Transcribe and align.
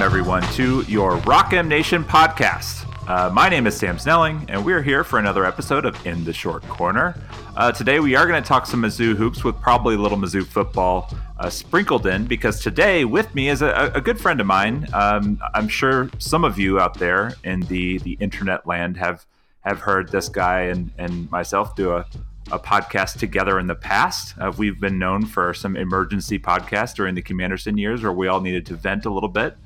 Welcome, 0.00 0.18
everyone, 0.18 0.52
to 0.54 0.80
your 0.90 1.16
Rock 1.18 1.52
M 1.52 1.68
Nation 1.68 2.04
podcast. 2.04 2.86
Uh, 3.06 3.28
my 3.28 3.50
name 3.50 3.66
is 3.66 3.76
Sam 3.76 3.98
Snelling, 3.98 4.46
and 4.48 4.64
we're 4.64 4.82
here 4.82 5.04
for 5.04 5.18
another 5.18 5.44
episode 5.44 5.84
of 5.84 6.06
In 6.06 6.24
the 6.24 6.32
Short 6.32 6.66
Corner. 6.70 7.14
Uh, 7.54 7.70
today, 7.70 8.00
we 8.00 8.16
are 8.16 8.26
going 8.26 8.42
to 8.42 8.48
talk 8.48 8.64
some 8.64 8.80
Mizzou 8.80 9.14
hoops 9.14 9.44
with 9.44 9.60
probably 9.60 9.96
a 9.96 9.98
little 9.98 10.16
Mizzou 10.16 10.46
football 10.46 11.14
uh, 11.38 11.50
sprinkled 11.50 12.06
in, 12.06 12.24
because 12.24 12.60
today 12.60 13.04
with 13.04 13.34
me 13.34 13.50
is 13.50 13.60
a, 13.60 13.92
a 13.94 14.00
good 14.00 14.18
friend 14.18 14.40
of 14.40 14.46
mine. 14.46 14.88
Um, 14.94 15.38
I'm 15.52 15.68
sure 15.68 16.08
some 16.16 16.44
of 16.44 16.58
you 16.58 16.80
out 16.80 16.98
there 16.98 17.34
in 17.44 17.60
the, 17.60 17.98
the 17.98 18.12
internet 18.20 18.66
land 18.66 18.96
have 18.96 19.26
have 19.60 19.80
heard 19.80 20.10
this 20.10 20.30
guy 20.30 20.62
and, 20.62 20.90
and 20.96 21.30
myself 21.30 21.76
do 21.76 21.92
a, 21.92 22.06
a 22.50 22.58
podcast 22.58 23.18
together 23.18 23.58
in 23.58 23.66
the 23.66 23.74
past. 23.74 24.34
Uh, 24.40 24.50
we've 24.56 24.80
been 24.80 24.98
known 24.98 25.26
for 25.26 25.52
some 25.52 25.76
emergency 25.76 26.38
podcasts 26.38 26.94
during 26.94 27.14
the 27.14 27.20
Kim 27.20 27.38
Anderson 27.38 27.76
years 27.76 28.02
where 28.02 28.14
we 28.14 28.28
all 28.28 28.40
needed 28.40 28.64
to 28.64 28.74
vent 28.76 29.04
a 29.04 29.10
little 29.10 29.28
bit. 29.28 29.58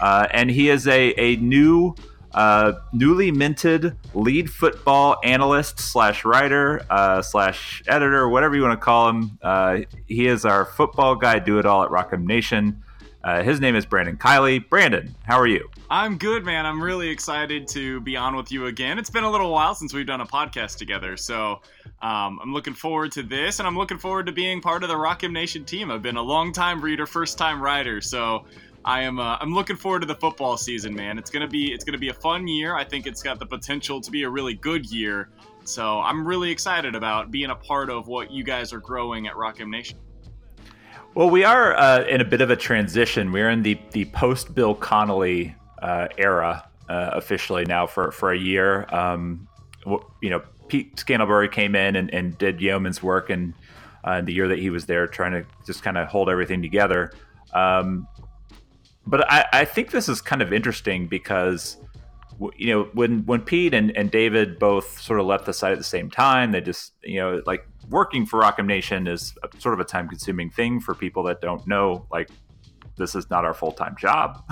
Uh, 0.00 0.26
and 0.30 0.50
he 0.50 0.68
is 0.68 0.86
a, 0.86 1.12
a 1.18 1.36
new, 1.36 1.94
uh, 2.34 2.72
newly 2.92 3.30
minted 3.30 3.96
lead 4.14 4.50
football 4.50 5.16
analyst 5.24 5.78
slash 5.78 6.24
writer 6.24 6.84
uh, 6.90 7.22
slash 7.22 7.82
editor, 7.86 8.28
whatever 8.28 8.54
you 8.54 8.62
want 8.62 8.78
to 8.78 8.84
call 8.84 9.08
him. 9.08 9.38
Uh, 9.42 9.78
he 10.06 10.26
is 10.26 10.44
our 10.44 10.64
football 10.64 11.16
guy, 11.16 11.38
do 11.38 11.58
it 11.58 11.66
all 11.66 11.82
at 11.82 11.90
Rock 11.90 12.10
M 12.12 12.26
Nation. 12.26 12.82
Uh, 13.24 13.42
his 13.42 13.60
name 13.60 13.74
is 13.74 13.84
Brandon 13.84 14.16
Kiley. 14.16 14.68
Brandon, 14.68 15.12
how 15.24 15.36
are 15.36 15.48
you? 15.48 15.68
I'm 15.90 16.16
good, 16.16 16.44
man. 16.44 16.64
I'm 16.64 16.80
really 16.80 17.08
excited 17.08 17.66
to 17.68 18.00
be 18.02 18.16
on 18.16 18.36
with 18.36 18.52
you 18.52 18.66
again. 18.66 19.00
It's 19.00 19.10
been 19.10 19.24
a 19.24 19.30
little 19.30 19.50
while 19.50 19.74
since 19.74 19.92
we've 19.92 20.06
done 20.06 20.20
a 20.20 20.26
podcast 20.26 20.78
together, 20.78 21.16
so 21.16 21.60
um, 22.02 22.38
I'm 22.40 22.52
looking 22.52 22.74
forward 22.74 23.10
to 23.12 23.24
this, 23.24 23.58
and 23.58 23.66
I'm 23.66 23.76
looking 23.76 23.98
forward 23.98 24.26
to 24.26 24.32
being 24.32 24.60
part 24.60 24.84
of 24.84 24.88
the 24.88 24.96
Rock 24.96 25.24
M 25.24 25.32
Nation 25.32 25.64
team. 25.64 25.90
I've 25.90 26.02
been 26.02 26.16
a 26.16 26.22
long 26.22 26.52
time 26.52 26.80
reader, 26.80 27.04
first 27.04 27.36
time 27.36 27.60
writer, 27.60 28.00
so 28.00 28.44
I 28.86 29.02
am 29.02 29.18
uh, 29.18 29.36
I'm 29.40 29.52
looking 29.52 29.74
forward 29.74 30.00
to 30.00 30.06
the 30.06 30.14
football 30.14 30.56
season, 30.56 30.94
man. 30.94 31.18
It's 31.18 31.28
gonna 31.28 31.48
be 31.48 31.72
it's 31.72 31.84
gonna 31.84 31.98
be 31.98 32.10
a 32.10 32.14
fun 32.14 32.46
year. 32.46 32.76
I 32.76 32.84
think 32.84 33.08
it's 33.08 33.20
got 33.20 33.40
the 33.40 33.46
potential 33.46 34.00
to 34.00 34.10
be 34.12 34.22
a 34.22 34.30
really 34.30 34.54
good 34.54 34.86
year. 34.86 35.28
So 35.64 35.98
I'm 36.00 36.26
really 36.26 36.52
excited 36.52 36.94
about 36.94 37.32
being 37.32 37.50
a 37.50 37.56
part 37.56 37.90
of 37.90 38.06
what 38.06 38.30
you 38.30 38.44
guys 38.44 38.72
are 38.72 38.78
growing 38.78 39.26
at 39.26 39.36
Rock 39.36 39.60
M 39.60 39.72
Nation. 39.72 39.98
Well, 41.14 41.28
we 41.28 41.42
are 41.42 41.74
uh, 41.76 42.04
in 42.04 42.20
a 42.20 42.24
bit 42.24 42.40
of 42.40 42.50
a 42.50 42.56
transition. 42.56 43.32
We're 43.32 43.50
in 43.50 43.62
the 43.62 43.76
the 43.90 44.04
post 44.06 44.54
Bill 44.54 44.76
Connelly 44.76 45.56
uh, 45.82 46.06
era 46.16 46.68
uh, 46.88 47.10
officially 47.14 47.64
now 47.64 47.88
for 47.88 48.12
for 48.12 48.32
a 48.32 48.38
year. 48.38 48.86
Um, 48.90 49.48
you 50.22 50.30
know, 50.30 50.42
Pete 50.68 50.94
Scantlebury 50.96 51.50
came 51.50 51.74
in 51.74 51.96
and, 51.96 52.14
and 52.14 52.38
did 52.38 52.60
yeoman's 52.60 53.02
work, 53.02 53.30
and 53.30 53.52
uh, 54.04 54.20
the 54.20 54.32
year 54.32 54.46
that 54.46 54.60
he 54.60 54.70
was 54.70 54.86
there, 54.86 55.08
trying 55.08 55.32
to 55.32 55.44
just 55.66 55.82
kind 55.82 55.98
of 55.98 56.06
hold 56.06 56.28
everything 56.30 56.62
together. 56.62 57.12
Um, 57.52 58.06
but 59.06 59.30
I, 59.30 59.46
I 59.52 59.64
think 59.64 59.90
this 59.90 60.08
is 60.08 60.20
kind 60.20 60.42
of 60.42 60.52
interesting 60.52 61.06
because 61.06 61.76
you 62.56 62.66
know 62.66 62.84
when 62.92 63.24
when 63.26 63.40
Pete 63.40 63.72
and, 63.72 63.96
and 63.96 64.10
David 64.10 64.58
both 64.58 65.00
sort 65.00 65.20
of 65.20 65.26
left 65.26 65.46
the 65.46 65.52
site 65.52 65.72
at 65.72 65.78
the 65.78 65.84
same 65.84 66.10
time, 66.10 66.52
they 66.52 66.60
just 66.60 66.92
you 67.02 67.20
know 67.20 67.42
like 67.46 67.66
working 67.88 68.26
for 68.26 68.40
Rock 68.40 68.56
M 68.58 68.66
Nation 68.66 69.06
is 69.06 69.34
a, 69.42 69.60
sort 69.60 69.74
of 69.74 69.80
a 69.80 69.84
time 69.84 70.08
consuming 70.08 70.50
thing 70.50 70.80
for 70.80 70.94
people 70.94 71.22
that 71.24 71.40
don't 71.40 71.66
know. 71.66 72.06
Like, 72.10 72.30
this 72.96 73.14
is 73.14 73.30
not 73.30 73.44
our 73.44 73.54
full 73.54 73.72
time 73.72 73.94
job, 73.98 74.42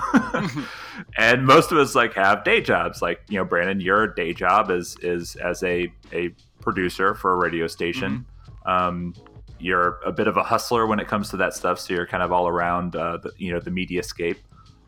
and 1.19 1.47
most 1.47 1.73
of 1.73 1.79
us 1.79 1.95
like 1.95 2.15
have 2.15 2.45
day 2.45 2.61
jobs. 2.61 3.03
Like, 3.03 3.21
you 3.29 3.39
know, 3.39 3.45
Brandon, 3.45 3.81
your 3.81 4.07
day 4.07 4.33
job 4.33 4.71
is 4.71 4.97
is 5.03 5.37
as 5.37 5.63
a 5.63 5.93
a 6.13 6.31
producer 6.61 7.15
for 7.15 7.33
a 7.33 7.37
radio 7.37 7.67
station. 7.67 8.25
Mm-hmm. 8.67 8.71
Um, 8.71 9.15
you're 9.65 9.99
a 10.05 10.13
bit 10.13 10.27
of 10.27 10.37
a 10.37 10.43
hustler 10.43 10.87
when 10.87 11.01
it 11.01 11.09
comes 11.09 11.31
to 11.31 11.39
that 11.39 11.55
stuff, 11.55 11.81
so 11.81 11.95
you're 11.95 12.07
kind 12.07 12.23
of 12.23 12.31
all 12.31 12.47
around, 12.47 12.95
uh, 12.95 13.17
the, 13.17 13.33
you 13.39 13.51
know, 13.51 13.59
the 13.59 13.71
media 13.71 14.03
scape. 14.03 14.39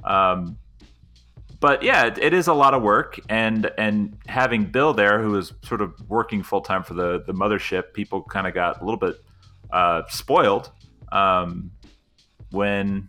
Um, 0.04 0.58
but 1.60 1.82
yeah, 1.82 2.04
it, 2.04 2.18
it 2.18 2.34
is 2.34 2.46
a 2.46 2.52
lot 2.52 2.74
of 2.74 2.82
work, 2.82 3.18
and 3.30 3.70
and 3.78 4.18
having 4.26 4.66
Bill 4.66 4.92
there, 4.92 5.22
who 5.22 5.30
was 5.30 5.54
sort 5.62 5.80
of 5.80 5.94
working 6.10 6.42
full 6.42 6.60
time 6.60 6.82
for 6.82 6.92
the 6.92 7.22
the 7.26 7.32
mothership, 7.32 7.94
people 7.94 8.22
kind 8.22 8.46
of 8.46 8.52
got 8.52 8.82
a 8.82 8.84
little 8.84 9.00
bit 9.00 9.16
uh, 9.72 10.02
spoiled 10.08 10.70
um, 11.10 11.70
when 12.50 13.08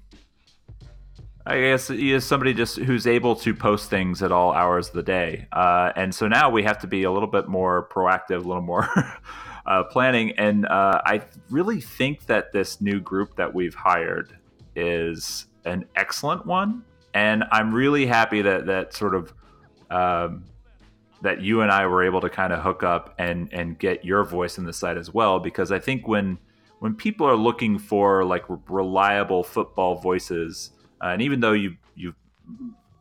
I 1.45 1.59
guess 1.59 1.89
he 1.89 2.13
is 2.13 2.25
somebody 2.25 2.53
just 2.53 2.77
who's 2.77 3.05
able 3.05 3.35
to 3.35 3.53
post 3.53 3.89
things 3.89 4.23
at 4.23 4.31
all 4.31 4.53
hours 4.53 4.87
of 4.87 4.93
the 4.93 5.03
day, 5.03 5.47
uh, 5.51 5.91
and 5.97 6.15
so 6.15 6.29
now 6.29 6.49
we 6.49 6.63
have 6.63 6.79
to 6.79 6.87
be 6.87 7.03
a 7.03 7.11
little 7.11 7.29
bit 7.29 7.49
more 7.49 7.89
proactive, 7.89 8.37
a 8.37 8.47
little 8.47 8.61
more 8.61 8.87
uh, 9.67 9.83
planning, 9.83 10.31
and 10.37 10.65
uh, 10.65 11.01
I 11.05 11.21
really 11.49 11.81
think 11.81 12.25
that 12.25 12.51
this 12.51 12.81
new 12.81 12.99
group 12.99 13.35
that 13.35 13.53
we've 13.53 13.75
hired 13.75 14.37
is 14.75 15.47
an 15.65 15.85
excellent 15.95 16.45
one 16.45 16.83
and 17.17 17.43
I'm 17.51 17.73
really 17.73 18.05
happy 18.05 18.43
that 18.43 18.67
that 18.67 18.93
sort 18.93 19.15
of 19.15 19.33
um, 19.89 20.45
that 21.23 21.41
you 21.41 21.61
and 21.61 21.71
I 21.71 21.87
were 21.87 22.03
able 22.03 22.21
to 22.21 22.29
kind 22.29 22.53
of 22.53 22.61
hook 22.61 22.83
up 22.83 23.15
and 23.17 23.51
and 23.51 23.77
get 23.79 24.05
your 24.05 24.23
voice 24.23 24.59
in 24.59 24.65
the 24.65 24.73
site 24.73 24.97
as 24.97 25.11
well 25.11 25.39
because 25.39 25.71
I 25.71 25.79
think 25.79 26.07
when 26.07 26.37
when 26.77 26.93
people 26.93 27.25
are 27.25 27.35
looking 27.35 27.79
for 27.79 28.23
like 28.23 28.43
reliable 28.69 29.43
football 29.43 29.95
voices, 29.95 30.69
uh, 31.03 31.07
and 31.07 31.23
even 31.23 31.39
though 31.39 31.53
you 31.53 31.77
you've 31.95 32.15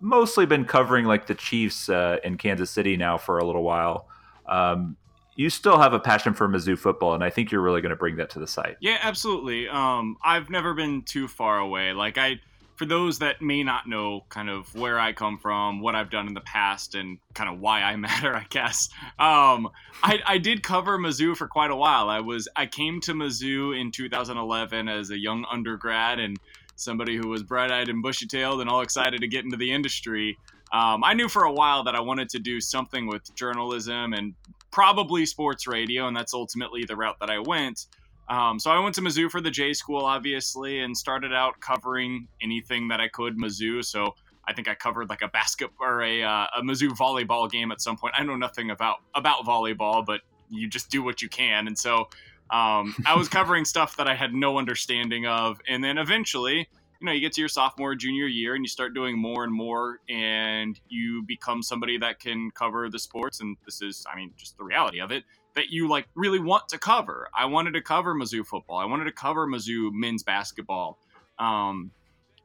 mostly 0.01 0.47
been 0.47 0.65
covering 0.65 1.05
like 1.05 1.27
the 1.27 1.35
Chiefs 1.35 1.91
uh, 1.91 2.17
in 2.25 2.39
Kansas 2.39 2.71
City 2.71 2.97
now 2.97 3.19
for 3.19 3.39
a 3.39 3.45
little 3.45 3.63
while. 3.63 4.09
Um, 4.47 4.97
you 5.37 5.51
still 5.51 5.79
have 5.79 5.93
a 5.93 6.01
passion 6.01 6.35
for 6.35 6.49
Mizzou 6.49 6.79
football, 6.79 7.15
and 7.15 7.23
I 7.23 7.31
think 7.31 7.53
you're 7.53 7.61
really 7.61 7.83
going 7.83 7.91
to 7.91 7.97
bring 7.97 8.17
that 8.17 8.31
to 8.31 8.39
the 8.39 8.47
site. 8.47 8.77
Yeah, 8.81 8.99
absolutely. 9.03 9.69
Um, 9.69 10.17
I've 10.25 10.51
never 10.51 10.75
been 10.75 11.03
too 11.03 11.29
far 11.29 11.59
away. 11.59 11.93
Like 11.93 12.17
I, 12.17 12.41
for 12.77 12.87
those 12.87 13.19
that 13.19 13.43
may 13.43 13.63
not 13.63 13.87
know 13.87 14.23
kind 14.31 14.49
of 14.49 14.75
where 14.75 14.99
I 14.99 15.13
come 15.13 15.39
from, 15.39 15.81
what 15.81 15.95
I've 15.95 16.11
done 16.11 16.27
in 16.27 16.35
the 16.35 16.41
past, 16.41 16.95
and 16.95 17.19
kind 17.35 17.51
of 17.51 17.61
why 17.61 17.83
I 17.83 17.97
matter, 17.97 18.35
I 18.35 18.47
guess. 18.49 18.89
Um, 19.19 19.69
I, 20.03 20.21
I 20.27 20.39
did 20.39 20.63
cover 20.63 20.99
Mizzou 20.99 21.37
for 21.37 21.49
quite 21.49 21.71
a 21.71 21.77
while. 21.77 22.09
I 22.09 22.21
was 22.21 22.49
I 22.57 22.67
came 22.67 23.01
to 23.03 23.13
Mizzou 23.13 23.79
in 23.79 23.93
2011 23.93 24.89
as 24.89 25.11
a 25.11 25.19
young 25.19 25.45
undergrad 25.51 26.19
and 26.19 26.39
somebody 26.77 27.17
who 27.17 27.29
was 27.29 27.43
bright-eyed 27.43 27.89
and 27.89 28.03
bushy-tailed 28.03 28.61
and 28.61 28.69
all 28.69 28.83
excited 28.83 29.21
to 29.21 29.29
get 29.29 29.45
into 29.45 29.57
the 29.57 29.73
industry. 29.73 30.37
Um, 30.73 31.05
I 31.05 31.15
knew 31.15 31.29
for 31.29 31.45
a 31.45 31.53
while 31.53 31.85
that 31.85 31.95
I 31.95 32.01
wanted 32.01 32.29
to 32.31 32.39
do 32.39 32.61
something 32.61 33.07
with 33.07 33.35
journalism 33.35 34.13
and 34.13 34.35
probably 34.71 35.25
sports 35.25 35.67
radio, 35.67 36.09
and 36.09 36.17
that's 36.17 36.35
ultimately 36.35 36.85
the 36.85 36.97
route 36.97 37.17
that 37.21 37.31
I 37.31 37.39
went. 37.39 37.87
Um, 38.29 38.59
so 38.59 38.71
I 38.71 38.81
went 38.81 38.95
to 38.97 39.01
Mizzou 39.01 39.31
for 39.31 39.41
the 39.41 39.51
J 39.51 39.73
school, 39.73 40.05
obviously, 40.05 40.81
and 40.81 40.97
started 40.97 41.33
out 41.33 41.61
covering 41.61 42.27
anything 42.43 42.89
that 42.89 43.01
I 43.01 43.09
could 43.09 43.39
Mizzou. 43.39 43.85
So 43.85 44.15
I 44.49 44.53
think 44.53 44.69
I 44.69 44.75
covered 44.75 45.09
like 45.09 45.23
a 45.23 45.29
basket 45.29 45.71
or 45.81 46.03
a, 46.03 46.23
uh, 46.23 46.47
a 46.57 46.63
Mizzou 46.63 46.91
volleyball 46.91 47.51
game 47.51 47.71
at 47.71 47.81
some 47.81 47.97
point. 47.97 48.15
I 48.17 48.25
know 48.25 48.37
nothing 48.37 48.71
about 48.71 48.97
about 49.15 49.45
volleyball, 49.45 50.05
but 50.05 50.23
you 50.51 50.69
just 50.69 50.91
do 50.91 51.03
what 51.03 51.23
you 51.23 51.29
can. 51.29 51.67
And 51.69 51.79
so 51.79 52.09
um, 52.51 52.95
I 53.07 53.15
was 53.17 53.29
covering 53.29 53.65
stuff 53.65 53.97
that 53.97 54.09
I 54.09 54.15
had 54.15 54.35
no 54.35 54.59
understanding 54.59 55.27
of, 55.27 55.61
and 55.69 55.83
then 55.83 55.99
eventually. 55.99 56.69
You 57.01 57.07
know, 57.07 57.13
you 57.13 57.21
get 57.21 57.33
to 57.33 57.41
your 57.41 57.49
sophomore, 57.49 57.95
junior 57.95 58.27
year, 58.27 58.55
and 58.55 58.65
you 58.65 58.69
start 58.69 58.95
doing 58.95 59.19
more 59.19 59.45
and 59.45 59.53
more, 59.53 60.01
and 60.09 60.79
you 60.89 61.23
become 61.23 61.63
somebody 61.63 61.99
that 61.99 62.21
can 62.21 62.51
cover 62.53 62.89
the 62.89 62.99
sports. 62.99 63.41
And 63.41 63.57
this 63.65 63.83
is, 63.83 64.05
I 64.11 64.17
mean, 64.17 64.33
just 64.37 64.57
the 64.57 64.65
reality 64.65 65.01
of 65.01 65.11
it 65.11 65.25
that 65.57 65.71
you 65.71 65.89
like 65.89 66.07
really 66.15 66.39
want 66.39 66.69
to 66.69 66.79
cover. 66.79 67.29
I 67.37 67.47
wanted 67.47 67.73
to 67.73 67.81
cover 67.81 68.15
Mizzou 68.15 68.47
football. 68.47 68.77
I 68.77 68.85
wanted 68.85 69.05
to 69.05 69.13
cover 69.13 69.47
Mizzou 69.47 69.91
men's 69.93 70.23
basketball. 70.23 70.99
Um, 71.39 71.91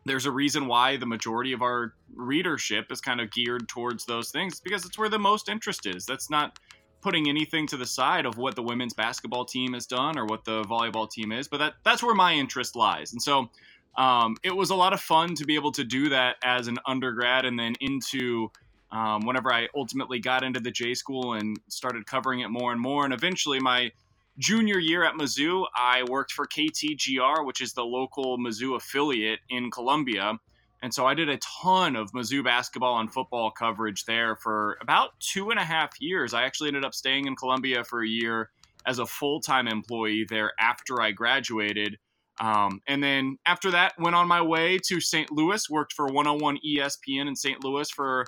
there's 0.06 0.26
a 0.26 0.32
reason 0.32 0.66
why 0.66 0.98
the 0.98 1.06
majority 1.06 1.54
of 1.54 1.62
our 1.62 1.94
readership 2.16 2.92
is 2.92 3.02
kind 3.02 3.22
of 3.22 3.30
geared 3.32 3.68
towards 3.70 4.06
those 4.06 4.32
things 4.32 4.60
because 4.60 4.86
it's 4.86 4.98
where 4.98 5.10
the 5.10 5.20
most 5.20 5.48
interest 5.48 5.86
is. 5.86 6.06
That's 6.06 6.30
not 6.30 6.58
putting 7.02 7.28
anything 7.28 7.68
to 7.68 7.78
the 7.78 7.86
side 7.86 8.26
of 8.26 8.38
what 8.38 8.56
the 8.56 8.64
women's 8.64 8.94
basketball 8.94 9.46
team 9.46 9.74
has 9.74 9.86
done 9.86 10.18
or 10.18 10.26
what 10.26 10.46
the 10.46 10.64
volleyball 10.64 11.10
team 11.10 11.32
is, 11.32 11.48
but 11.48 11.58
that 11.58 11.74
that's 11.84 12.02
where 12.02 12.16
my 12.16 12.34
interest 12.34 12.76
lies. 12.76 13.12
And 13.12 13.22
so 13.22 13.50
um, 13.98 14.38
it 14.44 14.56
was 14.56 14.70
a 14.70 14.76
lot 14.76 14.94
of 14.94 15.02
fun 15.02 15.36
to 15.36 15.46
be 15.46 15.56
able 15.56 15.72
to 15.74 15.84
do 15.84 16.10
that 16.10 16.38
as 16.44 16.68
an 16.68 16.78
undergrad 16.86 17.46
and 17.46 17.60
then 17.60 17.76
into 17.82 18.50
um, 18.92 19.26
whenever 19.26 19.54
I 19.54 19.68
ultimately 19.76 20.20
got 20.20 20.44
into 20.44 20.60
the 20.60 20.72
J 20.72 20.94
school 20.94 21.34
and 21.34 21.60
started 21.68 22.06
covering 22.06 22.42
it 22.42 22.50
more 22.50 22.72
and 22.72 22.82
more. 22.82 23.06
And 23.06 23.14
eventually, 23.14 23.60
my 23.60 23.92
junior 24.38 24.80
year 24.80 25.04
at 25.04 25.16
Mizzou, 25.16 25.66
I 25.76 26.04
worked 26.04 26.32
for 26.32 26.46
KTGR, 26.46 27.46
which 27.46 27.62
is 27.62 27.74
the 27.74 27.86
local 27.86 28.38
Mizzou 28.38 28.76
affiliate 28.76 29.40
in 29.50 29.72
Columbia. 29.72 30.38
And 30.84 30.94
so 30.94 31.06
I 31.06 31.14
did 31.14 31.30
a 31.30 31.38
ton 31.38 31.96
of 31.96 32.12
Mizzou 32.12 32.44
basketball 32.44 33.00
and 33.00 33.12
football 33.14 33.52
coverage 33.52 34.06
there 34.06 34.36
for 34.36 34.78
about 34.82 35.12
two 35.20 35.52
and 35.52 35.60
a 35.60 35.64
half 35.64 35.92
years. 36.02 36.34
I 36.34 36.44
actually 36.44 36.70
ended 36.70 36.86
up 36.86 36.96
staying 36.96 37.28
in 37.28 37.36
Columbia 37.36 37.84
for 37.84 38.04
a 38.04 38.08
year 38.08 38.50
as 38.86 38.98
a 39.00 39.06
full 39.06 39.40
time 39.40 39.68
employee 39.68 40.26
there 40.28 40.54
after 40.60 41.02
I 41.02 41.12
graduated. 41.12 41.98
Um, 42.42 42.82
and 42.88 43.04
then 43.04 43.38
after 43.46 43.72
that, 43.72 43.94
went 44.00 44.16
on 44.16 44.28
my 44.28 44.42
way 44.42 44.80
to 44.88 45.00
St. 45.00 45.32
Louis, 45.32 45.70
worked 45.70 45.94
for 45.94 46.08
101 46.08 46.58
ESPN 46.68 47.28
in 47.28 47.36
St. 47.36 47.64
Louis 47.64 47.90
for 47.92 48.26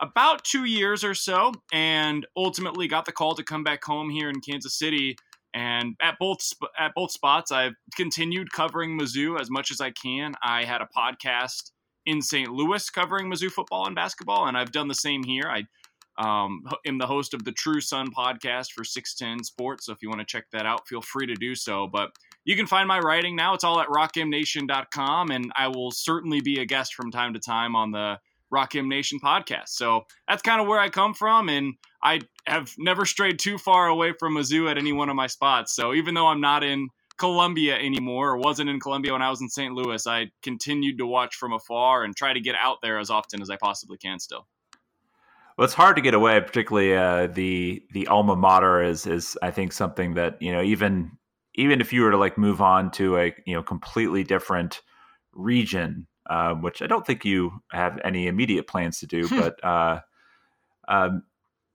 about 0.00 0.42
two 0.44 0.64
years 0.64 1.04
or 1.04 1.12
so, 1.14 1.52
and 1.70 2.26
ultimately 2.36 2.88
got 2.88 3.04
the 3.04 3.12
call 3.12 3.34
to 3.34 3.44
come 3.44 3.62
back 3.62 3.84
home 3.84 4.08
here 4.08 4.30
in 4.30 4.40
Kansas 4.40 4.78
City. 4.78 5.14
And 5.52 5.94
at 6.00 6.16
both 6.18 6.38
at 6.78 6.92
both 6.94 7.10
spots, 7.10 7.52
I've 7.52 7.74
continued 7.96 8.50
covering 8.52 8.98
Mizzou 8.98 9.38
as 9.38 9.50
much 9.50 9.70
as 9.70 9.80
I 9.80 9.90
can. 9.90 10.34
I 10.42 10.64
had 10.64 10.80
a 10.80 10.88
podcast 10.96 11.70
in 12.06 12.22
St. 12.22 12.50
Louis 12.50 12.88
covering 12.88 13.30
Mizzou 13.30 13.50
football 13.50 13.86
and 13.86 13.94
basketball, 13.94 14.46
and 14.46 14.56
I've 14.56 14.72
done 14.72 14.88
the 14.88 14.94
same 14.94 15.22
here. 15.22 15.50
I 15.50 15.64
um, 16.18 16.62
am 16.86 16.98
the 16.98 17.06
host 17.06 17.34
of 17.34 17.44
the 17.44 17.52
True 17.52 17.80
Sun 17.80 18.12
podcast 18.12 18.72
for 18.72 18.84
610 18.84 19.44
Sports. 19.44 19.86
So 19.86 19.92
if 19.92 19.98
you 20.02 20.08
want 20.08 20.20
to 20.20 20.26
check 20.26 20.44
that 20.52 20.66
out, 20.66 20.88
feel 20.88 21.02
free 21.02 21.26
to 21.26 21.34
do 21.34 21.54
so. 21.54 21.88
But 21.88 22.10
you 22.50 22.56
can 22.56 22.66
find 22.66 22.88
my 22.88 22.98
writing 22.98 23.36
now. 23.36 23.54
It's 23.54 23.62
all 23.62 23.80
at 23.80 23.86
rockmnation.com, 23.86 25.30
and 25.30 25.52
I 25.54 25.68
will 25.68 25.92
certainly 25.92 26.40
be 26.40 26.58
a 26.58 26.64
guest 26.64 26.94
from 26.96 27.12
time 27.12 27.32
to 27.34 27.38
time 27.38 27.76
on 27.76 27.92
the 27.92 28.18
Rock 28.50 28.74
M 28.74 28.88
Nation 28.88 29.20
podcast. 29.20 29.68
So 29.68 30.02
that's 30.26 30.42
kind 30.42 30.60
of 30.60 30.66
where 30.66 30.80
I 30.80 30.88
come 30.88 31.14
from, 31.14 31.48
and 31.48 31.74
I 32.02 32.22
have 32.48 32.74
never 32.76 33.06
strayed 33.06 33.38
too 33.38 33.56
far 33.56 33.86
away 33.86 34.14
from 34.18 34.34
Mizzou 34.34 34.68
at 34.68 34.78
any 34.78 34.92
one 34.92 35.08
of 35.08 35.14
my 35.14 35.28
spots. 35.28 35.76
So 35.76 35.94
even 35.94 36.14
though 36.14 36.26
I'm 36.26 36.40
not 36.40 36.64
in 36.64 36.88
Columbia 37.18 37.76
anymore, 37.76 38.30
or 38.30 38.38
wasn't 38.38 38.68
in 38.68 38.80
Columbia 38.80 39.12
when 39.12 39.22
I 39.22 39.30
was 39.30 39.40
in 39.40 39.48
St. 39.48 39.72
Louis, 39.72 40.04
I 40.08 40.32
continued 40.42 40.98
to 40.98 41.06
watch 41.06 41.36
from 41.36 41.52
afar 41.52 42.02
and 42.02 42.16
try 42.16 42.32
to 42.32 42.40
get 42.40 42.56
out 42.60 42.78
there 42.82 42.98
as 42.98 43.10
often 43.10 43.40
as 43.40 43.48
I 43.48 43.58
possibly 43.58 43.96
can. 43.96 44.18
Still. 44.18 44.48
Well, 45.56 45.66
it's 45.66 45.74
hard 45.74 45.94
to 45.94 46.02
get 46.02 46.14
away, 46.14 46.40
particularly 46.40 46.96
uh, 46.96 47.28
the 47.28 47.84
the 47.92 48.08
alma 48.08 48.34
mater 48.34 48.82
is 48.82 49.06
is 49.06 49.38
I 49.40 49.52
think 49.52 49.72
something 49.72 50.14
that 50.14 50.42
you 50.42 50.50
know 50.50 50.62
even 50.62 51.12
even 51.54 51.80
if 51.80 51.92
you 51.92 52.02
were 52.02 52.10
to 52.10 52.16
like 52.16 52.38
move 52.38 52.60
on 52.60 52.90
to 52.92 53.16
a 53.18 53.34
you 53.46 53.54
know 53.54 53.62
completely 53.62 54.24
different 54.24 54.80
region, 55.32 56.06
uh, 56.28 56.54
which 56.54 56.82
I 56.82 56.86
don't 56.86 57.06
think 57.06 57.24
you 57.24 57.62
have 57.72 57.98
any 58.04 58.26
immediate 58.26 58.66
plans 58.66 59.00
to 59.00 59.06
do, 59.06 59.28
but 59.30 59.64
uh, 59.64 60.00
um, 60.88 61.22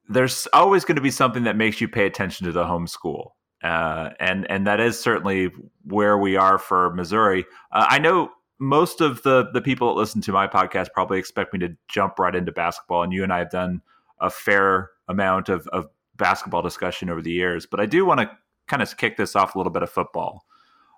there's 0.07 0.48
always 0.54 0.86
going 0.86 0.95
to 0.95 1.01
be 1.01 1.12
something 1.12 1.44
that 1.44 1.57
makes 1.57 1.81
you 1.81 1.88
pay 1.88 2.06
attention 2.06 2.45
to 2.45 2.51
the 2.51 2.66
home 2.66 2.88
school, 2.88 3.36
uh, 3.63 4.12
and 4.19 4.50
and 4.50 4.68
that 4.68 4.80
is 4.80 5.00
certainly 5.00 5.51
where 5.83 6.18
we 6.18 6.36
are 6.36 6.57
for 6.57 6.94
Missouri. 6.94 7.45
Uh, 7.71 7.88
I 7.89 8.00
know 8.00 8.31
most 8.60 9.01
of 9.01 9.24
the 9.24 9.50
the 9.54 9.62
people 9.62 9.89
that 9.89 10.00
listen 10.00 10.21
to 10.21 10.31
my 10.31 10.48
podcast 10.48 10.88
probably 10.94 11.19
expect 11.19 11.54
me 11.54 11.60
to 11.60 11.75
jump 11.88 12.19
right 12.19 12.36
into 12.36 12.51
basketball, 12.51 13.04
and 13.04 13.13
you 13.13 13.24
and 13.24 13.33
I 13.33 13.39
have 13.39 13.51
done 13.51 13.81
a 14.19 14.30
fair 14.30 14.92
amount 15.07 15.50
of, 15.50 15.68
of 15.68 15.88
basketball 16.16 16.62
discussion 16.62 17.10
over 17.10 17.21
the 17.21 17.31
years. 17.31 17.66
But 17.66 17.80
I 17.80 17.86
do 17.86 18.06
want 18.06 18.21
to 18.21 18.31
kind 18.68 18.82
of 18.82 18.96
kick 18.98 19.18
this 19.18 19.36
off 19.36 19.56
a 19.56 19.58
little 19.58 19.72
bit 19.72 19.84
of 19.84 19.90
football. 19.90 20.46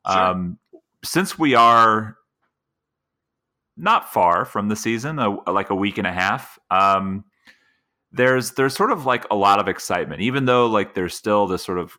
Sure. 0.10 0.20
Um, 0.20 0.60
since 1.04 1.38
we 1.38 1.56
are 1.56 2.18
not 3.76 4.12
far 4.12 4.46
from 4.46 4.70
the 4.70 4.76
season, 4.76 5.20
a, 5.20 5.30
like 5.52 5.70
a 5.70 5.76
week 5.76 5.98
and 5.98 6.08
a 6.08 6.12
half, 6.12 6.58
um, 6.72 7.26
there's 8.12 8.52
there's 8.52 8.76
sort 8.76 8.92
of 8.92 9.06
like 9.06 9.26
a 9.30 9.36
lot 9.36 9.60
of 9.60 9.68
excitement, 9.68 10.22
even 10.22 10.46
though 10.46 10.66
like 10.66 10.94
there's 10.94 11.14
still 11.14 11.46
this 11.46 11.64
sort 11.64 11.78
of 11.78 11.98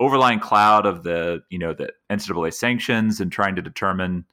overlying 0.00 0.40
cloud 0.40 0.86
of 0.86 1.02
the 1.02 1.42
you 1.50 1.58
know 1.58 1.72
the 1.72 1.90
NCAA 2.10 2.52
sanctions 2.52 3.20
and 3.20 3.30
trying 3.30 3.54
to 3.56 3.62
determine 3.62 4.24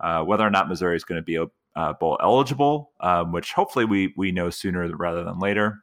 uh, 0.00 0.22
whether 0.22 0.46
or 0.46 0.50
not 0.50 0.68
Missouri 0.68 0.96
is 0.96 1.04
going 1.04 1.20
to 1.20 1.24
be 1.24 1.38
uh, 1.76 1.92
bowl 1.94 2.18
eligible, 2.22 2.92
um, 3.00 3.32
which 3.32 3.52
hopefully 3.52 3.84
we 3.84 4.12
we 4.16 4.32
know 4.32 4.50
sooner 4.50 4.88
rather 4.96 5.24
than 5.24 5.38
later. 5.38 5.82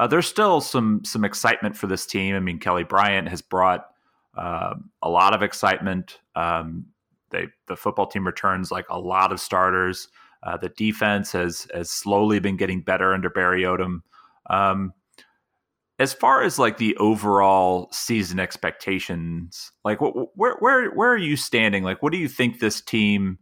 Uh, 0.00 0.06
there's 0.06 0.26
still 0.26 0.62
some 0.62 1.04
some 1.04 1.26
excitement 1.26 1.76
for 1.76 1.86
this 1.86 2.06
team. 2.06 2.34
I 2.34 2.40
mean, 2.40 2.58
Kelly 2.58 2.84
Bryant 2.84 3.28
has 3.28 3.42
brought 3.42 3.86
uh, 4.34 4.74
a 5.02 5.10
lot 5.10 5.34
of 5.34 5.42
excitement. 5.42 6.20
Um, 6.34 6.86
they 7.28 7.48
the 7.68 7.76
football 7.76 8.06
team 8.06 8.24
returns 8.24 8.70
like 8.70 8.86
a 8.88 8.98
lot 8.98 9.30
of 9.30 9.40
starters. 9.40 10.08
Uh, 10.42 10.56
the 10.56 10.70
defense 10.70 11.32
has 11.32 11.66
has 11.74 11.90
slowly 11.90 12.38
been 12.38 12.56
getting 12.56 12.80
better 12.80 13.12
under 13.12 13.28
Barry 13.28 13.64
Odom. 13.64 14.00
Um, 14.48 14.94
as 15.98 16.14
far 16.14 16.44
as 16.44 16.58
like 16.58 16.78
the 16.78 16.96
overall 16.96 17.90
season 17.92 18.40
expectations, 18.40 19.70
like 19.84 20.00
where 20.00 20.54
where 20.60 20.90
where 20.92 21.12
are 21.12 21.18
you 21.18 21.36
standing? 21.36 21.84
Like, 21.84 22.02
what 22.02 22.14
do 22.14 22.18
you 22.18 22.28
think 22.28 22.58
this 22.58 22.80
team 22.80 23.38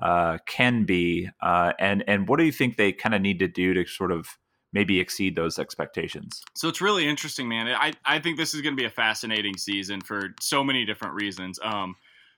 uh, 0.00 0.38
can 0.46 0.86
be, 0.86 1.28
uh, 1.42 1.74
and 1.78 2.02
and 2.06 2.28
what 2.28 2.38
do 2.38 2.46
you 2.46 2.52
think 2.52 2.78
they 2.78 2.92
kind 2.92 3.14
of 3.14 3.20
need 3.20 3.40
to 3.40 3.46
do 3.46 3.74
to 3.74 3.84
sort 3.84 4.10
of 4.10 4.38
maybe 4.72 5.00
exceed 5.00 5.36
those 5.36 5.58
expectations? 5.58 6.42
So 6.54 6.68
it's 6.68 6.80
really 6.80 7.06
interesting, 7.06 7.48
man. 7.48 7.68
I 7.68 7.92
I 8.04 8.18
think 8.18 8.36
this 8.36 8.54
is 8.54 8.62
going 8.62 8.76
to 8.76 8.80
be 8.80 8.86
a 8.86 8.90
fascinating 8.90 9.56
season 9.56 10.00
for 10.00 10.34
so 10.40 10.64
many 10.64 10.84
different 10.84 11.14
reasons. 11.14 11.58
Um, 11.62 11.96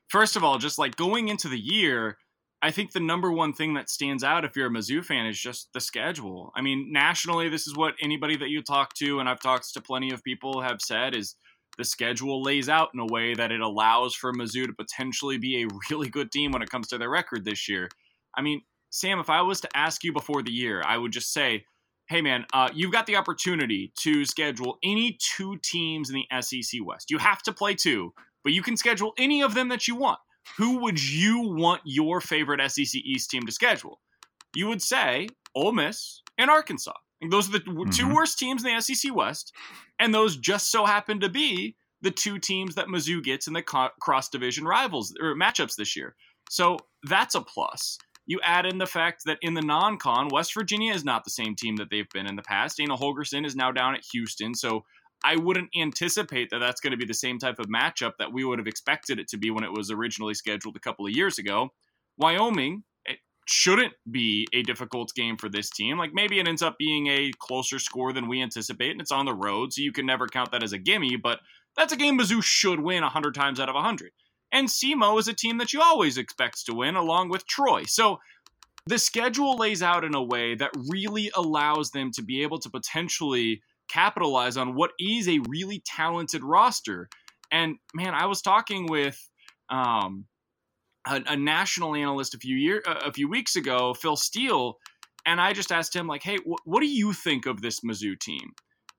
first 0.09 0.37
of 0.37 0.45
all, 0.45 0.59
just 0.59 0.79
like 0.79 0.97
going 0.97 1.29
into 1.29 1.49
the 1.49 1.59
year, 1.59 2.19
I 2.63 2.71
think 2.71 2.93
the 2.93 3.01
number 3.01 3.31
one 3.31 3.53
thing 3.53 3.75
that 3.75 3.91
stands 3.91 4.25
out 4.25 4.45
if 4.45 4.57
you're 4.57 4.69
a 4.69 4.71
Mizzou 4.71 5.05
fan 5.05 5.27
is 5.27 5.39
just 5.39 5.73
the 5.75 5.81
schedule. 5.81 6.51
I 6.57 6.63
mean, 6.63 6.91
nationally, 6.93 7.49
this 7.49 7.67
is 7.67 7.77
what 7.77 7.95
anybody 8.01 8.37
that 8.37 8.49
you 8.49 8.63
talk 8.63 8.95
to, 8.95 9.21
and 9.21 9.29
I've 9.29 9.43
talked 9.43 9.75
to 9.75 9.83
plenty 9.83 10.13
of 10.13 10.25
people, 10.25 10.63
have 10.63 10.81
said 10.81 11.15
is 11.15 11.37
the 11.77 11.85
schedule 11.85 12.43
lays 12.43 12.69
out 12.69 12.91
in 12.95 13.01
a 13.01 13.07
way 13.07 13.35
that 13.35 13.53
it 13.53 13.61
allows 13.61 14.15
for 14.15 14.33
Mizzou 14.33 14.67
to 14.67 14.73
potentially 14.73 15.39
be 15.39 15.63
a 15.63 15.69
really 15.91 16.09
good 16.09 16.33
team 16.33 16.53
when 16.53 16.63
it 16.63 16.71
comes 16.71 16.89
to 16.89 16.99
their 16.99 17.11
record 17.11 17.45
this 17.45 17.69
year. 17.69 17.89
I 18.37 18.43
mean, 18.43 18.63
Sam, 18.91 19.19
if 19.19 19.29
I 19.29 19.43
was 19.43 19.61
to 19.61 19.77
ask 19.77 20.05
you 20.05 20.13
before 20.13 20.43
the 20.43 20.53
year, 20.53 20.83
I 20.87 20.97
would 20.97 21.13
just 21.13 21.33
say, 21.33 21.65
hey, 22.09 22.21
man, 22.21 22.45
uh, 22.53 22.69
you've 22.75 22.93
got 22.93 23.06
the 23.06 23.17
opportunity 23.17 23.93
to 24.01 24.25
schedule 24.25 24.79
any 24.83 25.19
two 25.21 25.56
teams 25.62 26.11
in 26.11 26.17
the 26.17 26.41
SEC 26.41 26.81
West. 26.85 27.11
You 27.11 27.19
have 27.19 27.43
to 27.43 27.53
play 27.53 27.75
two, 27.75 28.12
but 28.43 28.53
you 28.53 28.62
can 28.62 28.77
schedule 28.77 29.15
any 29.19 29.43
of 29.43 29.55
them 29.55 29.69
that 29.69 29.89
you 29.89 29.95
want 29.95 30.19
who 30.56 30.79
would 30.81 31.03
you 31.03 31.41
want 31.41 31.83
your 31.85 32.21
favorite 32.21 32.61
SEC 32.71 32.95
East 32.95 33.31
team 33.31 33.47
to 33.47 33.53
schedule? 33.53 34.01
You 34.55 34.69
would 34.69 34.83
say 34.83 35.29
Ole 35.55 35.73
Miss 35.73 36.23
and 36.39 36.51
Arkansas. 36.51 36.93
And 37.21 37.33
those 37.33 37.49
are 37.49 37.53
the 37.53 37.61
mm-hmm. 37.61 37.91
two 37.91 38.12
worst 38.12 38.39
teams 38.39 38.65
in 38.65 38.75
the 38.75 38.81
SEC 38.81 39.15
West, 39.15 39.53
and 39.99 40.15
those 40.15 40.37
just 40.37 40.71
so 40.71 40.85
happen 40.85 41.21
to 41.21 41.29
be 41.29 41.77
the 42.03 42.11
two 42.11 42.39
teams 42.39 42.75
that 42.75 42.89
Mizzou 42.89 43.23
gets 43.23 43.47
in 43.47 43.55
the 43.55 43.62
cross 43.62 44.29
division 44.29 44.65
rivals 44.65 45.15
or 45.21 45.35
matchups 45.35 45.77
this 45.77 45.97
year. 45.97 46.15
So 46.50 46.77
that's 47.05 47.35
a 47.35 47.41
plus. 47.41 47.97
You 48.26 48.41
add 48.43 48.65
in 48.67 48.79
the 48.79 48.87
fact 48.87 49.25
that 49.26 49.38
in 49.43 49.55
the 49.55 49.62
non-con, 49.62 50.29
West 50.29 50.55
Virginia 50.55 50.94
is 50.94 51.05
not 51.05 51.25
the 51.25 51.31
same 51.31 51.55
team 51.55 51.76
that 51.76 51.91
they've 51.91 52.09
been 52.12 52.26
in 52.26 52.37
the 52.37 52.43
past. 52.43 52.79
Dana 52.79 52.97
Holgorsen 52.97 53.44
is 53.44 53.55
now 53.55 53.71
down 53.71 53.94
at 53.94 54.05
Houston, 54.12 54.55
so 54.55 54.85
I 55.23 55.37
wouldn't 55.37 55.71
anticipate 55.76 56.50
that 56.50 56.59
that's 56.59 56.81
going 56.81 56.93
to 56.93 56.97
be 56.97 57.05
the 57.05 57.15
same 57.15 57.38
type 57.38 57.59
of 57.59 57.67
matchup 57.67 58.12
that 58.19 58.32
we 58.32 58.44
would 58.44 58.59
have 58.59 58.69
expected 58.69 59.19
it 59.19 59.29
to 59.29 59.37
be 59.37 59.50
when 59.50 59.65
it 59.65 59.73
was 59.73 59.91
originally 59.91 60.35
scheduled 60.35 60.76
a 60.76 60.81
couple 60.81 61.06
of 61.06 61.12
years 61.12 61.38
ago. 61.38 61.71
Wyoming, 62.17 62.85
it 63.05 63.19
shouldn't 63.47 63.93
be 64.11 64.47
a 64.53 64.62
difficult 64.62 65.12
game 65.15 65.37
for 65.37 65.49
this 65.49 65.71
team. 65.71 65.99
Like 65.99 66.12
maybe 66.14 66.38
it 66.38 66.49
ends 66.49 66.62
up 66.62 66.76
being 66.78 67.09
a 67.09 67.31
closer 67.38 67.78
score 67.78 68.12
than 68.12 68.28
we 68.28 68.43
anticipate, 68.43 68.93
and 68.93 69.00
it's 69.00 69.12
on 69.12 69.26
the 69.26 69.35
road, 69.35 69.73
so 69.73 69.83
you 69.83 69.93
can 69.93 70.07
never 70.07 70.26
count 70.26 70.52
that 70.52 70.62
as 70.62 70.73
a 70.73 70.78
gimme, 70.78 71.16
but 71.16 71.40
that's 71.76 71.93
a 71.93 71.97
game 71.97 72.19
Mizzou 72.19 72.43
should 72.43 72.81
win 72.81 73.02
100 73.02 73.35
times 73.35 73.61
out 73.61 73.69
of 73.69 73.75
100. 73.75 74.12
And 74.54 74.68
SEMO 74.68 75.18
is 75.18 75.26
a 75.26 75.34
team 75.34 75.58
that 75.58 75.73
you 75.73 75.82
always 75.82 76.16
expect 76.16 76.64
to 76.66 76.75
win, 76.75 76.94
along 76.94 77.28
with 77.28 77.44
Troy. 77.44 77.82
So 77.87 78.20
the 78.87 78.99
schedule 78.99 79.56
lays 79.56 79.82
out 79.82 80.04
in 80.04 80.14
a 80.14 80.23
way 80.23 80.54
that 80.54 80.70
really 80.88 81.30
allows 81.34 81.90
them 81.90 82.12
to 82.12 82.23
be 82.23 82.42
able 82.42 82.61
to 82.61 82.70
potentially 82.70 83.62
capitalize 83.88 84.56
on 84.56 84.76
what 84.76 84.92
is 85.00 85.28
a 85.28 85.40
really 85.49 85.82
talented 85.84 86.44
roster. 86.44 87.08
And 87.50 87.76
man, 87.94 88.14
I 88.14 88.26
was 88.26 88.42
talking 88.42 88.87
with 88.87 89.18
um, 89.70 90.26
a, 91.04 91.20
a, 91.26 91.37
national 91.37 91.96
analyst 91.96 92.34
a 92.34 92.38
few 92.38 92.56
year 92.56 92.80
a 92.87 93.12
few 93.12 93.28
weeks 93.28 93.56
ago, 93.56 93.92
Phil 93.92 94.16
Steele, 94.16 94.76
and 95.26 95.40
I 95.40 95.52
just 95.52 95.73
asked 95.73 95.96
him 95.96 96.06
like, 96.06 96.23
"Hey, 96.23 96.37
wh- 96.37 96.66
what 96.66 96.80
do 96.80 96.87
you 96.87 97.12
think 97.12 97.46
of 97.46 97.61
this 97.61 97.80
Mizzou 97.80 98.18
team?" 98.18 98.52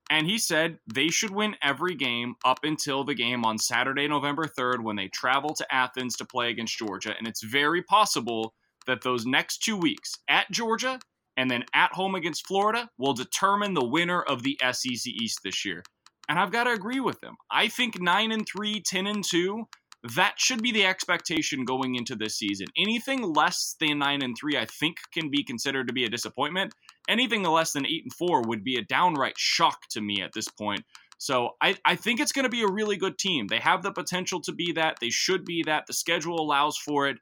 And 0.10 0.28
he 0.28 0.38
said 0.38 0.78
they 0.94 1.10
should 1.10 1.32
win 1.32 1.56
every 1.64 1.96
game 1.96 2.36
up 2.46 2.60
until 2.64 3.04
the 3.04 3.16
game 3.16 3.44
on 3.44 3.58
Saturday, 3.58 4.08
November 4.08 4.46
3rd, 4.46 4.84
when 4.84 4.96
they 4.96 5.08
travel 5.08 5.54
to 5.56 5.74
Athens 5.74 6.16
to 6.18 6.26
play 6.26 6.52
against 6.52 6.78
Georgia. 6.78 7.16
And 7.18 7.28
it's 7.28 7.44
very 7.44 7.82
possible 7.82 8.54
that 8.86 9.02
those 9.02 9.26
next 9.26 9.64
two 9.64 9.78
weeks 9.78 10.14
at 10.30 10.50
Georgia 10.52 11.00
and 11.38 11.50
then 11.50 11.64
at 11.74 11.92
home 11.94 12.16
against 12.16 12.48
Florida 12.48 12.90
will 12.98 13.14
determine 13.14 13.74
the 13.74 13.86
winner 13.86 14.22
of 14.22 14.44
the 14.44 14.60
SEC 14.72 15.08
East 15.08 15.40
this 15.44 15.66
year. 15.66 15.84
And 16.30 16.40
I've 16.40 16.52
got 16.52 16.64
to 16.66 16.72
agree 16.72 17.00
with 17.00 17.20
them. 17.22 17.36
I 17.52 17.68
think 17.68 18.00
9 18.00 18.32
and 18.32 18.48
3, 18.48 18.82
10 18.82 19.08
and 19.08 19.24
2, 19.24 19.68
that 20.16 20.36
should 20.38 20.62
be 20.62 20.72
the 20.72 20.86
expectation 20.86 21.66
going 21.66 21.96
into 21.96 22.16
this 22.16 22.38
season. 22.38 22.68
Anything 22.78 23.22
less 23.34 23.76
than 23.80 24.00
9 24.00 24.22
and 24.22 24.36
3 24.40 24.58
I 24.58 24.66
think 24.66 24.98
can 25.12 25.30
be 25.30 25.44
considered 25.44 25.88
to 25.88 25.94
be 25.94 26.06
a 26.06 26.10
disappointment. 26.10 26.74
Anything 27.10 27.44
less 27.44 27.74
than 27.74 27.86
8 27.86 28.04
and 28.04 28.14
4 28.14 28.44
would 28.44 28.64
be 28.64 28.78
a 28.78 28.84
downright 28.84 29.38
shock 29.38 29.80
to 29.92 30.02
me 30.02 30.22
at 30.22 30.34
this 30.34 30.48
point. 30.48 30.84
So 31.18 31.52
I, 31.62 31.78
I 31.86 31.96
think 31.96 32.20
it's 32.20 32.34
going 32.34 32.44
to 32.44 32.50
be 32.50 32.62
a 32.62 32.68
really 32.68 32.98
good 32.98 33.18
team. 33.18 33.48
They 33.48 33.60
have 33.60 33.84
the 33.84 33.92
potential 33.92 34.42
to 34.42 34.52
be 34.52 34.74
that. 34.74 34.98
They 35.00 35.10
should 35.10 35.46
be 35.46 35.64
that. 35.64 35.86
The 35.88 35.94
schedule 35.94 36.40
allows 36.40 36.78
for 36.78 37.08
it 37.08 37.18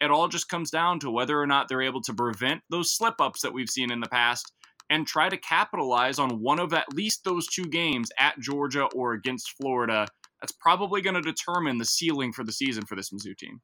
it 0.00 0.10
all 0.10 0.28
just 0.28 0.48
comes 0.48 0.70
down 0.70 1.00
to 1.00 1.10
whether 1.10 1.40
or 1.40 1.46
not 1.46 1.68
they're 1.68 1.82
able 1.82 2.02
to 2.02 2.14
prevent 2.14 2.62
those 2.70 2.94
slip 2.94 3.20
ups 3.20 3.42
that 3.42 3.52
we've 3.52 3.68
seen 3.68 3.90
in 3.90 4.00
the 4.00 4.08
past 4.08 4.52
and 4.90 5.06
try 5.06 5.28
to 5.28 5.36
capitalize 5.36 6.18
on 6.18 6.40
one 6.40 6.58
of 6.58 6.72
at 6.72 6.92
least 6.94 7.24
those 7.24 7.46
two 7.46 7.66
games 7.66 8.08
at 8.18 8.38
Georgia 8.38 8.84
or 8.94 9.12
against 9.12 9.54
Florida. 9.60 10.06
That's 10.40 10.52
probably 10.52 11.00
going 11.00 11.14
to 11.14 11.22
determine 11.22 11.78
the 11.78 11.84
ceiling 11.84 12.32
for 12.32 12.44
the 12.44 12.52
season 12.52 12.84
for 12.84 12.94
this 12.94 13.10
Mizzou 13.10 13.36
team. 13.36 13.60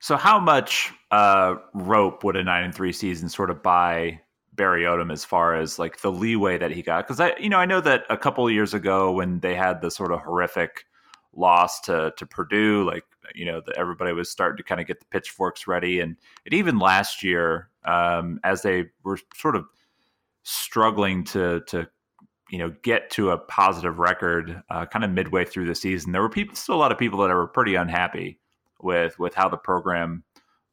So, 0.00 0.16
how 0.16 0.38
much 0.38 0.92
uh, 1.10 1.56
rope 1.72 2.24
would 2.24 2.36
a 2.36 2.44
nine 2.44 2.64
and 2.64 2.74
three 2.74 2.92
season 2.92 3.28
sort 3.28 3.50
of 3.50 3.62
buy 3.62 4.20
Barry 4.52 4.82
Odom 4.82 5.10
as 5.10 5.24
far 5.24 5.54
as 5.56 5.78
like 5.78 6.00
the 6.00 6.12
leeway 6.12 6.58
that 6.58 6.70
he 6.70 6.82
got? 6.82 7.06
Because 7.06 7.20
I, 7.20 7.34
you 7.38 7.48
know, 7.48 7.58
I 7.58 7.64
know 7.64 7.80
that 7.80 8.04
a 8.10 8.16
couple 8.16 8.46
of 8.46 8.52
years 8.52 8.74
ago 8.74 9.12
when 9.12 9.40
they 9.40 9.54
had 9.54 9.80
the 9.80 9.90
sort 9.90 10.12
of 10.12 10.20
horrific 10.20 10.84
loss 11.32 11.80
to 11.82 12.12
to 12.16 12.26
Purdue, 12.26 12.84
like 12.84 13.04
you 13.34 13.46
know, 13.46 13.62
that 13.64 13.76
everybody 13.76 14.12
was 14.12 14.30
starting 14.30 14.58
to 14.58 14.62
kind 14.62 14.80
of 14.80 14.86
get 14.86 15.00
the 15.00 15.06
pitchforks 15.06 15.66
ready, 15.66 16.00
and, 16.00 16.16
and 16.44 16.54
even 16.54 16.78
last 16.78 17.22
year, 17.22 17.70
um, 17.84 18.38
as 18.44 18.62
they 18.62 18.84
were 19.02 19.18
sort 19.34 19.56
of 19.56 19.64
struggling 20.42 21.24
to 21.24 21.62
to 21.68 21.88
you 22.54 22.58
know 22.58 22.72
get 22.82 23.10
to 23.10 23.30
a 23.30 23.36
positive 23.36 23.98
record, 23.98 24.62
uh, 24.70 24.86
kind 24.86 25.04
of 25.04 25.10
midway 25.10 25.44
through 25.44 25.66
the 25.66 25.74
season, 25.74 26.12
there 26.12 26.22
were 26.22 26.28
people 26.28 26.54
still 26.54 26.76
a 26.76 26.78
lot 26.78 26.92
of 26.92 26.98
people 26.98 27.18
that 27.18 27.34
were 27.34 27.48
pretty 27.48 27.74
unhappy 27.74 28.38
with 28.80 29.18
with 29.18 29.34
how 29.34 29.48
the 29.48 29.56
program 29.56 30.22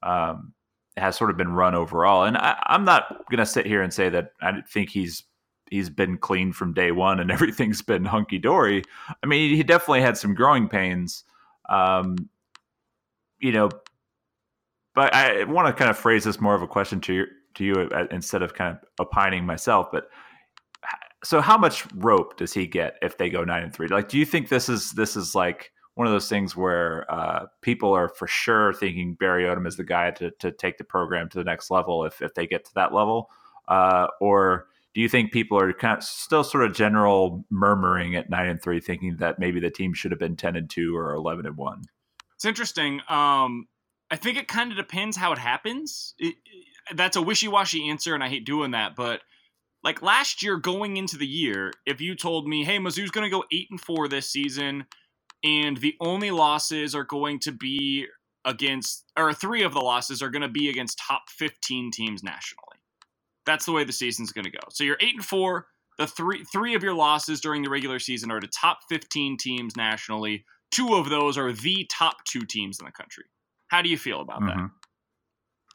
um, 0.03 0.53
has 0.95 1.15
sort 1.15 1.31
of 1.31 1.37
been 1.37 1.53
run 1.53 1.73
overall. 1.73 2.25
And 2.25 2.37
I, 2.37 2.61
I'm 2.67 2.85
not 2.85 3.25
going 3.31 3.39
to 3.39 3.47
sit 3.47 3.65
here 3.65 3.81
and 3.81 3.91
say 3.91 4.09
that 4.09 4.33
I 4.43 4.61
think 4.61 4.91
he's 4.91 5.23
he's 5.71 5.89
been 5.89 6.19
clean 6.19 6.53
from 6.53 6.71
day 6.71 6.91
one 6.91 7.19
and 7.19 7.31
everything's 7.35 7.81
been 7.81 8.05
hunky 8.05 8.37
dory. 8.37 8.83
I 9.23 9.25
mean, 9.25 9.55
he 9.55 9.63
definitely 9.63 10.01
had 10.01 10.19
some 10.19 10.35
growing 10.35 10.69
pains, 10.69 11.23
um, 11.67 12.29
you 13.39 13.53
know. 13.53 13.71
But 14.93 15.15
I 15.15 15.45
want 15.45 15.67
to 15.67 15.73
kind 15.73 15.89
of 15.89 15.97
phrase 15.97 16.25
this 16.25 16.39
more 16.39 16.53
of 16.53 16.61
a 16.61 16.67
question 16.67 17.01
to 17.01 17.13
you, 17.13 17.25
to 17.55 17.63
you 17.63 17.73
uh, 17.91 18.05
instead 18.11 18.43
of 18.43 18.53
kind 18.53 18.77
of 18.77 18.83
opining 18.99 19.47
myself. 19.47 19.87
But 19.91 20.09
so, 21.23 21.41
how 21.41 21.57
much 21.57 21.85
rope 21.95 22.37
does 22.37 22.53
he 22.53 22.65
get 22.67 22.97
if 23.01 23.17
they 23.17 23.29
go 23.29 23.43
nine 23.43 23.63
and 23.63 23.73
three? 23.73 23.87
Like, 23.87 24.09
do 24.09 24.17
you 24.17 24.25
think 24.25 24.49
this 24.49 24.69
is 24.69 24.91
this 24.91 25.15
is 25.15 25.35
like 25.35 25.71
one 25.95 26.07
of 26.07 26.13
those 26.13 26.29
things 26.29 26.55
where 26.55 27.05
uh, 27.13 27.45
people 27.61 27.93
are 27.93 28.09
for 28.09 28.27
sure 28.27 28.73
thinking 28.73 29.15
Barry 29.15 29.43
Odom 29.43 29.67
is 29.67 29.77
the 29.77 29.83
guy 29.83 30.11
to 30.11 30.31
to 30.39 30.51
take 30.51 30.77
the 30.77 30.83
program 30.83 31.29
to 31.29 31.37
the 31.37 31.43
next 31.43 31.69
level 31.69 32.05
if 32.05 32.21
if 32.21 32.33
they 32.33 32.47
get 32.47 32.65
to 32.65 32.73
that 32.75 32.93
level, 32.93 33.29
uh, 33.67 34.07
or 34.19 34.67
do 34.93 35.01
you 35.01 35.07
think 35.07 35.31
people 35.31 35.59
are 35.59 35.71
kind 35.73 35.97
of 35.97 36.03
still 36.03 36.43
sort 36.43 36.65
of 36.65 36.73
general 36.73 37.45
murmuring 37.49 38.15
at 38.15 38.29
nine 38.29 38.47
and 38.47 38.61
three, 38.61 38.79
thinking 38.79 39.17
that 39.17 39.39
maybe 39.39 39.59
the 39.59 39.69
team 39.69 39.93
should 39.93 40.11
have 40.11 40.19
been 40.19 40.35
ten 40.35 40.55
and 40.55 40.69
two 40.69 40.95
or 40.95 41.13
eleven 41.13 41.45
and 41.45 41.55
one? 41.55 41.83
It's 42.35 42.45
interesting. 42.45 43.01
Um, 43.07 43.67
I 44.09 44.15
think 44.15 44.37
it 44.37 44.47
kind 44.47 44.71
of 44.71 44.77
depends 44.77 45.15
how 45.15 45.31
it 45.31 45.37
happens. 45.37 46.15
It, 46.17 46.35
it, 46.45 46.97
that's 46.97 47.15
a 47.15 47.21
wishy-washy 47.21 47.89
answer, 47.89 48.15
and 48.15 48.23
I 48.23 48.27
hate 48.27 48.45
doing 48.45 48.71
that. 48.71 48.95
But 48.95 49.21
like 49.83 50.01
last 50.01 50.43
year, 50.43 50.57
going 50.57 50.97
into 50.97 51.17
the 51.17 51.27
year, 51.27 51.71
if 51.85 52.01
you 52.01 52.15
told 52.15 52.47
me, 52.47 52.63
"Hey, 52.63 52.77
Mizzou's 52.77 53.11
going 53.11 53.29
to 53.29 53.35
go 53.35 53.43
eight 53.51 53.67
and 53.71 53.79
four 53.79 54.07
this 54.07 54.29
season," 54.29 54.85
and 55.43 55.77
the 55.77 55.95
only 55.99 56.31
losses 56.31 56.93
are 56.93 57.03
going 57.03 57.39
to 57.39 57.51
be 57.51 58.07
against, 58.45 59.05
or 59.17 59.33
three 59.33 59.63
of 59.63 59.73
the 59.73 59.81
losses 59.81 60.21
are 60.21 60.29
going 60.29 60.41
to 60.41 60.47
be 60.47 60.69
against 60.69 60.99
top 60.99 61.23
fifteen 61.29 61.91
teams 61.91 62.23
nationally 62.23 62.71
that's 63.45 63.65
the 63.65 63.71
way 63.71 63.83
the 63.83 63.91
season's 63.91 64.31
going 64.31 64.45
to 64.45 64.51
go. 64.51 64.59
So 64.69 64.83
you're 64.83 64.97
eight 64.99 65.15
and 65.15 65.25
four. 65.25 65.67
The 65.97 66.07
three 66.07 66.43
three 66.45 66.73
of 66.73 66.83
your 66.83 66.93
losses 66.93 67.41
during 67.41 67.61
the 67.61 67.69
regular 67.69 67.99
season 67.99 68.31
are 68.31 68.39
to 68.39 68.47
top 68.47 68.79
15 68.89 69.37
teams 69.37 69.75
nationally. 69.75 70.45
Two 70.71 70.95
of 70.95 71.09
those 71.09 71.37
are 71.37 71.51
the 71.51 71.85
top 71.91 72.23
two 72.25 72.45
teams 72.45 72.79
in 72.79 72.85
the 72.85 72.91
country. 72.91 73.25
How 73.67 73.81
do 73.81 73.89
you 73.89 73.97
feel 73.97 74.21
about 74.21 74.41
mm-hmm. 74.41 74.61
that? 74.61 74.69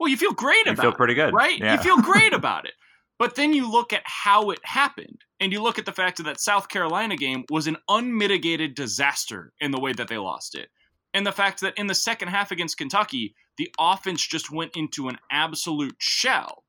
Well, 0.00 0.08
you 0.08 0.16
feel 0.16 0.32
great 0.32 0.66
you 0.66 0.72
about 0.72 0.82
feel 0.82 0.92
pretty 0.92 1.14
good, 1.14 1.32
right? 1.34 1.58
Yeah. 1.58 1.74
You 1.76 1.82
feel 1.82 2.00
great 2.00 2.32
about 2.32 2.64
it. 2.66 2.72
But 3.18 3.34
then 3.34 3.52
you 3.54 3.70
look 3.70 3.92
at 3.92 4.02
how 4.04 4.50
it 4.50 4.60
happened, 4.62 5.24
and 5.40 5.52
you 5.52 5.62
look 5.62 5.78
at 5.78 5.86
the 5.86 5.92
fact 5.92 6.18
that 6.18 6.24
that 6.24 6.40
South 6.40 6.68
Carolina 6.68 7.16
game 7.16 7.44
was 7.50 7.66
an 7.66 7.78
unmitigated 7.88 8.74
disaster 8.74 9.52
in 9.60 9.70
the 9.70 9.80
way 9.80 9.92
that 9.92 10.08
they 10.08 10.18
lost 10.18 10.54
it. 10.54 10.68
And 11.14 11.26
the 11.26 11.32
fact 11.32 11.60
that 11.60 11.78
in 11.78 11.86
the 11.86 11.94
second 11.94 12.28
half 12.28 12.50
against 12.50 12.76
Kentucky, 12.76 13.34
the 13.56 13.72
offense 13.78 14.26
just 14.26 14.52
went 14.52 14.76
into 14.76 15.08
an 15.08 15.16
absolute 15.30 15.96
shell. 15.98 16.64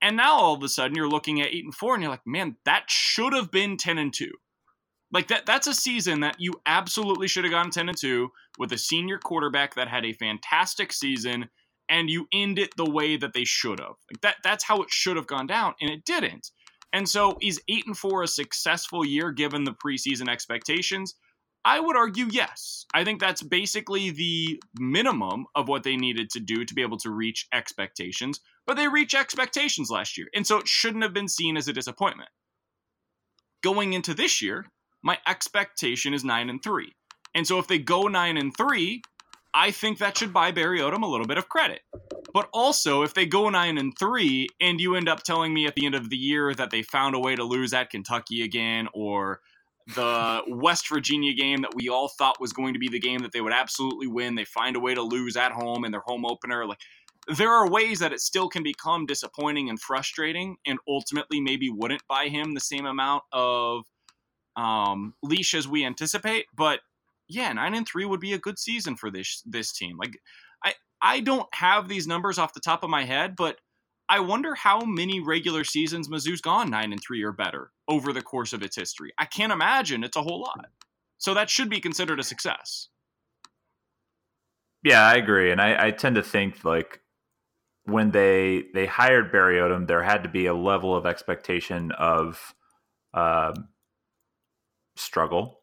And 0.00 0.16
now 0.16 0.32
all 0.32 0.54
of 0.54 0.62
a 0.64 0.68
sudden 0.68 0.96
you're 0.96 1.08
looking 1.08 1.40
at 1.40 1.54
eight 1.54 1.64
and 1.64 1.74
four, 1.74 1.94
and 1.94 2.02
you're 2.02 2.10
like, 2.10 2.26
man, 2.26 2.56
that 2.64 2.84
should 2.88 3.32
have 3.32 3.52
been 3.52 3.76
ten 3.76 3.98
and 3.98 4.12
two. 4.12 4.32
Like 5.12 5.28
that 5.28 5.46
that's 5.46 5.66
a 5.66 5.74
season 5.74 6.20
that 6.20 6.36
you 6.38 6.54
absolutely 6.66 7.28
should 7.28 7.44
have 7.44 7.52
gone 7.52 7.70
10 7.70 7.90
and 7.90 7.98
2 7.98 8.30
with 8.58 8.72
a 8.72 8.78
senior 8.78 9.18
quarterback 9.18 9.74
that 9.74 9.88
had 9.88 10.06
a 10.06 10.14
fantastic 10.14 10.92
season 10.92 11.50
and 11.92 12.08
you 12.08 12.26
end 12.32 12.58
it 12.58 12.70
the 12.76 12.90
way 12.90 13.16
that 13.18 13.34
they 13.34 13.44
should 13.44 13.78
have. 13.78 13.96
Like 14.10 14.22
that 14.22 14.36
that's 14.42 14.64
how 14.64 14.80
it 14.80 14.90
should 14.90 15.16
have 15.16 15.26
gone 15.26 15.46
down 15.46 15.74
and 15.80 15.90
it 15.90 16.04
didn't. 16.04 16.50
And 16.92 17.08
so 17.08 17.38
is 17.40 17.60
8 17.68 17.86
and 17.86 17.96
4 17.96 18.22
a 18.22 18.28
successful 18.28 19.04
year 19.04 19.30
given 19.30 19.64
the 19.64 19.72
preseason 19.74 20.28
expectations? 20.28 21.14
I 21.64 21.78
would 21.78 21.96
argue 21.96 22.26
yes. 22.30 22.86
I 22.92 23.04
think 23.04 23.20
that's 23.20 23.42
basically 23.42 24.10
the 24.10 24.60
minimum 24.78 25.46
of 25.54 25.68
what 25.68 25.84
they 25.84 25.96
needed 25.96 26.30
to 26.30 26.40
do 26.40 26.64
to 26.64 26.74
be 26.74 26.82
able 26.82 26.98
to 26.98 27.10
reach 27.10 27.46
expectations, 27.52 28.40
but 28.66 28.76
they 28.76 28.88
reached 28.88 29.14
expectations 29.14 29.88
last 29.88 30.18
year, 30.18 30.26
and 30.34 30.44
so 30.44 30.58
it 30.58 30.66
shouldn't 30.66 31.04
have 31.04 31.14
been 31.14 31.28
seen 31.28 31.56
as 31.56 31.68
a 31.68 31.72
disappointment. 31.72 32.30
Going 33.62 33.92
into 33.92 34.12
this 34.12 34.42
year, 34.42 34.66
my 35.04 35.18
expectation 35.26 36.14
is 36.14 36.24
9 36.24 36.50
and 36.50 36.62
3. 36.62 36.92
And 37.34 37.46
so 37.46 37.58
if 37.58 37.68
they 37.68 37.78
go 37.78 38.02
9 38.02 38.36
and 38.36 38.56
3, 38.56 39.02
I 39.54 39.70
think 39.70 39.98
that 39.98 40.16
should 40.16 40.32
buy 40.32 40.50
Barry 40.50 40.80
Odom 40.80 41.02
a 41.02 41.06
little 41.06 41.26
bit 41.26 41.38
of 41.38 41.48
credit. 41.48 41.80
But 42.32 42.48
also, 42.52 43.02
if 43.02 43.12
they 43.12 43.26
go 43.26 43.50
9 43.50 43.76
and 43.76 43.92
3 43.98 44.48
and 44.60 44.80
you 44.80 44.96
end 44.96 45.08
up 45.08 45.22
telling 45.22 45.52
me 45.52 45.66
at 45.66 45.74
the 45.74 45.84
end 45.84 45.94
of 45.94 46.08
the 46.08 46.16
year 46.16 46.54
that 46.54 46.70
they 46.70 46.82
found 46.82 47.14
a 47.14 47.18
way 47.18 47.36
to 47.36 47.44
lose 47.44 47.74
at 47.74 47.90
Kentucky 47.90 48.42
again 48.42 48.88
or 48.94 49.40
the 49.94 50.42
West 50.48 50.88
Virginia 50.88 51.34
game 51.34 51.62
that 51.62 51.74
we 51.74 51.88
all 51.88 52.08
thought 52.08 52.40
was 52.40 52.52
going 52.52 52.72
to 52.72 52.78
be 52.78 52.88
the 52.88 53.00
game 53.00 53.20
that 53.20 53.32
they 53.32 53.42
would 53.42 53.52
absolutely 53.52 54.06
win. 54.06 54.34
They 54.34 54.44
find 54.44 54.76
a 54.76 54.80
way 54.80 54.94
to 54.94 55.02
lose 55.02 55.36
at 55.36 55.52
home 55.52 55.84
in 55.84 55.92
their 55.92 56.02
home 56.06 56.24
opener. 56.24 56.66
Like 56.66 56.80
there 57.28 57.52
are 57.52 57.70
ways 57.70 57.98
that 57.98 58.12
it 58.12 58.20
still 58.20 58.48
can 58.48 58.62
become 58.62 59.06
disappointing 59.06 59.68
and 59.68 59.80
frustrating, 59.80 60.56
and 60.66 60.78
ultimately 60.88 61.40
maybe 61.40 61.70
wouldn't 61.70 62.02
buy 62.08 62.28
him 62.28 62.54
the 62.54 62.60
same 62.60 62.86
amount 62.86 63.24
of 63.32 63.84
um, 64.56 65.14
leash 65.22 65.54
as 65.54 65.68
we 65.68 65.84
anticipate. 65.84 66.46
But 66.56 66.80
yeah, 67.32 67.52
nine 67.52 67.74
and 67.74 67.86
three 67.86 68.04
would 68.04 68.20
be 68.20 68.32
a 68.32 68.38
good 68.38 68.58
season 68.58 68.96
for 68.96 69.10
this 69.10 69.42
this 69.46 69.72
team. 69.72 69.96
Like 69.98 70.18
I 70.64 70.74
I 71.00 71.20
don't 71.20 71.48
have 71.54 71.88
these 71.88 72.06
numbers 72.06 72.38
off 72.38 72.54
the 72.54 72.60
top 72.60 72.84
of 72.84 72.90
my 72.90 73.04
head, 73.04 73.34
but 73.36 73.58
I 74.08 74.20
wonder 74.20 74.54
how 74.54 74.80
many 74.80 75.20
regular 75.20 75.64
seasons 75.64 76.08
Mizzou's 76.08 76.40
gone 76.40 76.70
nine 76.70 76.92
and 76.92 77.02
three 77.02 77.22
or 77.22 77.32
better 77.32 77.70
over 77.88 78.12
the 78.12 78.22
course 78.22 78.52
of 78.52 78.62
its 78.62 78.76
history. 78.76 79.12
I 79.18 79.24
can't 79.24 79.52
imagine 79.52 80.04
it's 80.04 80.16
a 80.16 80.22
whole 80.22 80.40
lot. 80.40 80.66
So 81.18 81.34
that 81.34 81.48
should 81.48 81.70
be 81.70 81.80
considered 81.80 82.20
a 82.20 82.24
success. 82.24 82.88
Yeah, 84.82 85.06
I 85.06 85.14
agree, 85.14 85.52
and 85.52 85.60
I, 85.60 85.86
I 85.86 85.90
tend 85.92 86.16
to 86.16 86.22
think 86.22 86.64
like 86.64 87.00
when 87.84 88.10
they 88.10 88.64
they 88.74 88.86
hired 88.86 89.32
Barry 89.32 89.56
Odom, 89.56 89.86
there 89.86 90.02
had 90.02 90.24
to 90.24 90.28
be 90.28 90.46
a 90.46 90.54
level 90.54 90.96
of 90.96 91.06
expectation 91.06 91.92
of 91.92 92.54
um, 93.14 93.68
struggle, 94.96 95.60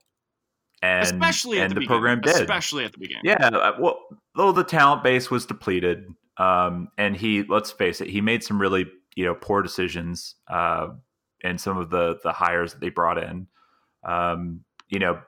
and 0.82 1.04
especially 1.04 1.60
and 1.60 1.76
the, 1.76 1.82
the 1.82 1.88
program 1.88 2.22
did, 2.22 2.36
especially 2.36 2.86
at 2.86 2.94
the 2.94 3.00
beginning. 3.00 3.24
Yeah, 3.26 3.48
uh, 3.48 3.74
well, 3.80 4.00
though 4.36 4.52
the 4.52 4.64
talent 4.64 5.04
base 5.04 5.30
was 5.30 5.46
depleted, 5.46 6.08
um, 6.38 6.90
and 6.98 7.16
he, 7.16 7.44
let's 7.44 7.72
face 7.72 8.02
it, 8.02 8.10
he 8.10 8.22
made 8.22 8.44
some 8.44 8.60
really 8.60 8.86
you 9.16 9.26
know 9.26 9.36
poor 9.36 9.62
decisions 9.62 10.36
uh, 10.48 10.88
in 11.42 11.58
some 11.58 11.78
of 11.78 11.90
the 11.90 12.20
the 12.24 12.32
hires 12.32 12.74
that 12.74 12.82
they 12.82 12.90
brought 12.90 13.18
in. 13.18 13.48
Um, 14.04 14.64
you 14.88 15.00
know, 15.00 15.20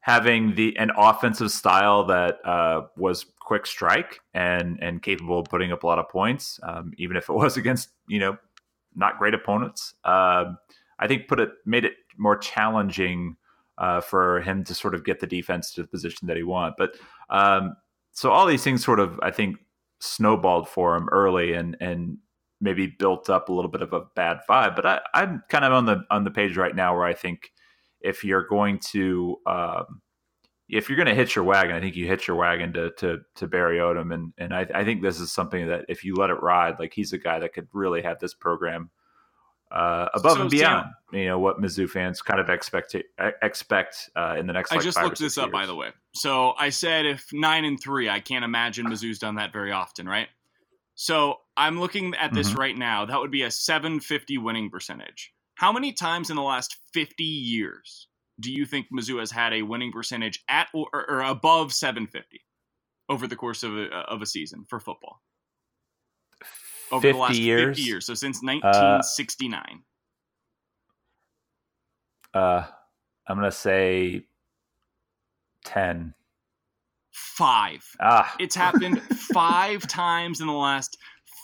having 0.00 0.54
the 0.54 0.76
an 0.78 0.90
offensive 0.96 1.50
style 1.50 2.04
that 2.06 2.38
uh, 2.46 2.82
was 2.96 3.26
quick 3.40 3.66
strike 3.66 4.20
and 4.34 4.78
and 4.80 5.02
capable 5.02 5.40
of 5.40 5.46
putting 5.46 5.72
up 5.72 5.82
a 5.82 5.86
lot 5.86 5.98
of 5.98 6.08
points, 6.08 6.60
um, 6.62 6.92
even 6.98 7.16
if 7.16 7.28
it 7.28 7.32
was 7.34 7.56
against 7.56 7.88
you 8.08 8.20
know 8.20 8.36
not 8.94 9.18
great 9.18 9.34
opponents. 9.34 9.94
Uh, 10.04 10.52
I 10.98 11.08
think 11.08 11.26
put 11.26 11.40
it 11.40 11.50
made 11.66 11.84
it 11.84 11.94
more 12.16 12.36
challenging 12.36 13.36
uh, 13.82 14.00
for 14.00 14.40
him 14.40 14.62
to 14.62 14.74
sort 14.74 14.94
of 14.94 15.04
get 15.04 15.18
the 15.18 15.26
defense 15.26 15.72
to 15.72 15.82
the 15.82 15.88
position 15.88 16.28
that 16.28 16.36
he 16.36 16.44
want. 16.44 16.76
But 16.78 16.94
um, 17.28 17.74
so 18.12 18.30
all 18.30 18.46
these 18.46 18.62
things 18.62 18.84
sort 18.84 19.00
of 19.00 19.18
I 19.22 19.32
think 19.32 19.56
snowballed 20.00 20.68
for 20.68 20.96
him 20.96 21.08
early 21.10 21.52
and 21.52 21.76
and 21.80 22.18
maybe 22.60 22.86
built 22.86 23.28
up 23.28 23.48
a 23.48 23.52
little 23.52 23.70
bit 23.70 23.82
of 23.82 23.92
a 23.92 24.04
bad 24.14 24.38
vibe. 24.48 24.76
But 24.76 24.86
I, 24.86 25.00
I'm 25.14 25.42
kind 25.50 25.64
of 25.64 25.72
on 25.72 25.86
the 25.86 26.04
on 26.10 26.22
the 26.22 26.30
page 26.30 26.56
right 26.56 26.74
now 26.74 26.94
where 26.96 27.04
I 27.04 27.12
think 27.12 27.50
if 28.00 28.22
you're 28.22 28.46
going 28.46 28.78
to 28.92 29.36
um, 29.46 30.00
if 30.68 30.88
you're 30.88 30.96
going 30.96 31.08
to 31.08 31.14
hitch 31.14 31.34
your 31.34 31.44
wagon, 31.44 31.74
I 31.74 31.80
think 31.80 31.96
you 31.96 32.06
hitch 32.06 32.28
your 32.28 32.36
wagon 32.36 32.72
to 32.74 32.92
to, 32.98 33.18
to 33.34 33.48
Barry 33.48 33.78
Odom, 33.78 34.14
and 34.14 34.32
and 34.38 34.54
I, 34.54 34.64
I 34.72 34.84
think 34.84 35.02
this 35.02 35.18
is 35.18 35.32
something 35.32 35.66
that 35.66 35.86
if 35.88 36.04
you 36.04 36.14
let 36.14 36.30
it 36.30 36.40
ride, 36.40 36.78
like 36.78 36.94
he's 36.94 37.12
a 37.12 37.18
guy 37.18 37.40
that 37.40 37.52
could 37.52 37.66
really 37.72 38.02
have 38.02 38.20
this 38.20 38.32
program 38.32 38.90
uh, 39.72 40.08
above 40.14 40.36
so, 40.36 40.42
and 40.42 40.50
beyond, 40.50 40.90
Sam, 41.10 41.18
you 41.18 41.26
know, 41.26 41.38
what 41.38 41.60
Mizzou 41.60 41.88
fans 41.88 42.20
kind 42.20 42.38
of 42.38 42.50
expect 42.50 42.94
expect 43.42 44.10
uh, 44.14 44.36
in 44.38 44.46
the 44.46 44.52
next. 44.52 44.70
Like, 44.70 44.80
I 44.80 44.82
just 44.82 45.00
looked 45.02 45.18
this 45.18 45.38
up, 45.38 45.50
by 45.50 45.64
the 45.64 45.74
way. 45.74 45.88
So 46.14 46.52
I 46.58 46.68
said 46.68 47.06
if 47.06 47.26
nine 47.32 47.64
and 47.64 47.80
three, 47.80 48.08
I 48.08 48.20
can't 48.20 48.44
imagine 48.44 48.86
Mizzou's 48.86 49.18
done 49.18 49.36
that 49.36 49.52
very 49.52 49.72
often, 49.72 50.06
right? 50.06 50.28
So 50.94 51.36
I'm 51.56 51.80
looking 51.80 52.14
at 52.16 52.34
this 52.34 52.50
mm-hmm. 52.50 52.58
right 52.58 52.76
now. 52.76 53.06
That 53.06 53.18
would 53.18 53.30
be 53.30 53.42
a 53.42 53.50
750 53.50 54.36
winning 54.38 54.68
percentage. 54.68 55.32
How 55.54 55.72
many 55.72 55.92
times 55.92 56.28
in 56.28 56.36
the 56.36 56.42
last 56.42 56.76
50 56.92 57.24
years 57.24 58.08
do 58.40 58.52
you 58.52 58.66
think 58.66 58.86
Mizzou 58.92 59.20
has 59.20 59.30
had 59.30 59.54
a 59.54 59.62
winning 59.62 59.90
percentage 59.90 60.42
at 60.48 60.68
or, 60.74 60.88
or 60.92 61.22
above 61.22 61.72
750 61.72 62.42
over 63.08 63.26
the 63.26 63.36
course 63.36 63.62
of 63.62 63.76
a, 63.76 63.86
of 63.86 64.20
a 64.20 64.26
season 64.26 64.64
for 64.68 64.80
football? 64.80 65.22
Over 66.92 67.12
the 67.12 67.18
last 67.18 67.38
years? 67.38 67.76
50 67.76 67.82
years. 67.82 68.06
So 68.06 68.14
since 68.14 68.42
1969. 68.42 69.82
Uh, 72.34 72.38
uh 72.38 72.64
I'm 73.26 73.38
going 73.38 73.50
to 73.50 73.56
say 73.56 74.24
10. 75.64 76.14
Five. 77.12 77.84
Ah. 78.00 78.34
It's 78.38 78.54
happened 78.54 79.02
five 79.32 79.86
times 79.86 80.40
in 80.40 80.46
the 80.46 80.52
last 80.52 80.96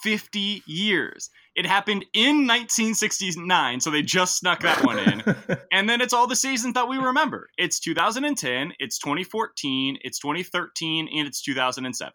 50 0.02 0.62
years. 0.66 1.30
It 1.54 1.66
happened 1.66 2.04
in 2.14 2.46
1969, 2.46 3.80
so 3.80 3.90
they 3.90 4.02
just 4.02 4.38
snuck 4.38 4.60
that 4.60 4.84
one 4.84 4.98
in. 4.98 5.22
and 5.72 5.88
then 5.88 6.00
it's 6.00 6.12
all 6.12 6.28
the 6.28 6.36
seasons 6.36 6.74
that 6.74 6.88
we 6.88 6.98
remember. 6.98 7.50
It's 7.58 7.80
2010, 7.80 8.74
it's 8.78 8.98
2014, 8.98 9.98
it's 10.02 10.20
2013, 10.20 11.08
and 11.12 11.26
it's 11.26 11.42
2007. 11.42 12.12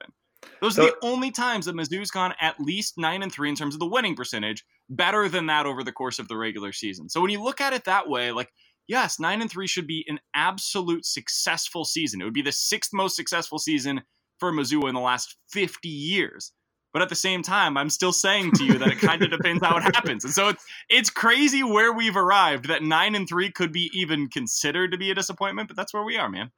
Those 0.62 0.80
are 0.80 0.86
the 0.86 0.96
only 1.02 1.32
times 1.32 1.66
that 1.66 1.76
Mizzou's 1.76 2.12
gone 2.12 2.34
at 2.40 2.60
least 2.60 2.94
nine 2.98 3.24
and 3.24 3.32
three 3.32 3.50
in 3.50 3.56
terms 3.56 3.76
of 3.76 3.80
the 3.80 3.88
winning 3.88 4.16
percentage, 4.16 4.64
better 4.90 5.28
than 5.28 5.48
that 5.48 5.66
over 5.66 5.84
the 5.84 5.92
course 5.92 6.20
of 6.20 6.28
the 6.28 6.38
regular 6.38 6.72
season. 6.72 7.10
So 7.10 7.22
when 7.22 7.32
you 7.32 7.44
look 7.44 7.62
at 7.62 7.74
it 7.74 7.84
that 7.86 8.08
way, 8.08 8.32
like 8.32 8.50
yes, 8.88 9.20
nine 9.20 9.42
and 9.42 9.50
three 9.50 9.68
should 9.68 9.88
be 9.88 10.06
an 10.08 10.20
absolute 10.34 11.06
successful 11.06 11.86
season. 11.86 12.22
It 12.22 12.26
would 12.26 12.34
be 12.34 12.42
the 12.42 12.52
sixth 12.52 12.92
most 12.94 13.16
successful 13.16 13.60
season 13.60 14.02
for 14.40 14.52
Mizzou 14.52 14.88
in 14.88 14.96
the 14.96 15.02
last 15.02 15.38
50 15.52 15.88
years. 15.88 16.52
But 16.92 17.02
at 17.02 17.10
the 17.10 17.16
same 17.16 17.42
time, 17.42 17.76
I'm 17.76 17.90
still 17.90 18.14
saying 18.14 18.52
to 18.54 18.64
you 18.64 18.78
that 18.78 18.92
it 18.92 19.00
kind 19.00 19.24
of 19.24 19.32
depends 19.32 19.66
how 19.66 19.78
it 19.78 19.82
happens. 19.96 20.24
And 20.26 20.34
so 20.34 20.50
it's 20.50 20.64
it's 20.90 21.10
crazy 21.10 21.64
where 21.64 21.92
we've 21.92 22.16
arrived 22.16 22.68
that 22.68 22.84
nine 22.84 23.16
and 23.16 23.28
three 23.28 23.52
could 23.52 23.72
be 23.72 23.90
even 23.94 24.28
considered 24.28 24.92
to 24.92 24.98
be 24.98 25.10
a 25.10 25.16
disappointment, 25.16 25.70
but 25.70 25.78
that's 25.78 25.94
where 25.94 26.04
we 26.04 26.18
are, 26.18 26.30
man. 26.30 26.52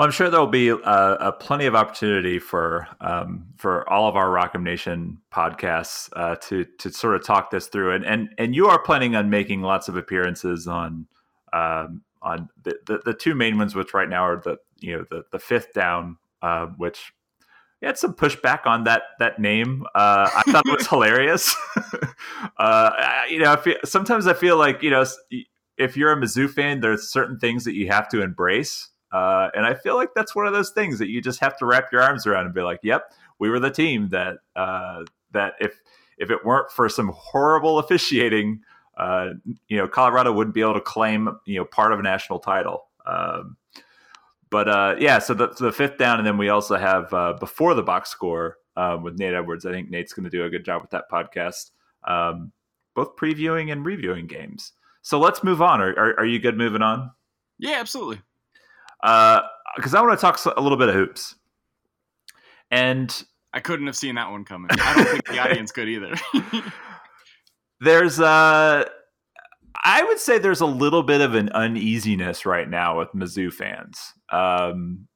Well, 0.00 0.06
I'm 0.06 0.12
sure 0.12 0.30
there 0.30 0.40
will 0.40 0.46
be 0.46 0.70
uh, 0.70 0.76
a 1.20 1.30
plenty 1.30 1.66
of 1.66 1.74
opportunity 1.74 2.38
for 2.38 2.88
um, 3.02 3.48
for 3.58 3.86
all 3.86 4.08
of 4.08 4.16
our 4.16 4.30
Rock 4.30 4.52
M 4.54 4.64
Nation 4.64 5.18
podcasts 5.30 6.08
uh, 6.14 6.36
to 6.36 6.64
to 6.78 6.90
sort 6.90 7.16
of 7.16 7.22
talk 7.22 7.50
this 7.50 7.66
through, 7.66 7.92
and 7.92 8.06
and 8.06 8.30
and 8.38 8.54
you 8.56 8.68
are 8.68 8.80
planning 8.82 9.14
on 9.14 9.28
making 9.28 9.60
lots 9.60 9.88
of 9.88 9.98
appearances 9.98 10.66
on 10.66 11.06
um, 11.52 12.00
on 12.22 12.48
the, 12.62 12.76
the, 12.86 13.02
the 13.04 13.12
two 13.12 13.34
main 13.34 13.58
ones, 13.58 13.74
which 13.74 13.92
right 13.92 14.08
now 14.08 14.22
are 14.22 14.40
the 14.40 14.56
you 14.78 14.96
know 14.96 15.04
the 15.10 15.24
the 15.32 15.38
fifth 15.38 15.74
down, 15.74 16.16
uh, 16.40 16.64
which 16.78 17.12
had 17.82 17.98
some 17.98 18.14
pushback 18.14 18.64
on 18.64 18.84
that 18.84 19.02
that 19.18 19.38
name. 19.38 19.84
Uh, 19.94 20.30
I 20.34 20.50
thought 20.50 20.66
it 20.66 20.78
was 20.78 20.86
hilarious. 20.88 21.54
uh, 22.56 22.90
you 23.28 23.38
know, 23.38 23.52
I 23.52 23.56
feel, 23.56 23.76
sometimes 23.84 24.26
I 24.26 24.32
feel 24.32 24.56
like 24.56 24.82
you 24.82 24.88
know 24.88 25.04
if 25.76 25.94
you're 25.94 26.12
a 26.12 26.16
Mizzou 26.16 26.48
fan, 26.48 26.80
there's 26.80 27.12
certain 27.12 27.38
things 27.38 27.64
that 27.64 27.74
you 27.74 27.88
have 27.88 28.08
to 28.08 28.22
embrace. 28.22 28.88
Uh, 29.12 29.48
and 29.54 29.66
I 29.66 29.74
feel 29.74 29.96
like 29.96 30.14
that's 30.14 30.34
one 30.34 30.46
of 30.46 30.52
those 30.52 30.70
things 30.70 30.98
that 30.98 31.08
you 31.08 31.20
just 31.20 31.40
have 31.40 31.56
to 31.58 31.66
wrap 31.66 31.90
your 31.92 32.02
arms 32.02 32.26
around 32.26 32.46
and 32.46 32.54
be 32.54 32.62
like, 32.62 32.80
"Yep, 32.82 33.12
we 33.38 33.50
were 33.50 33.58
the 33.58 33.70
team 33.70 34.08
that 34.10 34.38
uh, 34.54 35.04
that 35.32 35.54
if 35.60 35.80
if 36.18 36.30
it 36.30 36.44
weren't 36.44 36.70
for 36.70 36.88
some 36.88 37.10
horrible 37.14 37.78
officiating, 37.78 38.60
uh, 38.96 39.30
you 39.68 39.78
know, 39.78 39.88
Colorado 39.88 40.32
wouldn't 40.32 40.54
be 40.54 40.60
able 40.60 40.74
to 40.74 40.80
claim 40.80 41.28
you 41.44 41.58
know 41.58 41.64
part 41.64 41.92
of 41.92 41.98
a 41.98 42.02
national 42.02 42.38
title." 42.38 42.86
Um, 43.04 43.56
but 44.50 44.68
uh, 44.68 44.96
yeah, 44.98 45.18
so 45.18 45.34
the, 45.34 45.48
the, 45.48 45.72
fifth 45.72 45.96
down, 45.96 46.18
and 46.18 46.26
then 46.26 46.36
we 46.36 46.48
also 46.48 46.76
have 46.76 47.12
uh, 47.14 47.34
before 47.34 47.74
the 47.74 47.82
box 47.82 48.10
score 48.10 48.58
um, 48.76 49.02
with 49.02 49.18
Nate 49.18 49.34
Edwards. 49.34 49.64
I 49.64 49.72
think 49.72 49.90
Nate's 49.90 50.12
going 50.12 50.24
to 50.24 50.30
do 50.30 50.44
a 50.44 50.50
good 50.50 50.64
job 50.64 50.82
with 50.82 50.90
that 50.90 51.10
podcast, 51.10 51.70
um, 52.04 52.52
both 52.94 53.16
previewing 53.16 53.72
and 53.72 53.84
reviewing 53.84 54.26
games. 54.26 54.72
So 55.02 55.18
let's 55.18 55.42
move 55.42 55.62
on. 55.62 55.80
Are, 55.80 55.90
are, 55.90 56.20
are 56.20 56.26
you 56.26 56.40
good 56.40 56.58
moving 56.58 56.82
on? 56.82 57.12
Yeah, 57.58 57.78
absolutely 57.78 58.20
because 59.02 59.94
uh, 59.94 59.98
I 59.98 60.02
want 60.02 60.18
to 60.18 60.20
talk 60.20 60.38
a 60.56 60.60
little 60.60 60.78
bit 60.78 60.88
of 60.88 60.94
hoops. 60.94 61.34
And 62.70 63.24
I 63.52 63.60
couldn't 63.60 63.86
have 63.86 63.96
seen 63.96 64.14
that 64.14 64.30
one 64.30 64.44
coming. 64.44 64.68
I 64.70 64.94
don't 64.94 65.08
think 65.08 65.26
the 65.26 65.38
audience 65.38 65.72
could 65.72 65.88
either. 65.88 66.14
there's 67.80 68.20
uh 68.20 68.84
I 69.82 70.02
would 70.04 70.18
say 70.18 70.38
there's 70.38 70.60
a 70.60 70.66
little 70.66 71.02
bit 71.02 71.20
of 71.20 71.34
an 71.34 71.48
uneasiness 71.50 72.44
right 72.44 72.68
now 72.68 72.98
with 72.98 73.08
Mizzou 73.12 73.52
fans. 73.52 73.98
Um 74.30 75.08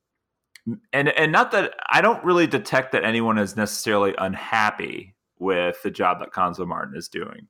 and 0.92 1.10
and 1.10 1.30
not 1.30 1.52
that 1.52 1.74
I 1.90 2.00
don't 2.00 2.24
really 2.24 2.46
detect 2.46 2.92
that 2.92 3.04
anyone 3.04 3.38
is 3.38 3.56
necessarily 3.56 4.14
unhappy 4.18 5.14
with 5.38 5.82
the 5.82 5.90
job 5.90 6.20
that 6.20 6.32
Cuonzo 6.32 6.66
Martin 6.66 6.96
is 6.96 7.08
doing. 7.08 7.48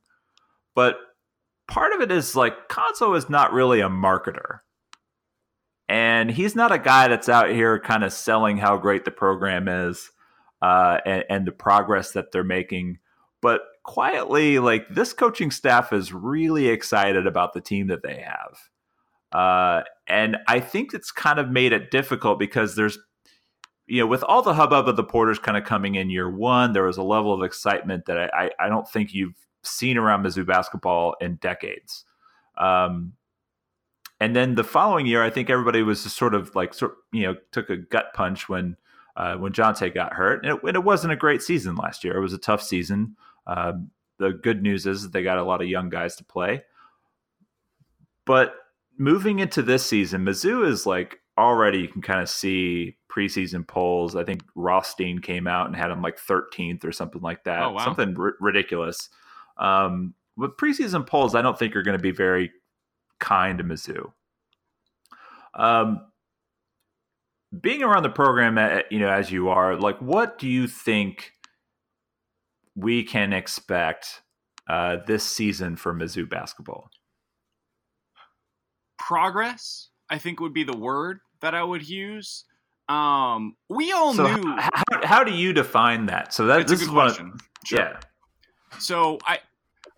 But 0.75 0.97
part 1.69 1.93
of 1.93 2.01
it 2.01 2.11
is 2.11 2.35
like 2.35 2.69
Cuonzo 2.69 3.17
is 3.17 3.31
not 3.31 3.53
really 3.53 3.81
a 3.81 3.89
marketer. 3.89 4.59
And 5.89 6.31
he's 6.31 6.57
not 6.57 6.73
a 6.73 6.79
guy 6.79 7.09
that's 7.09 7.29
out 7.29 7.51
here 7.51 7.79
kind 7.79 8.05
of 8.05 8.13
selling 8.13 8.57
how 8.57 8.79
great 8.79 9.05
the 9.05 9.11
program 9.11 9.69
is 9.69 10.11
uh, 10.63 10.99
and, 11.05 11.25
and 11.29 11.47
the 11.47 11.53
progress 11.53 12.13
that 12.13 12.33
they're 12.33 12.43
making. 12.45 12.99
But 13.43 13.61
quietly, 13.83 14.59
like 14.59 14.89
this 14.89 15.13
coaching 15.13 15.51
staff 15.51 15.93
is 15.93 16.13
really 16.13 16.69
excited 16.69 17.27
about 17.27 17.53
the 17.53 17.61
team 17.61 17.89
that 17.89 18.03
they 18.03 18.23
have. 18.27 18.59
Uh, 19.31 19.83
and 20.07 20.39
I 20.49 20.61
think 20.61 20.95
it's 20.95 21.11
kind 21.11 21.39
of 21.39 21.51
made 21.51 21.73
it 21.73 21.91
difficult 21.91 22.39
because 22.39 22.77
there's, 22.77 22.99
you 23.87 24.01
know, 24.01 24.07
with 24.07 24.25
all 24.25 24.41
the 24.41 24.55
hubbub 24.55 24.89
of 24.89 24.97
the 24.97 25.05
Porters 25.05 25.39
kind 25.39 25.59
of 25.59 25.65
coming 25.65 25.97
in 25.97 26.09
year 26.09 26.31
one, 26.31 26.73
there 26.73 26.85
was 26.85 26.97
a 26.97 27.03
level 27.03 27.35
of 27.35 27.43
excitement 27.43 28.07
that 28.07 28.17
I, 28.17 28.31
I, 28.45 28.51
I 28.67 28.69
don't 28.69 28.89
think 28.89 29.13
you've 29.13 29.37
seen 29.63 29.99
around 29.99 30.25
Mizzou 30.25 30.47
basketball 30.47 31.17
in 31.21 31.37
decades. 31.37 32.05
Um, 32.57 33.15
and 34.25 34.35
then 34.35 34.55
the 34.55 34.65
following 34.65 35.05
year, 35.05 35.23
I 35.23 35.29
think 35.29 35.51
everybody 35.51 35.83
was 35.83 36.03
just 36.03 36.17
sort 36.17 36.35
of 36.35 36.55
like, 36.55 36.73
sort 36.73 36.95
you 37.13 37.25
know, 37.25 37.37
took 37.53 37.69
a 37.69 37.77
gut 37.77 38.07
punch 38.15 38.49
when 38.49 38.75
uh, 39.17 39.35
when 39.35 39.53
Jontay 39.53 39.93
got 39.93 40.15
hurt, 40.15 40.43
and 40.43 40.55
it, 40.55 40.63
and 40.63 40.75
it, 40.75 40.83
wasn't 40.83 41.13
a 41.13 41.17
great 41.17 41.43
season 41.43 41.77
last 41.77 42.03
year. 42.05 42.17
It 42.17 42.21
was 42.21 42.33
a 42.33 42.39
tough 42.39 42.63
season. 42.63 43.17
Um, 43.47 43.91
the 44.19 44.31
good 44.31 44.63
news 44.63 44.87
is 44.87 45.03
that 45.03 45.13
they 45.13 45.23
got 45.23 45.37
a 45.37 45.45
lot 45.45 45.61
of 45.61 45.69
young 45.69 45.91
guys 45.91 46.17
to 46.17 46.25
play. 46.25 46.63
But 48.25 48.55
moving 48.97 49.41
into 49.41 49.61
this 49.61 49.85
season, 49.85 50.25
Mizzou 50.25 50.67
is 50.67 50.87
like 50.87 51.19
already 51.37 51.81
you 51.81 51.89
can 51.89 52.01
kind 52.01 52.23
of 52.23 52.31
see 52.31 52.97
preseason 53.15 53.69
polls. 53.69 54.17
I 54.17 54.25
think 54.25 54.43
Rothstein 54.55 55.19
came 55.19 55.47
out 55.47 55.67
and 55.67 55.77
had 55.77 55.89
them 55.89 56.01
like 56.01 56.17
13th 56.17 56.83
or 56.83 56.93
something 56.93 57.21
like 57.21 57.45
that. 57.45 57.63
Oh, 57.63 57.73
wow. 57.73 57.85
Something 57.85 58.17
r- 58.19 58.37
ridiculous. 58.41 59.11
Um, 59.59 60.15
but 60.39 60.57
preseason 60.57 61.07
polls, 61.07 61.35
I 61.35 61.43
don't 61.43 61.59
think 61.59 61.77
are 61.77 61.83
going 61.83 61.99
to 61.99 62.03
be 62.03 62.11
very 62.11 62.51
kind 63.25 63.59
to 63.59 63.65
Mizzou. 63.65 64.13
Um, 65.55 66.07
being 67.59 67.83
around 67.83 68.03
the 68.03 68.11
program, 68.11 68.59
uh, 68.59 68.81
you 68.91 68.99
know, 68.99 69.09
as 69.09 69.31
you 69.31 69.49
are, 69.49 69.77
like, 69.77 69.99
what 70.01 70.39
do 70.39 70.47
you 70.49 70.67
think 70.67 71.33
we 72.75 73.03
can 73.03 73.33
expect 73.33 74.23
uh, 74.69 74.99
this 75.07 75.25
season 75.25 75.77
for 75.77 75.95
Mizzou 75.95 76.29
basketball? 76.29 76.91
Progress, 78.99 79.89
I 80.11 80.19
think, 80.19 80.41
would 80.41 80.55
be 80.55 80.65
the 80.65 80.77
word 80.77 81.21
that 81.41 81.55
I 81.55 81.63
would 81.63 81.89
use. 81.89 82.45
Um, 82.89 83.57
we 83.71 83.93
all 83.93 84.13
so 84.13 84.27
knew. 84.27 84.57
How, 84.59 85.07
how, 85.07 85.25
do 85.25 85.33
you 85.33 85.53
define 85.53 86.07
that? 86.07 86.35
So 86.35 86.47
that, 86.47 86.67
this 86.67 86.83
is 86.83 86.89
question. 86.89 87.33
Of, 87.35 87.41
sure. 87.65 87.79
Yeah. 87.79 88.01
So 88.79 89.19
I 89.25 89.39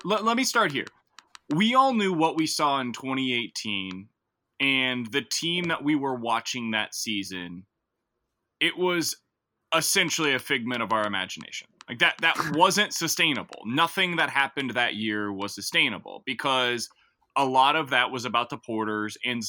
let, 0.05 0.25
let 0.25 0.37
me 0.37 0.45
start 0.45 0.71
here 0.71 0.87
we 1.55 1.75
all 1.75 1.95
knew 1.95 2.13
what 2.13 2.37
we 2.37 2.47
saw 2.47 2.81
in 2.81 2.93
2018 2.93 4.09
and 4.61 5.07
the 5.13 5.23
team 5.23 5.65
that 5.69 5.85
we 5.85 5.95
were 5.95 6.15
watching 6.15 6.71
that 6.73 6.95
season 6.95 7.65
it 8.61 8.77
was 8.77 9.17
essentially 9.77 10.35
a 10.35 10.39
figment 10.39 10.83
of 10.83 10.93
our 10.93 11.07
imagination. 11.07 11.69
Like 11.89 11.99
that 12.01 12.15
that 12.21 12.37
wasn't 12.55 12.93
sustainable. 12.93 13.61
Nothing 13.65 14.17
that 14.17 14.31
happened 14.31 14.71
that 14.71 14.95
year 14.95 15.33
was 15.33 15.55
sustainable 15.55 16.23
because 16.27 16.89
a 17.37 17.45
lot 17.45 17.77
of 17.77 17.91
that 17.91 18.11
was 18.11 18.25
about 18.25 18.49
the 18.49 18.57
porters 18.57 19.19
and 19.25 19.43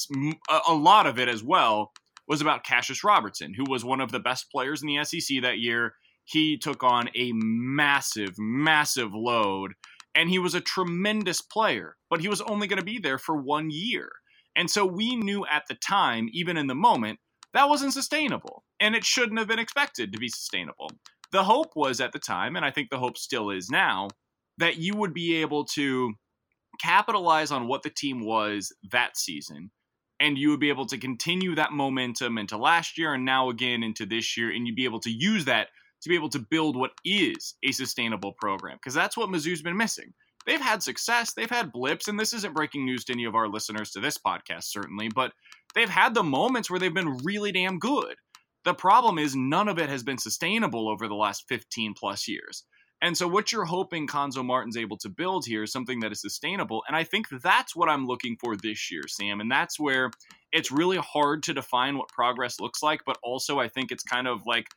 a 0.67 0.73
lot 0.73 1.07
of 1.07 1.19
it 1.19 1.29
as 1.29 1.41
well 1.41 1.91
was 2.27 2.41
about 2.41 2.65
Kassius 2.65 3.03
Robertson 3.03 3.53
who 3.53 3.63
was 3.69 3.85
one 3.85 4.01
of 4.01 4.11
the 4.11 4.19
best 4.19 4.51
players 4.51 4.81
in 4.81 4.87
the 4.87 5.03
sec 5.03 5.41
that 5.41 5.59
year. 5.59 5.93
He 6.25 6.57
took 6.57 6.83
on 6.83 7.09
a 7.15 7.31
massive 7.33 8.37
massive 8.37 9.13
load 9.13 9.73
and 10.17 10.31
he 10.31 10.39
was 10.39 10.55
a 10.55 10.61
tremendous 10.61 11.41
player, 11.41 11.95
but 12.09 12.21
he 12.21 12.27
was 12.27 12.41
only 12.41 12.65
going 12.65 12.79
to 12.79 12.83
be 12.83 12.97
there 12.97 13.19
for 13.19 13.37
one 13.37 13.69
year. 13.69 14.09
And 14.55 14.69
so 14.69 14.83
we 14.83 15.15
knew 15.15 15.45
at 15.45 15.65
the 15.69 15.75
time, 15.75 16.27
even 16.33 16.57
in 16.57 16.65
the 16.65 16.73
moment, 16.73 17.19
that 17.53 17.69
wasn't 17.69 17.93
sustainable, 17.93 18.63
and 18.79 18.95
it 18.95 19.05
shouldn't 19.05 19.37
have 19.37 19.47
been 19.47 19.59
expected 19.59 20.11
to 20.11 20.17
be 20.17 20.27
sustainable. 20.27 20.89
The 21.31 21.43
hope 21.43 21.75
was 21.75 22.01
at 22.01 22.13
the 22.13 22.19
time, 22.19 22.55
and 22.55 22.65
I 22.65 22.71
think 22.71 22.89
the 22.89 22.97
hope 22.97 23.15
still 23.15 23.51
is 23.51 23.69
now, 23.69 24.07
that 24.57 24.77
you 24.77 24.95
would 24.95 25.13
be 25.13 25.35
able 25.35 25.65
to 25.65 26.13
capitalize 26.81 27.51
on 27.51 27.67
what 27.67 27.83
the 27.83 27.91
team 27.91 28.25
was 28.25 28.75
that 28.91 29.17
season 29.17 29.69
and 30.19 30.37
you 30.37 30.49
would 30.49 30.59
be 30.59 30.69
able 30.69 30.85
to 30.87 30.97
continue 30.97 31.55
that 31.55 31.71
momentum 31.71 32.37
into 32.37 32.57
last 32.57 32.97
year 32.97 33.13
and 33.13 33.25
now 33.25 33.49
again 33.49 33.83
into 33.83 34.05
this 34.05 34.35
year 34.35 34.51
and 34.51 34.67
you'd 34.67 34.75
be 34.75 34.85
able 34.85 34.99
to 34.99 35.11
use 35.11 35.45
that 35.45 35.67
to 36.01 36.09
be 36.09 36.15
able 36.15 36.29
to 36.29 36.39
build 36.39 36.75
what 36.75 36.91
is 37.03 37.55
a 37.63 37.71
sustainable 37.71 38.33
program 38.33 38.77
because 38.77 38.93
that's 38.93 39.17
what 39.17 39.29
Mizzou's 39.29 39.61
been 39.61 39.77
missing. 39.77 40.13
They've 40.45 40.61
had 40.61 40.81
success, 40.81 41.33
they've 41.33 41.49
had 41.49 41.73
blips, 41.73 42.07
and 42.07 42.17
this 42.17 42.33
isn't 42.33 42.55
breaking 42.55 42.85
news 42.85 43.03
to 43.05 43.13
any 43.13 43.25
of 43.25 43.35
our 43.35 43.49
listeners 43.49 43.91
to 43.91 43.99
this 43.99 44.17
podcast, 44.17 44.63
certainly, 44.63 45.09
but 45.13 45.33
they've 45.75 45.89
had 45.89 46.13
the 46.13 46.23
moments 46.23 46.69
where 46.69 46.79
they've 46.79 46.93
been 46.93 47.17
really 47.17 47.51
damn 47.51 47.79
good. 47.79 48.15
The 48.63 48.73
problem 48.73 49.17
is 49.19 49.35
none 49.35 49.67
of 49.67 49.77
it 49.77 49.89
has 49.89 50.03
been 50.03 50.17
sustainable 50.17 50.89
over 50.89 51.07
the 51.07 51.15
last 51.15 51.45
15 51.49 51.93
plus 51.95 52.27
years. 52.27 52.63
And 53.01 53.15
so, 53.15 53.27
what 53.27 53.51
you're 53.51 53.65
hoping 53.65 54.07
Cuonzo 54.07 54.43
Martin's 54.43 54.77
able 54.77 54.97
to 54.97 55.09
build 55.09 55.45
here 55.45 55.63
is 55.63 55.71
something 55.71 55.99
that 55.99 56.11
is 56.11 56.21
sustainable. 56.21 56.83
And 56.87 56.95
I 56.95 57.03
think 57.03 57.27
that's 57.43 57.75
what 57.75 57.89
I'm 57.89 58.07
looking 58.07 58.37
for 58.39 58.55
this 58.57 58.91
year, 58.91 59.03
Sam. 59.07 59.39
And 59.39 59.51
that's 59.51 59.79
where 59.79 60.09
it's 60.51 60.71
really 60.71 60.97
hard 60.97 61.43
to 61.43 61.53
define 61.53 61.97
what 61.97 62.09
progress 62.09 62.59
looks 62.59 62.81
like, 62.81 63.01
but 63.05 63.17
also 63.21 63.59
I 63.59 63.67
think 63.67 63.91
it's 63.91 64.03
kind 64.03 64.27
of 64.27 64.41
like 64.47 64.67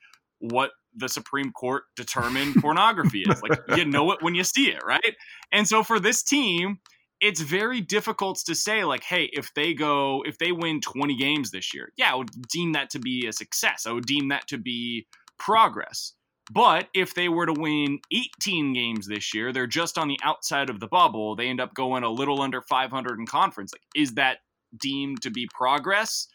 what 0.41 0.71
the 0.95 1.09
Supreme 1.09 1.53
Court 1.53 1.85
determined 1.97 2.57
pornography 2.61 3.23
is. 3.23 3.43
Like 3.43 3.61
you 3.77 3.85
know 3.85 4.11
it 4.13 4.23
when 4.23 4.35
you 4.35 4.45
see 4.45 4.71
it, 4.71 4.83
right? 4.85 5.15
And 5.53 5.67
so 5.67 5.83
for 5.83 6.01
this 6.01 6.23
team, 6.23 6.79
it's 7.21 7.41
very 7.41 7.81
difficult 7.81 8.39
to 8.47 8.55
say 8.55 8.85
like, 8.85 9.05
hey, 9.05 9.29
if 9.33 9.53
they 9.55 9.75
go, 9.75 10.23
if 10.27 10.39
they 10.39 10.53
win 10.53 10.81
20 10.81 11.17
games 11.17 11.51
this 11.51 11.75
year, 11.75 11.93
yeah, 11.97 12.13
I 12.13 12.17
would 12.17 12.31
deem 12.49 12.73
that 12.73 12.91
to 12.91 12.99
be 12.99 13.27
a 13.27 13.33
success. 13.33 13.87
I 13.87 13.93
would 13.93 14.07
deem 14.07 14.29
that 14.29 14.49
to 14.49 14.59
be 14.59 15.07
progress. 15.39 16.15
But 16.53 16.89
if 16.95 17.15
they 17.15 17.29
were 17.29 17.47
to 17.47 17.53
win 17.53 18.01
18 18.13 18.73
games 18.73 19.07
this 19.07 19.33
year, 19.33 19.53
they're 19.53 19.69
just 19.69 19.97
on 19.99 20.09
the 20.09 20.19
outside 20.25 20.69
of 20.69 20.81
the 20.81 20.89
bubble. 20.89 21.37
They 21.37 21.47
end 21.47 21.61
up 21.61 21.75
going 21.75 22.03
a 22.03 22.11
little 22.11 22.43
under 22.43 22.61
500 22.61 23.21
in 23.21 23.27
conference. 23.27 23.73
Like, 23.73 23.83
is 23.95 24.15
that 24.15 24.39
deemed 24.77 25.23
to 25.23 25.31
be 25.31 25.47
progress? 25.55 26.27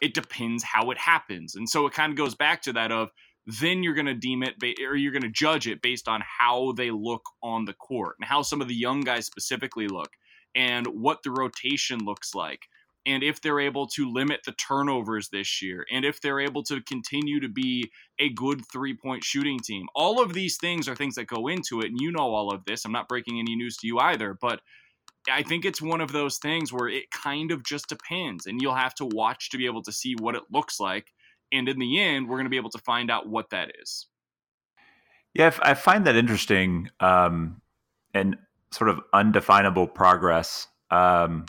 It 0.00 0.12
depends 0.12 0.64
how 0.64 0.90
it 0.90 0.98
happens. 0.98 1.54
And 1.54 1.68
so 1.68 1.86
it 1.86 1.92
kind 1.92 2.10
of 2.10 2.16
goes 2.16 2.34
back 2.34 2.62
to 2.62 2.72
that 2.72 2.90
of 2.90 3.10
then 3.46 3.82
you're 3.82 3.94
going 3.94 4.06
to 4.06 4.14
deem 4.14 4.42
it 4.42 4.54
or 4.86 4.96
you're 4.96 5.12
going 5.12 5.22
to 5.22 5.28
judge 5.28 5.66
it 5.66 5.82
based 5.82 6.08
on 6.08 6.22
how 6.38 6.72
they 6.72 6.90
look 6.90 7.22
on 7.42 7.64
the 7.64 7.74
court 7.74 8.16
and 8.18 8.28
how 8.28 8.42
some 8.42 8.60
of 8.60 8.68
the 8.68 8.74
young 8.74 9.00
guys 9.00 9.26
specifically 9.26 9.88
look 9.88 10.10
and 10.54 10.86
what 10.86 11.22
the 11.22 11.30
rotation 11.30 12.00
looks 12.04 12.34
like 12.34 12.60
and 13.06 13.22
if 13.22 13.42
they're 13.42 13.60
able 13.60 13.86
to 13.86 14.10
limit 14.10 14.40
the 14.46 14.52
turnovers 14.52 15.28
this 15.28 15.60
year 15.60 15.84
and 15.92 16.04
if 16.04 16.20
they're 16.20 16.40
able 16.40 16.62
to 16.62 16.80
continue 16.82 17.38
to 17.40 17.48
be 17.48 17.90
a 18.18 18.30
good 18.30 18.62
three 18.72 18.94
point 18.94 19.22
shooting 19.22 19.58
team. 19.58 19.86
All 19.94 20.22
of 20.22 20.32
these 20.32 20.56
things 20.56 20.88
are 20.88 20.94
things 20.94 21.16
that 21.16 21.26
go 21.26 21.48
into 21.48 21.80
it 21.80 21.86
and 21.86 22.00
you 22.00 22.12
know 22.12 22.32
all 22.34 22.52
of 22.52 22.64
this. 22.64 22.84
I'm 22.84 22.92
not 22.92 23.08
breaking 23.08 23.38
any 23.38 23.56
news 23.56 23.76
to 23.78 23.86
you 23.86 23.98
either 23.98 24.36
but 24.40 24.60
i 25.30 25.42
think 25.42 25.64
it's 25.64 25.80
one 25.80 26.00
of 26.00 26.12
those 26.12 26.38
things 26.38 26.72
where 26.72 26.88
it 26.88 27.10
kind 27.10 27.50
of 27.50 27.64
just 27.64 27.88
depends 27.88 28.46
and 28.46 28.60
you'll 28.60 28.74
have 28.74 28.94
to 28.94 29.06
watch 29.06 29.50
to 29.50 29.58
be 29.58 29.66
able 29.66 29.82
to 29.82 29.92
see 29.92 30.14
what 30.20 30.34
it 30.34 30.42
looks 30.52 30.78
like 30.78 31.06
and 31.54 31.68
in 31.68 31.78
the 31.78 32.00
end 32.00 32.28
we're 32.28 32.36
going 32.36 32.46
to 32.46 32.50
be 32.50 32.56
able 32.56 32.70
to 32.70 32.78
find 32.78 33.10
out 33.10 33.28
what 33.28 33.50
that 33.50 33.72
is. 33.80 34.06
Yeah 35.32 35.52
i 35.62 35.74
find 35.74 36.06
that 36.06 36.16
interesting 36.16 36.90
um, 37.00 37.60
and 38.12 38.36
sort 38.70 38.90
of 38.90 39.00
undefinable 39.12 39.86
progress 39.86 40.68
um, 40.90 41.46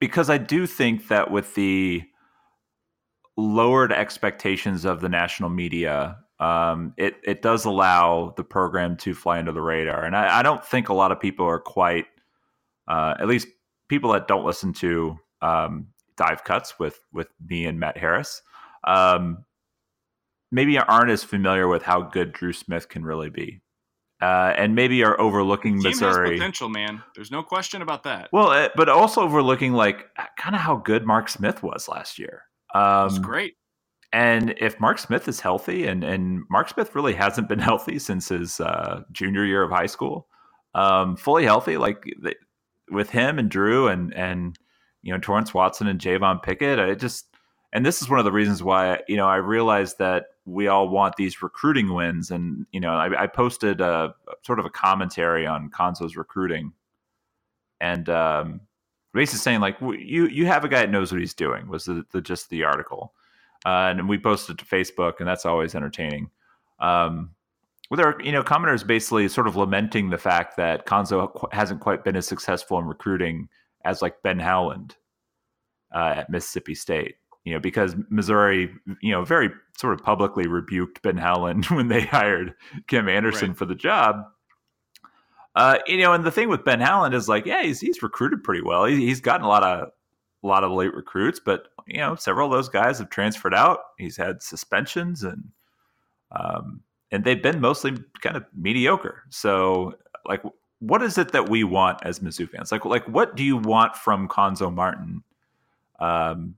because 0.00 0.30
I 0.30 0.38
do 0.38 0.66
think 0.66 1.08
that 1.08 1.30
with 1.30 1.54
the 1.54 2.02
lowered 3.36 3.92
expectations 3.92 4.84
of 4.84 5.00
the 5.00 5.08
national 5.08 5.50
media, 5.50 6.18
um, 6.40 6.94
it 6.96 7.16
it 7.22 7.42
does 7.42 7.64
allow 7.64 8.32
the 8.36 8.44
program 8.44 8.96
to 8.98 9.14
fly 9.14 9.38
under 9.38 9.52
the 9.52 9.60
radar, 9.60 10.04
and 10.04 10.16
I, 10.16 10.40
I 10.40 10.42
don't 10.42 10.64
think 10.64 10.88
a 10.88 10.94
lot 10.94 11.12
of 11.12 11.20
people 11.20 11.46
are 11.46 11.60
quite, 11.60 12.06
uh, 12.88 13.14
at 13.18 13.28
least 13.28 13.48
people 13.88 14.12
that 14.12 14.26
don't 14.26 14.46
listen 14.46 14.72
to 14.74 15.18
um, 15.42 15.88
dive 16.20 16.44
cuts 16.44 16.78
with 16.78 17.00
with 17.12 17.28
me 17.48 17.66
and 17.66 17.80
Matt 17.80 17.96
Harris, 17.96 18.42
um, 18.86 19.44
maybe 20.52 20.78
aren't 20.78 21.10
as 21.10 21.24
familiar 21.24 21.66
with 21.66 21.82
how 21.82 22.02
good 22.02 22.32
Dru 22.32 22.52
Smith 22.52 22.88
can 22.88 23.04
really 23.04 23.30
be 23.30 23.62
uh, 24.20 24.52
and 24.56 24.74
maybe 24.74 25.02
are 25.02 25.18
overlooking 25.20 25.74
Team 25.80 25.90
Missouri. 25.90 26.32
potential, 26.32 26.68
man. 26.68 27.02
There's 27.14 27.30
no 27.30 27.42
question 27.42 27.80
about 27.82 28.02
that. 28.04 28.28
Well, 28.32 28.50
uh, 28.50 28.68
but 28.76 28.88
also 28.88 29.22
overlooking 29.22 29.72
like 29.72 30.06
kind 30.36 30.54
of 30.54 30.60
how 30.60 30.76
good 30.76 31.06
Mark 31.06 31.28
Smith 31.28 31.62
was 31.62 31.88
last 31.88 32.18
year. 32.18 32.42
Um, 32.74 33.08
That's 33.08 33.18
great. 33.18 33.54
And 34.12 34.54
if 34.58 34.78
Mark 34.80 34.98
Smith 34.98 35.26
is 35.28 35.40
healthy, 35.40 35.86
and 35.86 36.04
and 36.04 36.42
Mark 36.50 36.68
Smith 36.68 36.94
really 36.94 37.14
hasn't 37.14 37.48
been 37.48 37.58
healthy 37.70 37.98
since 37.98 38.28
his 38.28 38.60
uh, 38.60 39.02
junior 39.12 39.44
year 39.44 39.62
of 39.62 39.70
high 39.70 39.86
school, 39.86 40.26
um, 40.74 41.16
fully 41.16 41.44
healthy, 41.44 41.78
like 41.78 42.04
with 42.90 43.10
him 43.10 43.38
and 43.38 43.48
Dru 43.48 43.88
and 43.88 44.12
and 44.12 44.58
you 45.02 45.12
know 45.12 45.18
Torrence 45.18 45.54
Watson 45.54 45.86
and 45.86 46.00
Javon 46.00 46.42
Pickett, 46.42 46.78
I 46.78 46.94
just 46.94 47.26
and 47.72 47.86
this 47.86 48.02
is 48.02 48.08
one 48.08 48.18
of 48.18 48.24
the 48.24 48.32
reasons 48.32 48.62
why 48.62 49.00
you 49.08 49.16
know 49.16 49.26
I 49.26 49.36
realized 49.36 49.98
that 49.98 50.26
we 50.50 50.68
all 50.68 50.88
want 50.88 51.16
these 51.16 51.42
recruiting 51.42 51.94
wins. 51.94 52.30
And 52.30 52.66
you 52.72 52.80
know, 52.80 52.92
I, 52.92 53.22
I 53.22 53.26
posted 53.26 53.80
a 53.80 54.14
sort 54.42 54.58
of 54.58 54.66
a 54.66 54.70
commentary 54.70 55.46
on 55.46 55.70
Cuonzo's 55.70 56.16
recruiting, 56.16 56.72
and 57.80 58.08
um, 58.08 58.60
basically 59.14 59.38
saying 59.38 59.60
like, 59.60 59.76
you 59.80 60.26
you 60.26 60.46
have 60.46 60.64
a 60.64 60.68
guy 60.68 60.80
that 60.80 60.90
knows 60.90 61.12
what 61.12 61.20
he's 61.20 61.34
doing 61.34 61.68
was 61.68 61.84
the, 61.84 62.04
the 62.12 62.20
just 62.20 62.50
the 62.50 62.64
article, 62.64 63.14
uh, 63.64 63.88
and 63.90 64.08
we 64.08 64.18
posted 64.18 64.58
to 64.58 64.64
Facebook, 64.64 65.14
and 65.20 65.28
that's 65.28 65.46
always 65.46 65.74
entertaining. 65.74 66.30
Um, 66.80 67.30
well, 67.90 67.96
there 67.96 68.20
you 68.22 68.32
know 68.32 68.42
commenters 68.42 68.86
basically 68.86 69.28
sort 69.28 69.46
of 69.46 69.56
lamenting 69.56 70.10
the 70.10 70.18
fact 70.18 70.56
that 70.56 70.86
Cuonzo 70.86 71.52
hasn't 71.52 71.80
quite 71.80 72.04
been 72.04 72.16
as 72.16 72.26
successful 72.26 72.78
in 72.78 72.86
recruiting 72.86 73.48
as 73.84 74.02
like 74.02 74.22
Ben 74.22 74.38
Howland 74.38 74.96
uh, 75.94 76.14
at 76.16 76.30
Mississippi 76.30 76.74
State 76.74 77.16
you 77.44 77.52
know, 77.52 77.60
because 77.60 77.96
Missouri, 78.10 78.70
you 79.00 79.12
know, 79.12 79.24
very 79.24 79.50
sort 79.76 79.98
of 79.98 80.04
publicly 80.04 80.46
rebuked 80.46 81.02
Ben 81.02 81.16
Howland 81.16 81.64
when 81.70 81.88
they 81.88 82.02
hired 82.02 82.54
Kim 82.86 83.08
Anderson 83.08 83.48
right. 83.48 83.58
for 83.58 83.66
the 83.66 83.74
job. 83.74 84.24
Uh, 85.56 85.78
you 85.86 85.98
know, 85.98 86.12
and 86.12 86.24
the 86.24 86.30
thing 86.30 86.48
with 86.48 86.64
Ben 86.64 86.80
Howland 86.80 87.14
is 87.14 87.28
like, 87.28 87.44
yeah, 87.44 87.62
he's 87.62 87.80
he's 87.80 88.02
recruited 88.02 88.44
pretty 88.44 88.62
well. 88.62 88.84
He, 88.84 88.96
he's 88.96 89.20
gotten 89.20 89.44
a 89.44 89.48
lot 89.48 89.64
of 89.64 89.88
a 90.42 90.46
lot 90.46 90.64
of 90.64 90.70
late 90.70 90.94
recruits, 90.94 91.40
but 91.40 91.68
you 91.86 91.98
know, 91.98 92.14
several 92.14 92.46
of 92.46 92.52
those 92.52 92.68
guys 92.68 92.98
have 92.98 93.10
transferred 93.10 93.54
out. 93.54 93.80
He's 93.98 94.16
had 94.16 94.42
suspensions 94.42 95.24
and 95.24 95.50
um, 96.30 96.82
and 97.10 97.24
they've 97.24 97.42
been 97.42 97.60
mostly 97.60 97.96
kind 98.20 98.36
of 98.36 98.44
mediocre. 98.54 99.24
So, 99.30 99.94
like, 100.24 100.42
what 100.80 101.02
is 101.02 101.16
it 101.16 101.32
that 101.32 101.48
we 101.48 101.64
want 101.64 101.98
as 102.04 102.18
Mizzou 102.18 102.48
fans? 102.48 102.72
Like, 102.72 102.84
like 102.84 103.06
what 103.06 103.36
do 103.36 103.44
you 103.44 103.56
want 103.56 103.96
from 103.96 104.28
Cuonzo 104.28 104.72
Martin? 104.72 105.22
Um, 105.98 106.56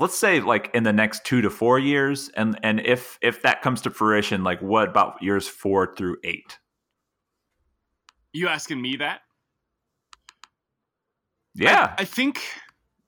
let's 0.00 0.16
say 0.16 0.40
like 0.40 0.70
in 0.74 0.82
the 0.82 0.92
next 0.92 1.24
two 1.24 1.42
to 1.42 1.50
four 1.50 1.78
years 1.78 2.30
and 2.30 2.58
and 2.62 2.80
if 2.80 3.18
if 3.20 3.42
that 3.42 3.62
comes 3.62 3.82
to 3.82 3.90
fruition 3.90 4.42
like 4.42 4.60
what 4.60 4.88
about 4.88 5.22
years 5.22 5.46
four 5.46 5.94
through 5.94 6.16
eight 6.24 6.58
you 8.32 8.48
asking 8.48 8.80
me 8.80 8.96
that 8.96 9.20
yeah 11.54 11.94
i, 11.98 12.02
I 12.02 12.04
think 12.04 12.40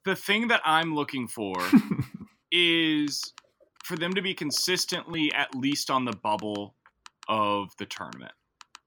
the 0.05 0.15
thing 0.15 0.47
that 0.49 0.61
i'm 0.63 0.95
looking 0.95 1.27
for 1.27 1.55
is 2.51 3.33
for 3.83 3.97
them 3.97 4.13
to 4.13 4.21
be 4.21 4.33
consistently 4.33 5.33
at 5.33 5.53
least 5.55 5.89
on 5.89 6.05
the 6.05 6.13
bubble 6.13 6.75
of 7.27 7.69
the 7.79 7.85
tournament 7.85 8.33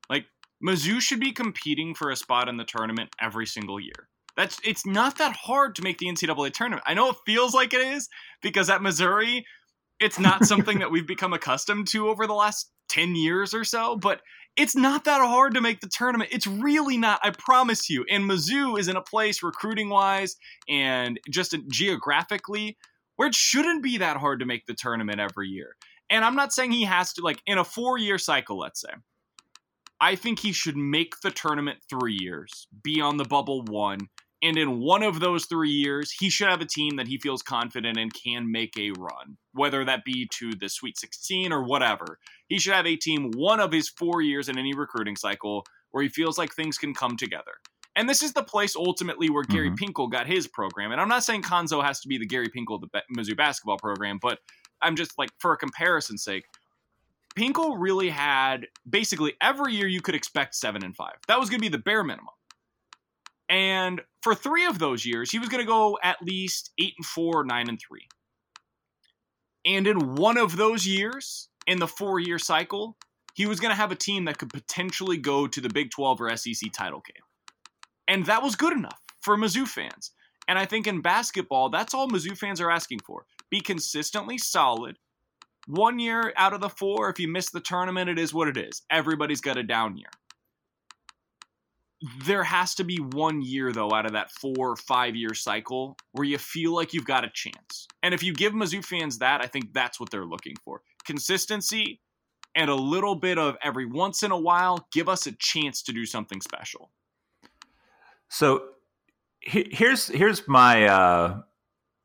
like 0.09 0.27
mizzou 0.65 1.01
should 1.01 1.21
be 1.21 1.33
competing 1.33 1.95
for 1.95 2.11
a 2.11 2.17
spot 2.17 2.49
in 2.49 2.57
the 2.57 2.65
tournament 2.65 3.11
every 3.21 3.47
single 3.47 3.81
year 3.81 4.09
that's 4.37 4.61
it's 4.63 4.87
not 4.87 5.19
that 5.19 5.35
hard 5.35 5.75
to 5.77 5.83
make 5.83 5.99
the 5.99 6.07
NCAA 6.07 6.53
tournament. 6.53 6.85
I 6.87 6.95
know 6.95 7.09
it 7.09 7.17
feels 7.25 7.55
like 7.55 7.73
it 7.73 7.81
is 7.81 8.09
because 8.43 8.69
at 8.69 8.83
Missouri, 8.83 9.47
it's 9.99 10.19
not 10.19 10.45
something 10.45 10.79
that 10.79 10.91
we've 10.93 11.07
become 11.07 11.33
accustomed 11.33 11.89
to 11.89 12.09
over 12.09 12.27
the 12.27 12.35
last 12.35 12.71
10 12.91 13.17
years 13.17 13.55
or 13.55 13.65
so, 13.65 13.97
but 13.97 14.21
it's 14.57 14.77
not 14.77 15.05
that 15.05 15.21
hard 15.21 15.55
to 15.55 15.61
make 15.61 15.81
the 15.81 15.89
tournament. 15.89 16.31
It's 16.33 16.47
really 16.47 16.97
not, 16.97 17.21
I 17.23 17.31
promise 17.31 17.91
you. 17.91 18.05
And 18.11 18.25
Mizzou 18.25 18.79
is 18.79 18.89
in 18.89 18.97
a 18.97 19.03
place 19.03 19.43
recruiting 19.43 19.89
wise 19.89 20.37
and 20.69 21.19
just 21.29 21.55
geographically 21.69 22.77
where 23.17 23.29
it 23.29 23.35
shouldn't 23.35 23.83
be 23.83 23.99
that 23.99 24.17
hard 24.19 24.41
to 24.41 24.47
make 24.47 24.67
the 24.67 24.75
tournament 24.75 25.21
every 25.21 25.49
year. 25.49 25.77
And 26.09 26.25
I'm 26.25 26.37
not 26.37 26.53
saying 26.53 26.73
he 26.73 26.85
has 26.85 27.13
to, 27.15 27.23
like, 27.23 27.43
in 27.47 27.59
a 27.59 27.65
four 27.65 27.99
year 27.99 28.19
cycle, 28.19 28.59
let's 28.59 28.81
say, 28.81 28.93
I 30.01 30.15
think 30.15 30.41
he 30.41 30.53
should 30.53 30.77
make 30.77 31.21
the 31.23 31.31
tournament 31.31 31.79
three 31.89 32.17
years, 32.21 32.69
be 32.83 33.01
on 33.01 33.17
the 33.17 33.25
bubble 33.25 33.63
one, 33.65 34.09
and 34.43 34.59
in 34.59 34.81
one 34.81 35.03
of 35.03 35.21
those 35.21 35.47
three 35.47 35.71
years, 35.71 36.13
he 36.13 36.29
should 36.29 36.49
have 36.49 36.61
a 36.61 36.67
team 36.67 36.97
that 36.97 37.09
he 37.09 37.19
feels 37.19 37.43
confident 37.43 37.99
and 37.99 38.13
can 38.13 38.51
make 38.53 38.77
a 38.79 38.91
run, 38.93 39.39
whether 39.53 39.85
that 39.85 40.05
be 40.05 40.29
to 40.39 40.53
the 40.53 40.69
Sweet 40.69 40.99
16 40.99 41.53
or 41.53 41.65
whatever. 41.65 42.19
He 42.49 42.59
should 42.59 42.75
have 42.75 42.87
a 42.87 42.97
team 42.97 43.31
one 43.35 43.61
of 43.61 43.73
his 43.73 43.89
four 43.89 44.21
years 44.21 44.49
in 44.49 44.59
any 44.59 44.75
recruiting 44.75 45.17
cycle 45.17 45.65
where 45.91 46.03
he 46.03 46.11
feels 46.11 46.37
like 46.37 46.53
things 46.53 46.77
can 46.77 46.93
come 46.93 47.17
together. 47.17 47.55
And 47.97 48.07
this 48.07 48.23
is 48.23 48.35
the 48.35 48.43
place 48.43 48.77
ultimately 48.77 49.31
where 49.31 49.43
Gary 49.43 49.71
mm-hmm. 49.71 49.83
Pinkel 49.83 50.13
got 50.13 50.27
his 50.27 50.47
program. 50.47 50.93
And 50.93 51.01
I'm 51.01 51.09
not 51.09 51.25
saying 51.25 51.43
Cuonzo 51.43 51.83
has 51.83 52.01
to 52.01 52.09
be 52.09 52.19
the 52.19 52.27
Gary 52.27 52.49
Pinkel 52.49 52.75
of 52.75 52.83
the 52.83 53.03
Mizzou 53.17 53.37
basketball 53.37 53.79
program, 53.79 54.19
but 54.21 54.39
I'm 54.83 54.97
just 54.97 55.19
like, 55.19 55.31
for 55.39 55.53
a 55.53 55.57
comparison's 55.57 56.23
sake, 56.23 56.45
Pinkel 57.37 57.77
really 57.79 58.09
had 58.09 58.67
basically 58.89 59.35
every 59.41 59.75
year 59.75 59.87
you 59.87 60.01
could 60.01 60.15
expect 60.15 60.55
seven 60.55 60.85
and 60.85 60.97
five. 60.97 61.17
That 61.29 61.39
was 61.39 61.51
going 61.51 61.61
to 61.61 61.65
be 61.65 61.69
the 61.69 61.79
bare 61.79 62.03
minimum. 62.03 62.35
And 63.49 64.01
for 64.23 64.35
three 64.35 64.67
of 64.67 64.79
those 64.79 65.05
years, 65.05 65.31
he 65.31 65.39
was 65.39 65.49
going 65.49 65.63
to 65.63 65.67
go 65.67 65.99
at 66.03 66.23
least 66.23 66.73
eight 66.79 66.95
and 66.99 67.07
four, 67.07 67.45
nine 67.45 67.69
and 67.69 67.79
three. 67.79 68.09
And 69.65 69.87
in 69.87 70.15
one 70.15 70.39
of 70.39 70.57
those 70.57 70.87
years, 70.87 71.49
in 71.67 71.79
the 71.79 71.89
four 71.89 72.19
year 72.21 72.39
cycle, 72.39 72.97
he 73.35 73.47
was 73.47 73.61
going 73.61 73.71
to 73.71 73.77
have 73.77 73.93
a 73.93 73.97
team 73.97 74.25
that 74.25 74.39
could 74.39 74.51
potentially 74.51 75.19
go 75.19 75.47
to 75.47 75.61
the 75.61 75.69
Big 75.69 75.91
12 75.91 76.21
or 76.21 76.37
SEC 76.37 76.73
title 76.73 77.03
game. 77.07 77.23
And 78.09 78.25
that 78.27 78.43
was 78.43 78.57
good 78.57 78.73
enough 78.73 78.99
for 79.21 79.37
Mizzou 79.37 79.67
fans. 79.67 80.13
And 80.49 80.59
I 80.59 80.65
think 80.65 80.87
in 80.87 81.03
basketball, 81.03 81.69
that's 81.69 81.93
all 81.93 82.09
Mizzou 82.09 82.39
fans 82.39 82.61
are 82.61 82.71
asking 82.71 83.01
for. 83.01 83.27
Be 83.51 83.61
consistently 83.61 84.39
solid. 84.39 84.97
One 85.67 85.99
year 85.99 86.33
out 86.37 86.53
of 86.53 86.61
the 86.61 86.69
four, 86.69 87.11
if 87.11 87.19
you 87.19 87.29
miss 87.29 87.51
the 87.51 87.61
tournament, 87.61 88.09
it 88.09 88.19
is 88.19 88.33
what 88.33 88.49
it 88.49 88.57
is. 88.57 88.83
Everybody's 88.91 89.41
got 89.41 89.59
a 89.59 89.63
down 89.63 89.97
year. 89.97 90.11
there 92.25 92.45
has 92.45 92.75
to 92.75 92.85
be 92.85 92.97
one 92.97 93.43
year 93.43 93.73
though 93.73 93.91
out 93.93 94.07
of 94.07 94.13
that 94.13 94.31
four 94.31 94.71
or 94.71 94.77
five 94.77 95.17
year 95.17 95.35
cycle 95.35 95.97
where 96.13 96.27
you 96.27 96.39
feel 96.39 96.75
like 96.75 96.93
you've 96.93 97.07
got 97.07 97.25
a 97.25 97.31
chance. 97.33 97.89
And 98.03 98.15
if 98.15 98.23
you 98.23 98.33
give 98.35 98.53
Mizzou 98.53 98.85
fans 98.85 99.19
that, 99.19 99.43
I 99.43 99.47
think 99.47 99.73
that's 99.73 99.99
what 99.99 100.11
they're 100.11 100.27
looking 100.27 100.55
for. 100.65 100.83
Consistency 101.05 102.01
and 102.55 102.71
a 102.71 102.75
little 102.75 103.15
bit 103.15 103.39
of 103.39 103.57
every 103.63 103.87
once 103.87 104.23
in 104.23 104.31
a 104.31 104.39
while, 104.39 104.87
give 104.93 105.09
us 105.09 105.27
a 105.27 105.33
chance 105.33 105.83
to 105.83 105.93
do 105.93 106.07
something 106.07 106.41
special. 106.41 106.91
So 108.29 108.65
here's 109.41 110.09
here's 110.09 110.47
my 110.49 110.87
uh, 110.87 111.41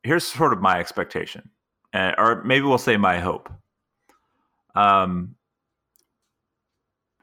here's 0.03 0.23
sort 0.23 0.53
of 0.53 0.61
my 0.61 0.79
expectation, 0.79 1.49
uh, 1.93 2.13
or 2.17 2.43
maybe 2.43 2.65
we'll 2.65 2.77
say 2.77 2.97
my 2.97 3.19
hope. 3.19 3.49
Um, 4.75 5.35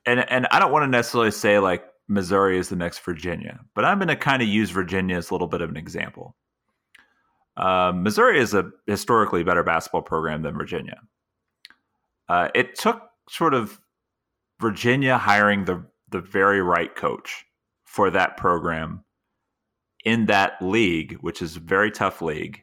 and 0.07 0.29
and 0.31 0.47
I 0.51 0.59
don't 0.59 0.73
want 0.73 0.85
to 0.85 0.89
necessarily 0.89 1.31
say 1.31 1.59
like 1.59 1.85
Missouri 2.09 2.59
is 2.59 2.69
the 2.69 2.77
next 2.77 3.01
Virginia, 3.01 3.61
but 3.75 3.85
I'm 3.85 3.99
going 3.99 4.09
to 4.09 4.17
kind 4.17 4.43
of 4.43 4.49
use 4.49 4.71
Virginia 4.71 5.17
as 5.17 5.31
a 5.31 5.35
little 5.35 5.49
bit 5.49 5.61
of 5.61 5.71
an 5.71 5.77
example. 5.77 6.37
Uh, 7.57 7.93
Missouri 7.95 8.39
is 8.39 8.55
a 8.55 8.71
historically 8.87 9.43
better 9.43 9.65
basketball 9.65 10.03
program 10.03 10.43
than 10.43 10.57
Virginia. 10.57 11.01
Uh, 12.29 12.49
it 12.55 12.77
took 12.77 13.03
sort 13.29 13.53
of 13.53 13.81
Virginia 14.61 15.19
hiring 15.19 15.65
the 15.65 15.85
the 16.11 16.21
very 16.21 16.63
right 16.63 16.95
coach 16.95 17.45
for 17.85 18.11
that 18.11 18.37
program 18.37 19.05
in 20.05 20.27
that 20.27 20.61
league, 20.63 21.15
which 21.21 21.43
is 21.43 21.57
a 21.57 21.61
very 21.61 21.91
tough 21.91 22.23
league, 22.23 22.63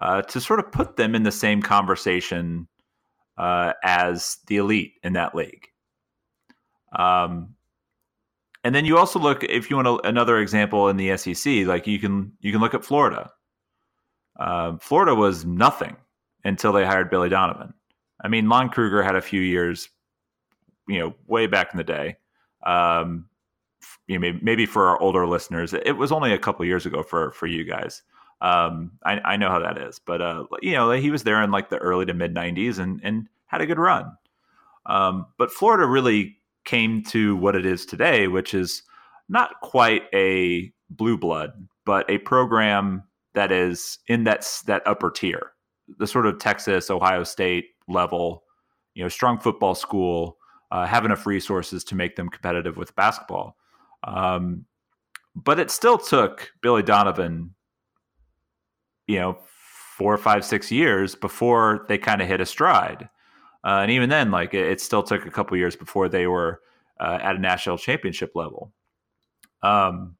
uh, 0.00 0.22
to 0.22 0.40
sort 0.40 0.58
of 0.58 0.72
put 0.72 0.96
them 0.96 1.14
in 1.14 1.22
the 1.22 1.32
same 1.32 1.62
conversation 1.62 2.66
uh, 3.38 3.72
as 3.82 4.38
the 4.46 4.56
elite 4.56 4.94
in 5.02 5.12
that 5.14 5.34
league. 5.34 5.68
Um, 6.96 7.54
and 8.64 8.74
then 8.74 8.84
you 8.84 8.98
also 8.98 9.18
look 9.18 9.42
if 9.44 9.70
you 9.70 9.76
want 9.76 9.88
a, 9.88 10.08
another 10.08 10.38
example 10.38 10.88
in 10.88 10.96
the 10.96 11.16
SEC, 11.16 11.66
like 11.66 11.86
you 11.86 11.98
can 11.98 12.32
you 12.40 12.52
can 12.52 12.60
look 12.60 12.74
at 12.74 12.84
Florida. 12.84 13.30
Uh, 14.38 14.76
Florida 14.80 15.14
was 15.14 15.44
nothing 15.44 15.96
until 16.44 16.72
they 16.72 16.84
hired 16.84 17.10
Billy 17.10 17.28
Donovan. 17.28 17.74
I 18.22 18.28
mean, 18.28 18.48
Lon 18.48 18.68
Kruger 18.68 19.02
had 19.02 19.16
a 19.16 19.20
few 19.20 19.40
years, 19.40 19.88
you 20.88 20.98
know, 20.98 21.14
way 21.26 21.46
back 21.46 21.68
in 21.72 21.78
the 21.78 21.84
day. 21.84 22.16
Um, 22.64 23.26
you 24.06 24.16
know, 24.16 24.20
maybe, 24.20 24.38
maybe 24.42 24.66
for 24.66 24.88
our 24.88 25.00
older 25.00 25.26
listeners, 25.26 25.74
it 25.74 25.96
was 25.96 26.12
only 26.12 26.32
a 26.32 26.38
couple 26.38 26.64
years 26.64 26.86
ago 26.86 27.02
for 27.02 27.32
for 27.32 27.46
you 27.46 27.64
guys. 27.64 28.02
Um, 28.42 28.98
I, 29.04 29.20
I 29.24 29.36
know 29.36 29.48
how 29.48 29.60
that 29.60 29.78
is, 29.78 30.00
but 30.00 30.20
uh, 30.20 30.44
you 30.60 30.72
know, 30.72 30.90
he 30.90 31.10
was 31.10 31.22
there 31.22 31.42
in 31.42 31.52
like 31.52 31.70
the 31.70 31.78
early 31.78 32.04
to 32.06 32.12
mid 32.14 32.34
'90s 32.34 32.78
and 32.78 33.00
and 33.04 33.28
had 33.46 33.60
a 33.60 33.66
good 33.66 33.78
run. 33.78 34.16
Um, 34.86 35.26
but 35.38 35.52
Florida 35.52 35.86
really 35.86 36.36
came 36.64 37.02
to 37.04 37.36
what 37.36 37.54
it 37.54 37.64
is 37.64 37.86
today, 37.86 38.26
which 38.26 38.52
is 38.52 38.82
not 39.28 39.60
quite 39.62 40.02
a 40.12 40.72
blue 40.90 41.16
blood, 41.16 41.52
but 41.84 42.08
a 42.10 42.18
program 42.18 43.04
that 43.34 43.52
is 43.52 43.98
in 44.08 44.24
that 44.24 44.46
that 44.66 44.82
upper 44.86 45.10
tier, 45.10 45.52
the 45.98 46.06
sort 46.06 46.26
of 46.26 46.38
Texas, 46.38 46.90
Ohio 46.90 47.22
State 47.22 47.66
level, 47.88 48.42
you 48.94 49.02
know, 49.02 49.08
strong 49.08 49.38
football 49.38 49.76
school, 49.76 50.36
uh, 50.72 50.86
have 50.86 51.04
enough 51.04 51.26
resources 51.26 51.84
to 51.84 51.94
make 51.94 52.16
them 52.16 52.28
competitive 52.28 52.76
with 52.76 52.94
basketball. 52.96 53.56
Um, 54.04 54.64
but 55.34 55.58
it 55.58 55.70
still 55.70 55.96
took 55.96 56.52
Billy 56.60 56.82
Donovan, 56.82 57.54
you 59.12 59.20
know, 59.20 59.38
four, 59.98 60.16
five, 60.16 60.44
six 60.44 60.72
years 60.72 61.14
before 61.14 61.84
they 61.88 61.98
kind 61.98 62.22
of 62.22 62.28
hit 62.28 62.40
a 62.40 62.46
stride. 62.46 63.08
Uh, 63.62 63.80
and 63.82 63.90
even 63.90 64.08
then, 64.08 64.30
like 64.30 64.54
it, 64.54 64.66
it, 64.66 64.80
still 64.80 65.02
took 65.02 65.26
a 65.26 65.30
couple 65.30 65.56
years 65.56 65.76
before 65.76 66.08
they 66.08 66.26
were 66.26 66.60
uh, 66.98 67.18
at 67.22 67.36
a 67.36 67.38
national 67.38 67.76
championship 67.76 68.32
level. 68.34 68.72
Um, 69.62 70.16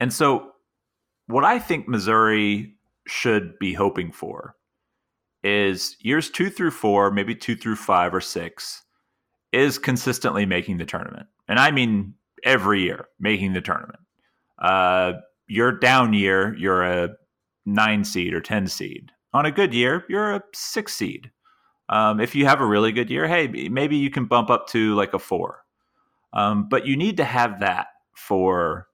and 0.00 0.12
so, 0.12 0.52
what 1.26 1.44
I 1.44 1.58
think 1.58 1.86
Missouri 1.86 2.74
should 3.06 3.58
be 3.58 3.74
hoping 3.74 4.10
for 4.10 4.56
is 5.42 5.96
years 6.00 6.30
two 6.30 6.48
through 6.48 6.70
four, 6.70 7.10
maybe 7.10 7.34
two 7.34 7.54
through 7.54 7.76
five 7.76 8.14
or 8.14 8.20
six, 8.20 8.82
is 9.52 9.78
consistently 9.78 10.46
making 10.46 10.78
the 10.78 10.86
tournament. 10.86 11.26
And 11.46 11.58
I 11.58 11.70
mean 11.70 12.14
every 12.44 12.82
year 12.82 13.08
making 13.20 13.52
the 13.52 13.60
tournament. 13.60 14.00
Uh, 14.58 15.12
your 15.46 15.78
down 15.78 16.14
year, 16.14 16.56
you're 16.56 16.82
a 16.82 17.10
nine 17.66 18.04
seed 18.04 18.34
or 18.34 18.40
10 18.40 18.66
seed. 18.68 19.10
On 19.32 19.46
a 19.46 19.50
good 19.50 19.74
year, 19.74 20.04
you're 20.08 20.34
a 20.34 20.42
six 20.54 20.94
seed. 20.94 21.30
Um, 21.88 22.20
if 22.20 22.34
you 22.34 22.46
have 22.46 22.60
a 22.60 22.66
really 22.66 22.92
good 22.92 23.10
year, 23.10 23.26
hey, 23.26 23.48
maybe 23.68 23.96
you 23.96 24.10
can 24.10 24.26
bump 24.26 24.50
up 24.50 24.68
to 24.68 24.94
like 24.94 25.12
a 25.12 25.18
four. 25.18 25.64
Um, 26.32 26.68
but 26.68 26.86
you 26.86 26.96
need 26.96 27.16
to 27.18 27.24
have 27.24 27.60
that 27.60 27.88
for 28.14 28.88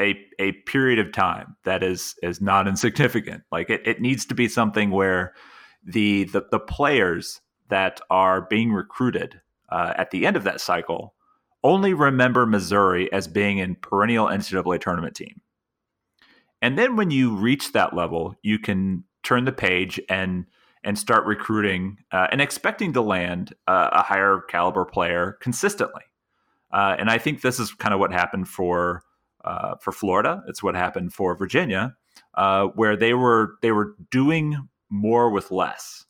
a 0.00 0.16
a 0.38 0.52
period 0.52 0.98
of 0.98 1.12
time 1.12 1.56
that 1.64 1.82
is 1.82 2.14
is 2.22 2.40
not 2.40 2.68
insignificant. 2.68 3.42
Like 3.50 3.70
it, 3.70 3.82
it 3.86 4.00
needs 4.00 4.24
to 4.26 4.34
be 4.34 4.48
something 4.48 4.90
where 4.90 5.34
the 5.84 6.24
the, 6.24 6.44
the 6.50 6.60
players 6.60 7.40
that 7.68 8.00
are 8.10 8.42
being 8.42 8.72
recruited 8.72 9.40
uh, 9.70 9.94
at 9.96 10.10
the 10.10 10.26
end 10.26 10.36
of 10.36 10.44
that 10.44 10.60
cycle 10.60 11.14
only 11.64 11.92
remember 11.92 12.46
Missouri 12.46 13.12
as 13.12 13.26
being 13.26 13.58
in 13.58 13.74
perennial 13.74 14.26
NCAA 14.26 14.80
tournament 14.80 15.16
team. 15.16 15.40
And 16.60 16.78
then 16.78 16.96
when 16.96 17.10
you 17.10 17.34
reach 17.34 17.72
that 17.72 17.94
level, 17.94 18.34
you 18.42 18.58
can 18.58 19.04
turn 19.22 19.44
the 19.44 19.52
page 19.52 20.00
and 20.08 20.46
and 20.84 20.98
start 20.98 21.26
recruiting 21.26 21.98
uh, 22.12 22.28
and 22.30 22.40
expecting 22.40 22.92
to 22.92 23.00
land 23.00 23.52
uh, 23.66 23.90
a 23.92 24.02
higher 24.02 24.42
caliber 24.48 24.84
player 24.84 25.36
consistently. 25.40 26.02
Uh, 26.70 26.94
and 26.98 27.10
I 27.10 27.18
think 27.18 27.40
this 27.40 27.58
is 27.58 27.72
kind 27.74 27.92
of 27.92 28.00
what 28.00 28.12
happened 28.12 28.48
for 28.48 29.02
uh, 29.44 29.76
for 29.76 29.92
Florida. 29.92 30.42
It's 30.48 30.62
what 30.62 30.74
happened 30.74 31.12
for 31.12 31.34
Virginia, 31.36 31.96
uh, 32.34 32.66
where 32.66 32.96
they 32.96 33.14
were 33.14 33.54
they 33.62 33.72
were 33.72 33.94
doing 34.10 34.68
more 34.90 35.30
with 35.30 35.50
less, 35.50 36.06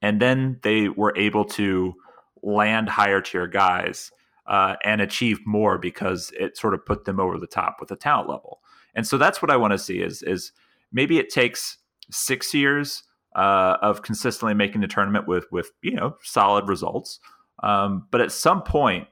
and 0.00 0.20
then 0.20 0.58
they 0.62 0.88
were 0.88 1.16
able 1.16 1.44
to 1.44 1.94
land 2.42 2.88
higher 2.88 3.20
tier 3.20 3.46
guys 3.46 4.10
uh, 4.46 4.76
and 4.84 5.00
achieve 5.00 5.40
more 5.46 5.78
because 5.78 6.32
it 6.38 6.56
sort 6.56 6.74
of 6.74 6.84
put 6.84 7.04
them 7.04 7.20
over 7.20 7.38
the 7.38 7.46
top 7.46 7.76
with 7.78 7.88
the 7.88 7.96
talent 7.96 8.28
level. 8.28 8.60
And 8.94 9.06
so 9.06 9.18
that's 9.18 9.40
what 9.40 9.50
I 9.50 9.56
want 9.56 9.72
to 9.72 9.78
see 9.78 10.00
is 10.00 10.22
is 10.22 10.52
maybe 10.92 11.18
it 11.18 11.30
takes 11.30 11.78
six 12.10 12.52
years 12.52 13.02
uh, 13.34 13.78
of 13.80 14.02
consistently 14.02 14.54
making 14.54 14.80
the 14.80 14.88
tournament 14.88 15.26
with 15.26 15.50
with 15.50 15.70
you 15.82 15.94
know 15.94 16.16
solid 16.22 16.68
results, 16.68 17.20
um, 17.62 18.06
but 18.10 18.20
at 18.20 18.32
some 18.32 18.62
point 18.62 19.08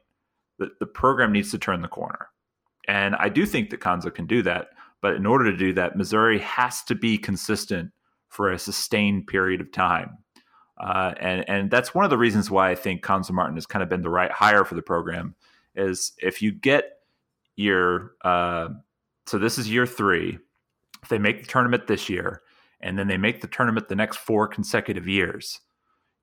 the, 0.59 0.71
the 0.79 0.87
program 0.87 1.33
needs 1.33 1.51
to 1.51 1.59
turn 1.59 1.83
the 1.83 1.89
corner. 1.89 2.29
And 2.87 3.15
I 3.17 3.29
do 3.29 3.47
think 3.47 3.71
that 3.71 3.81
Cuonzo 3.81 4.15
can 4.15 4.27
do 4.27 4.43
that. 4.43 4.69
But 5.01 5.15
in 5.15 5.25
order 5.25 5.51
to 5.51 5.57
do 5.57 5.73
that, 5.75 5.97
Missouri 5.97 6.39
has 6.41 6.83
to 6.85 6.95
be 6.95 7.17
consistent 7.17 7.91
for 8.29 8.53
a 8.53 8.59
sustained 8.59 9.27
period 9.27 9.61
of 9.61 9.73
time. 9.73 10.19
Uh, 10.79 11.15
and 11.19 11.49
and 11.49 11.71
that's 11.71 11.95
one 11.95 12.05
of 12.05 12.11
the 12.11 12.19
reasons 12.19 12.51
why 12.51 12.71
I 12.71 12.75
think 12.75 13.03
Cuonzo 13.03 13.33
Martin 13.33 13.57
has 13.57 13.67
kind 13.67 13.83
of 13.83 13.89
been 13.89 14.03
the 14.03 14.11
right 14.11 14.31
hire 14.31 14.65
for 14.65 14.75
the 14.75 14.83
program. 14.83 15.35
Is 15.75 16.13
if 16.19 16.43
you 16.43 16.53
get 16.53 16.85
your 17.57 18.13
uh, 18.25 18.69
so 19.31 19.39
this 19.39 19.59
is 19.59 19.71
year 19.71 19.87
three, 19.87 20.41
if 21.05 21.09
they 21.09 21.19
make 21.21 21.41
the 21.41 21.47
tournament 21.47 21.87
this 21.87 22.09
year, 22.09 22.43
and 22.81 22.99
then 22.99 23.07
they 23.07 23.17
make 23.17 23.41
the 23.41 23.47
tournament 23.47 23.89
the 23.89 23.95
next 23.95 24.17
four 24.17 24.49
consecutive 24.49 25.07
years, 25.07 25.61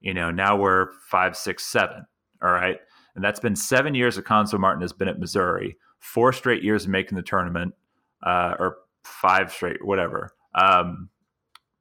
you 0.01 0.13
know 0.13 0.29
now 0.29 0.57
we're 0.57 0.89
five, 1.09 1.37
six, 1.37 1.65
seven. 1.65 2.05
All 2.43 2.51
right, 2.51 2.77
and 3.15 3.23
that's 3.23 3.39
been 3.39 3.55
seven 3.55 3.95
years 3.95 4.17
that 4.17 4.25
Cuonzo 4.25 4.59
Martin 4.59 4.81
has 4.81 4.91
been 4.91 5.07
at 5.07 5.19
Missouri, 5.21 5.77
four 5.99 6.33
straight 6.33 6.63
years 6.63 6.83
of 6.83 6.89
making 6.89 7.15
the 7.15 7.21
tournament, 7.21 7.75
uh, 8.23 8.55
or 8.59 8.79
five 9.05 9.53
straight, 9.53 9.85
whatever. 9.85 10.33
Um, 10.53 11.07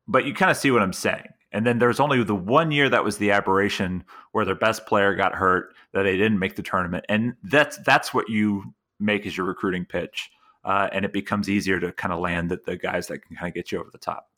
but 0.06 0.26
you 0.26 0.32
kind 0.32 0.52
of 0.52 0.56
see 0.56 0.70
what 0.70 0.82
I'm 0.82 0.92
saying. 0.92 1.26
And 1.50 1.66
then 1.66 1.80
there's 1.80 1.98
only 1.98 2.22
the 2.22 2.36
one 2.36 2.70
year 2.70 2.88
that 2.88 3.02
was 3.02 3.18
the 3.18 3.32
aberration 3.32 4.04
where 4.30 4.44
their 4.44 4.54
best 4.54 4.86
player 4.86 5.16
got 5.16 5.34
hurt 5.34 5.74
that 5.92 6.04
they 6.04 6.16
didn't 6.16 6.38
make 6.38 6.54
the 6.54 6.62
tournament, 6.62 7.04
and 7.08 7.34
that's 7.42 7.78
that's 7.78 8.14
what 8.14 8.28
you 8.28 8.72
make 9.00 9.26
as 9.26 9.36
your 9.36 9.46
recruiting 9.46 9.84
pitch, 9.84 10.30
uh, 10.66 10.88
and 10.92 11.04
it 11.04 11.12
becomes 11.12 11.48
easier 11.48 11.78
to 11.78 11.92
kind 11.92 12.12
of 12.12 12.18
land 12.18 12.50
the, 12.50 12.60
the 12.66 12.76
guys 12.76 13.06
that 13.06 13.20
can 13.20 13.36
kind 13.36 13.48
of 13.48 13.54
get 13.54 13.70
you 13.70 13.78
over 13.78 13.88
the 13.90 13.98
top. 13.98 14.28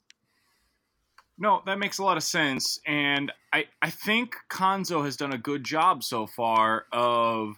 No, 1.39 1.63
that 1.67 1.79
makes 1.79 1.99
a 1.99 2.03
lot 2.03 2.17
of 2.17 2.23
sense. 2.23 2.79
And 2.87 3.33
I, 3.53 3.67
I 3.81 3.91
think 3.91 4.35
Cuonzo 4.51 5.05
has 5.05 5.17
done 5.17 5.33
a 5.33 5.39
good 5.39 5.65
job 5.65 6.05
so 6.05 6.27
far 6.27 6.85
of 6.93 7.55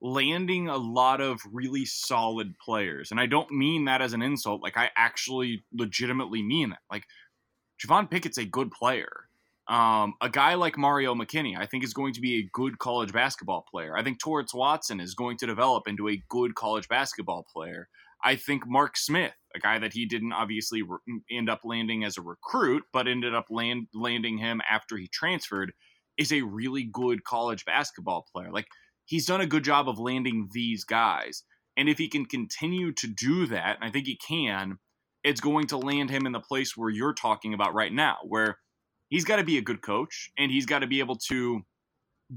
landing 0.00 0.68
a 0.68 0.76
lot 0.76 1.20
of 1.20 1.40
really 1.52 1.84
solid 1.84 2.58
players. 2.58 3.10
And 3.10 3.20
I 3.20 3.26
don't 3.26 3.50
mean 3.50 3.84
that 3.86 4.00
as 4.00 4.14
an 4.14 4.22
insult. 4.22 4.62
Like, 4.62 4.78
I 4.78 4.90
actually 4.96 5.64
legitimately 5.72 6.42
mean 6.42 6.70
that. 6.70 6.80
Like, 6.90 7.04
Javon 7.84 8.10
Pickett's 8.10 8.38
a 8.38 8.44
good 8.46 8.70
player. 8.70 9.28
Um, 9.66 10.14
a 10.20 10.28
guy 10.28 10.54
like 10.54 10.78
Mario 10.78 11.14
McKinney, 11.14 11.58
I 11.58 11.66
think, 11.66 11.84
is 11.84 11.92
going 11.92 12.14
to 12.14 12.20
be 12.20 12.38
a 12.38 12.48
good 12.52 12.78
college 12.78 13.12
basketball 13.12 13.66
player. 13.70 13.96
I 13.96 14.02
think 14.02 14.18
Torrence 14.18 14.54
Watson 14.54 15.00
is 15.00 15.14
going 15.14 15.38
to 15.38 15.46
develop 15.46 15.88
into 15.88 16.08
a 16.08 16.22
good 16.28 16.54
college 16.54 16.88
basketball 16.88 17.44
player. 17.52 17.88
I 18.24 18.36
think 18.36 18.66
Mark 18.66 18.96
Smith, 18.96 19.34
a 19.54 19.58
guy 19.58 19.78
that 19.78 19.92
he 19.92 20.06
didn't 20.06 20.32
obviously 20.32 20.82
re- 20.82 20.98
end 21.30 21.50
up 21.50 21.60
landing 21.62 22.04
as 22.04 22.16
a 22.16 22.22
recruit, 22.22 22.84
but 22.92 23.06
ended 23.06 23.34
up 23.34 23.46
land- 23.50 23.88
landing 23.92 24.38
him 24.38 24.62
after 24.68 24.96
he 24.96 25.08
transferred, 25.08 25.72
is 26.16 26.32
a 26.32 26.40
really 26.40 26.88
good 26.90 27.22
college 27.24 27.64
basketball 27.64 28.26
player. 28.32 28.50
Like 28.50 28.66
he's 29.04 29.26
done 29.26 29.42
a 29.42 29.46
good 29.46 29.64
job 29.64 29.88
of 29.88 29.98
landing 29.98 30.48
these 30.52 30.84
guys. 30.84 31.44
And 31.76 31.88
if 31.88 31.98
he 31.98 32.08
can 32.08 32.24
continue 32.24 32.92
to 32.92 33.06
do 33.06 33.46
that, 33.46 33.76
and 33.76 33.84
I 33.84 33.90
think 33.90 34.06
he 34.06 34.16
can, 34.16 34.78
it's 35.22 35.40
going 35.40 35.66
to 35.68 35.76
land 35.76 36.10
him 36.10 36.26
in 36.26 36.32
the 36.32 36.40
place 36.40 36.76
where 36.76 36.90
you're 36.90 37.14
talking 37.14 37.52
about 37.52 37.74
right 37.74 37.92
now, 37.92 38.18
where 38.24 38.58
he's 39.08 39.24
got 39.24 39.36
to 39.36 39.44
be 39.44 39.58
a 39.58 39.62
good 39.62 39.82
coach 39.82 40.30
and 40.38 40.50
he's 40.50 40.66
got 40.66 40.80
to 40.80 40.86
be 40.86 41.00
able 41.00 41.16
to 41.28 41.62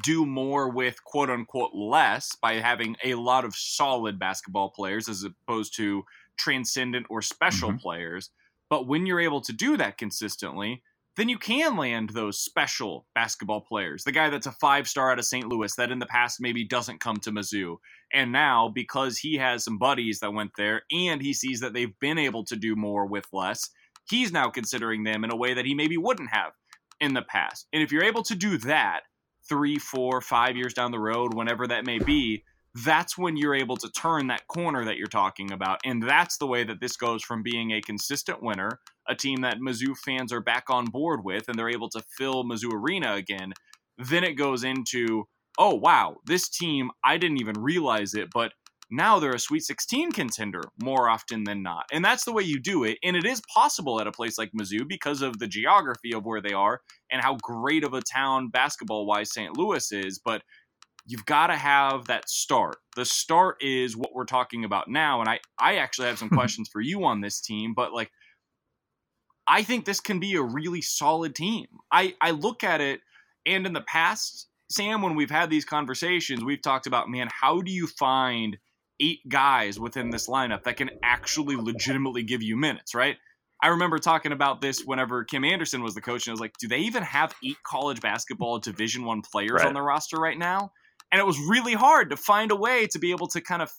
do 0.04 0.26
more 0.26 0.70
with 0.70 1.04
quote 1.04 1.30
unquote 1.30 1.74
less 1.74 2.36
by 2.42 2.54
having 2.56 2.96
a 3.04 3.16
lot 3.16 3.46
of 3.46 3.56
solid 3.56 4.20
basketball 4.20 4.70
players 4.70 5.08
as 5.10 5.24
opposed 5.24 5.76
to 5.78 6.04
transcendent 6.38 7.06
or 7.10 7.22
special 7.22 7.70
mm-hmm. 7.70 7.80
players. 7.80 8.30
But 8.70 8.88
when 8.88 9.06
you're 9.06 9.20
able 9.20 9.42
to 9.42 9.54
do 9.54 9.78
that 9.78 9.98
consistently, 9.98 10.84
then 11.16 11.30
you 11.30 11.38
can 11.40 11.78
land 11.78 12.12
those 12.12 12.38
special 12.38 13.08
basketball 13.16 13.62
players. 13.62 14.04
The 14.04 14.12
guy 14.12 14.30
that's 14.30 14.46
a 14.46 14.52
five 14.52 14.88
star 14.88 15.12
out 15.12 15.20
of 15.20 15.26
St. 15.26 15.48
Louis 15.48 15.76
that 15.76 15.92
in 15.92 16.00
the 16.00 16.06
past 16.06 16.40
maybe 16.40 16.64
doesn't 16.64 17.00
come 17.00 17.18
to 17.18 17.32
Mizzou. 17.32 17.78
And 18.14 18.32
now, 18.32 18.70
because 18.70 19.18
he 19.18 19.36
has 19.36 19.64
some 19.64 19.80
buddies 19.80 20.20
that 20.20 20.34
went 20.34 20.52
there 20.58 20.84
and 20.92 21.22
he 21.22 21.34
sees 21.34 21.60
that 21.62 21.74
they've 21.74 21.98
been 22.00 22.20
able 22.20 22.46
to 22.46 22.56
do 22.56 22.76
more 22.76 23.08
with 23.08 23.26
less, 23.34 23.70
he's 24.10 24.32
now 24.32 24.50
considering 24.50 25.04
them 25.04 25.24
in 25.24 25.32
a 25.32 25.36
way 25.36 25.56
that 25.56 25.66
he 25.66 25.74
maybe 25.74 25.98
wouldn't 25.98 26.30
have 26.32 26.52
in 27.00 27.16
the 27.16 27.24
past. 27.24 27.68
And 27.74 27.82
if 27.82 27.92
you're 27.92 28.04
able 28.04 28.24
to 28.24 28.36
do 28.36 28.58
that 28.60 29.02
three, 29.50 29.78
four, 29.78 30.22
five 30.22 30.56
years 30.56 30.74
down 30.74 30.92
the 30.92 31.00
road, 31.00 31.34
whenever 31.34 31.68
that 31.68 31.86
may 31.86 32.00
be, 32.00 32.44
that's 32.86 33.18
when 33.18 33.38
you're 33.38 33.56
able 33.56 33.78
to 33.78 33.90
turn 33.92 34.28
that 34.28 34.48
corner 34.48 34.86
that 34.86 34.98
you're 34.98 35.08
talking 35.08 35.52
about. 35.52 35.80
And 35.84 36.04
that's 36.04 36.38
the 36.38 36.48
way 36.48 36.64
that 36.64 36.80
this 36.80 36.96
goes 36.96 37.24
from 37.24 37.42
being 37.42 37.72
a 37.72 37.82
consistent 37.82 38.44
winner, 38.44 38.80
a 39.08 39.16
team 39.16 39.42
that 39.42 39.60
Mizzou 39.60 39.98
fans 39.98 40.32
are 40.32 40.42
back 40.42 40.66
on 40.70 40.86
board 40.86 41.24
with, 41.24 41.48
and 41.48 41.58
they're 41.58 41.70
able 41.70 41.90
to 41.90 42.04
fill 42.18 42.44
Mizzou 42.44 42.72
Arena 42.72 43.14
again. 43.14 43.54
Then 43.98 44.24
it 44.24 44.34
goes 44.34 44.64
into, 44.64 45.28
oh, 45.58 45.74
wow, 45.74 46.18
this 46.26 46.50
team, 46.50 46.92
I 47.04 47.18
didn't 47.18 47.42
even 47.42 47.60
realize 47.60 48.14
it, 48.14 48.30
but 48.32 48.54
now 48.90 49.20
they're 49.20 49.36
a 49.36 49.40
Sweet 49.40 49.64
16 49.64 50.12
contender 50.12 50.62
more 50.82 51.10
often 51.10 51.44
than 51.44 51.62
not. 51.62 51.86
And 51.92 52.04
that's 52.04 52.24
the 52.24 52.32
way 52.32 52.44
you 52.44 52.60
do 52.60 52.84
it. 52.84 52.98
And 53.04 53.18
it 53.18 53.26
is 53.26 53.42
possible 53.54 54.00
at 54.00 54.08
a 54.08 54.12
place 54.12 54.38
like 54.38 54.52
Mizzou 54.54 54.88
because 54.88 55.22
of 55.22 55.40
the 55.40 55.48
geography 55.48 56.14
of 56.14 56.26
where 56.26 56.42
they 56.42 56.54
are 56.54 56.82
and 57.12 57.22
how 57.22 57.38
great 57.42 57.84
of 57.84 57.94
a 57.94 58.02
town 58.02 58.50
basketball 58.50 59.06
wise 59.06 59.34
St. 59.34 59.58
Louis 59.58 59.92
is. 59.92 60.20
But 60.24 60.42
you've 61.06 61.26
got 61.26 61.48
to 61.48 61.56
have 61.56 62.06
that 62.08 62.30
start. 62.30 62.78
The 62.96 63.06
start 63.06 63.58
is 63.62 63.98
what 63.98 64.14
we're 64.14 64.26
talking 64.26 64.64
about 64.64 64.88
now. 64.88 65.20
And 65.20 65.30
I, 65.30 65.40
I 65.60 65.76
actually 65.76 66.08
have 66.08 66.20
some 66.20 66.30
questions 66.38 66.70
for 66.72 66.82
you 66.82 67.04
on 67.06 67.22
this 67.22 67.42
team, 67.42 67.74
but 67.74 67.94
like, 67.94 68.12
I 69.50 69.64
think 69.64 69.86
this 69.86 70.02
can 70.02 70.20
be 70.20 70.36
a 70.36 70.42
really 70.42 70.82
solid 70.82 71.34
team. 71.34 71.68
I, 71.90 72.16
I 72.20 72.32
look 72.32 72.66
at 72.66 72.82
it, 72.82 73.00
and 73.46 73.66
in 73.66 73.72
the 73.72 73.82
past, 73.82 74.50
Sam, 74.70 75.02
when 75.02 75.16
we've 75.16 75.32
had 75.32 75.50
these 75.50 75.64
conversations, 75.64 76.44
we've 76.44 76.62
talked 76.62 76.86
about, 76.86 77.10
man, 77.10 77.30
how 77.32 77.62
do 77.62 77.72
you 77.72 77.88
find 77.88 78.58
eight 79.00 79.28
guys 79.28 79.80
within 79.80 80.10
this 80.10 80.28
lineup 80.28 80.64
that 80.64 80.78
can 80.78 80.90
actually 81.04 81.56
legitimately 81.56 82.24
give 82.24 82.42
you 82.42 82.58
minutes, 82.58 82.96
right? 82.96 83.18
I 83.62 83.70
remember 83.70 83.98
talking 83.98 84.32
about 84.32 84.62
this 84.62 84.84
whenever 84.84 85.24
Kim 85.24 85.44
Anderson 85.44 85.82
was 85.82 85.96
the 85.96 86.02
coach, 86.02 86.28
and 86.28 86.32
I 86.32 86.34
was 86.34 86.40
like, 86.40 86.54
do 86.60 86.68
they 86.68 86.80
even 86.80 87.04
have 87.04 87.34
eight 87.44 87.58
college 87.66 88.02
basketball 88.02 88.60
Division 88.60 89.04
One 89.04 89.22
players 89.22 89.54
right. 89.54 89.66
on 89.66 89.74
the 89.74 89.82
roster 89.82 90.18
right 90.18 90.38
now? 90.38 90.72
and 91.12 91.20
it 91.20 91.26
was 91.26 91.40
really 91.40 91.74
hard 91.74 92.10
to 92.10 92.18
find 92.18 92.52
a 92.52 92.56
way 92.56 92.88
to 92.88 93.00
be 93.00 93.12
able 93.12 93.28
to 93.28 93.42
kind 93.42 93.62
of 93.62 93.72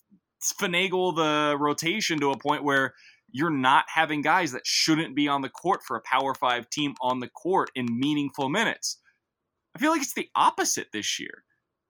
finagle 0.60 1.14
the 1.14 1.56
rotation 1.58 2.20
to 2.20 2.30
a 2.30 2.38
point 2.38 2.64
where 2.64 2.94
you're 3.30 3.50
not 3.50 3.84
having 3.88 4.22
guys 4.22 4.52
that 4.52 4.66
shouldn't 4.66 5.14
be 5.14 5.28
on 5.28 5.42
the 5.42 5.50
court 5.50 5.80
for 5.86 5.96
a 5.96 6.00
Power 6.02 6.34
Five 6.34 6.70
team 6.70 6.94
on 7.02 7.20
the 7.20 7.28
court 7.28 7.70
in 7.74 7.86
meaningful 7.98 8.48
minutes. 8.48 8.98
I 9.74 9.78
feel 9.78 9.90
like 9.90 10.00
it's 10.00 10.14
the 10.14 10.30
opposite 10.34 10.88
this 10.92 11.20
year. 11.20 11.44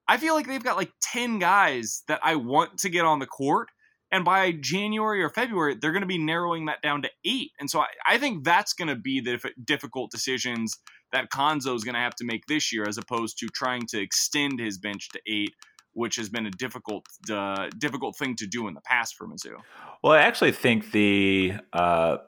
I 0.09 0.17
feel 0.17 0.35
like 0.35 0.47
they've 0.47 0.65
got 0.65 0.77
like 0.79 0.93
10 1.03 1.39
guys 1.39 2.03
that 2.09 2.21
I 2.25 2.37
want 2.37 2.79
to 2.79 2.89
get 2.89 3.05
on 3.05 3.19
the 3.19 3.27
court. 3.27 3.69
And 4.11 4.25
by 4.25 4.53
January 4.53 5.23
or 5.23 5.29
February, 5.29 5.77
they're 5.79 5.93
going 5.93 6.03
to 6.03 6.07
be 6.07 6.17
narrowing 6.17 6.65
that 6.65 6.81
down 6.81 7.03
to 7.03 7.11
eight. 7.27 7.51
And 7.61 7.71
so 7.71 7.81
I, 7.81 7.89
I 8.07 8.19
think 8.19 8.43
that's 8.43 8.73
going 8.73 8.89
to 8.89 8.97
be 8.97 9.21
the 9.21 9.39
difficult 9.63 10.11
decisions 10.11 10.79
that 11.13 11.31
Cuonzo 11.31 11.77
is 11.77 11.85
going 11.85 11.95
to 11.95 12.01
have 12.01 12.15
to 12.17 12.25
make 12.25 12.47
this 12.47 12.73
year, 12.73 12.89
as 12.89 12.97
opposed 12.97 13.39
to 13.39 13.49
trying 13.49 13.87
to 13.89 14.01
extend 14.01 14.61
his 14.61 14.79
bench 14.79 15.11
to 15.11 15.21
eight, 15.27 15.55
which 15.93 16.17
has 16.17 16.31
been 16.31 16.47
a 16.47 16.51
difficult 16.51 17.05
uh, 17.31 17.69
difficult 17.77 18.17
thing 18.17 18.35
to 18.37 18.47
do 18.47 18.67
in 18.67 18.75
the 18.75 18.81
past 18.81 19.15
for 19.15 19.27
Mizzou. 19.27 19.57
Well, 20.03 20.15
I 20.15 20.21
actually 20.21 20.53
think 20.53 20.93
the 20.93 21.55
uh, 21.73 22.19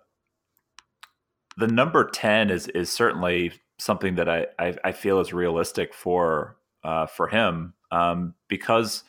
the 1.57 1.69
number 1.69 2.09
ten 2.11 2.51
is 2.51 2.69
is 2.69 2.90
certainly 2.90 3.53
something 3.79 4.16
that 4.16 4.29
I 4.29 4.47
I, 4.59 4.77
I 4.85 4.93
feel 4.93 5.21
is 5.21 5.33
realistic 5.33 5.95
for 5.95 6.57
uh, 6.85 7.07
for 7.07 7.29
him 7.29 7.75
um, 7.90 8.35
because 8.49 9.05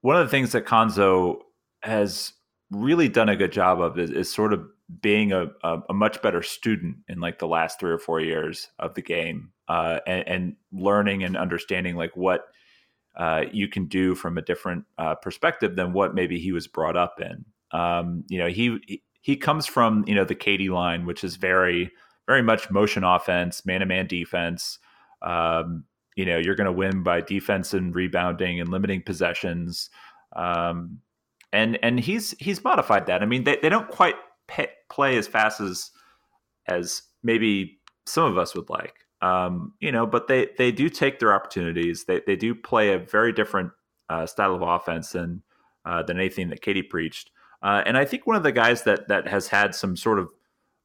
one 0.00 0.16
of 0.16 0.26
the 0.26 0.30
things 0.30 0.52
that 0.52 0.66
Cuonzo 0.66 1.38
has 1.82 2.32
really 2.70 3.08
done 3.08 3.28
a 3.28 3.36
good 3.36 3.52
job 3.52 3.80
of 3.80 3.98
is, 3.98 4.10
is 4.10 4.32
sort 4.32 4.52
of 4.52 4.64
being 5.00 5.32
a, 5.32 5.46
a, 5.62 5.80
a, 5.90 5.94
much 5.94 6.22
better 6.22 6.42
student 6.42 6.96
in 7.08 7.20
like 7.20 7.38
the 7.38 7.46
last 7.46 7.78
three 7.78 7.90
or 7.90 7.98
four 7.98 8.20
years 8.20 8.68
of 8.78 8.94
the 8.94 9.02
game 9.02 9.50
uh, 9.68 9.98
and, 10.06 10.28
and, 10.28 10.56
learning 10.72 11.24
and 11.24 11.36
understanding 11.36 11.96
like 11.96 12.16
what 12.16 12.46
uh, 13.16 13.44
you 13.52 13.68
can 13.68 13.86
do 13.86 14.14
from 14.14 14.38
a 14.38 14.42
different 14.42 14.84
uh, 14.96 15.14
perspective 15.14 15.76
than 15.76 15.92
what 15.92 16.14
maybe 16.14 16.38
he 16.38 16.52
was 16.52 16.66
brought 16.66 16.96
up 16.96 17.20
in. 17.20 17.44
Um, 17.78 18.24
you 18.28 18.38
know, 18.38 18.48
he 18.48 19.02
he 19.20 19.36
comes 19.36 19.66
from 19.66 20.04
you 20.06 20.14
know 20.14 20.24
the 20.24 20.34
Keady 20.34 20.70
line, 20.70 21.04
which 21.04 21.24
is 21.24 21.36
very 21.36 21.90
very 22.26 22.42
much 22.42 22.70
motion 22.70 23.04
offense, 23.04 23.66
man 23.66 23.80
to 23.80 23.86
man 23.86 24.06
defense. 24.06 24.78
Um, 25.20 25.84
you 26.18 26.26
know, 26.26 26.36
you're 26.36 26.56
going 26.56 26.64
to 26.64 26.72
win 26.72 27.04
by 27.04 27.20
defense 27.20 27.72
and 27.72 27.94
rebounding 27.94 28.60
and 28.60 28.70
limiting 28.70 29.00
possessions. 29.00 29.88
Um, 30.34 30.98
and 31.52 31.78
and 31.80 32.00
he's 32.00 32.34
he's 32.40 32.64
modified 32.64 33.06
that. 33.06 33.22
I 33.22 33.26
mean, 33.26 33.44
they, 33.44 33.56
they 33.62 33.68
don't 33.68 33.88
quite 33.88 34.16
pay, 34.48 34.66
play 34.90 35.16
as 35.16 35.28
fast 35.28 35.60
as 35.60 35.92
as 36.66 37.02
maybe 37.22 37.78
some 38.04 38.24
of 38.24 38.36
us 38.36 38.56
would 38.56 38.68
like. 38.68 38.96
Um, 39.22 39.74
you 39.78 39.92
know, 39.92 40.06
but 40.06 40.26
they 40.26 40.48
they 40.58 40.72
do 40.72 40.88
take 40.88 41.20
their 41.20 41.32
opportunities. 41.32 42.04
They 42.06 42.20
they 42.26 42.34
do 42.34 42.52
play 42.52 42.92
a 42.92 42.98
very 42.98 43.32
different 43.32 43.70
uh, 44.08 44.26
style 44.26 44.56
of 44.56 44.62
offense 44.62 45.10
than 45.12 45.44
uh, 45.84 46.02
than 46.02 46.18
anything 46.18 46.48
that 46.48 46.62
Keady 46.62 46.86
preached. 46.90 47.30
Uh, 47.62 47.84
and 47.86 47.96
I 47.96 48.04
think 48.04 48.26
one 48.26 48.34
of 48.34 48.42
the 48.42 48.50
guys 48.50 48.82
that 48.82 49.06
that 49.06 49.28
has 49.28 49.46
had 49.46 49.72
some 49.72 49.96
sort 49.96 50.18
of 50.18 50.30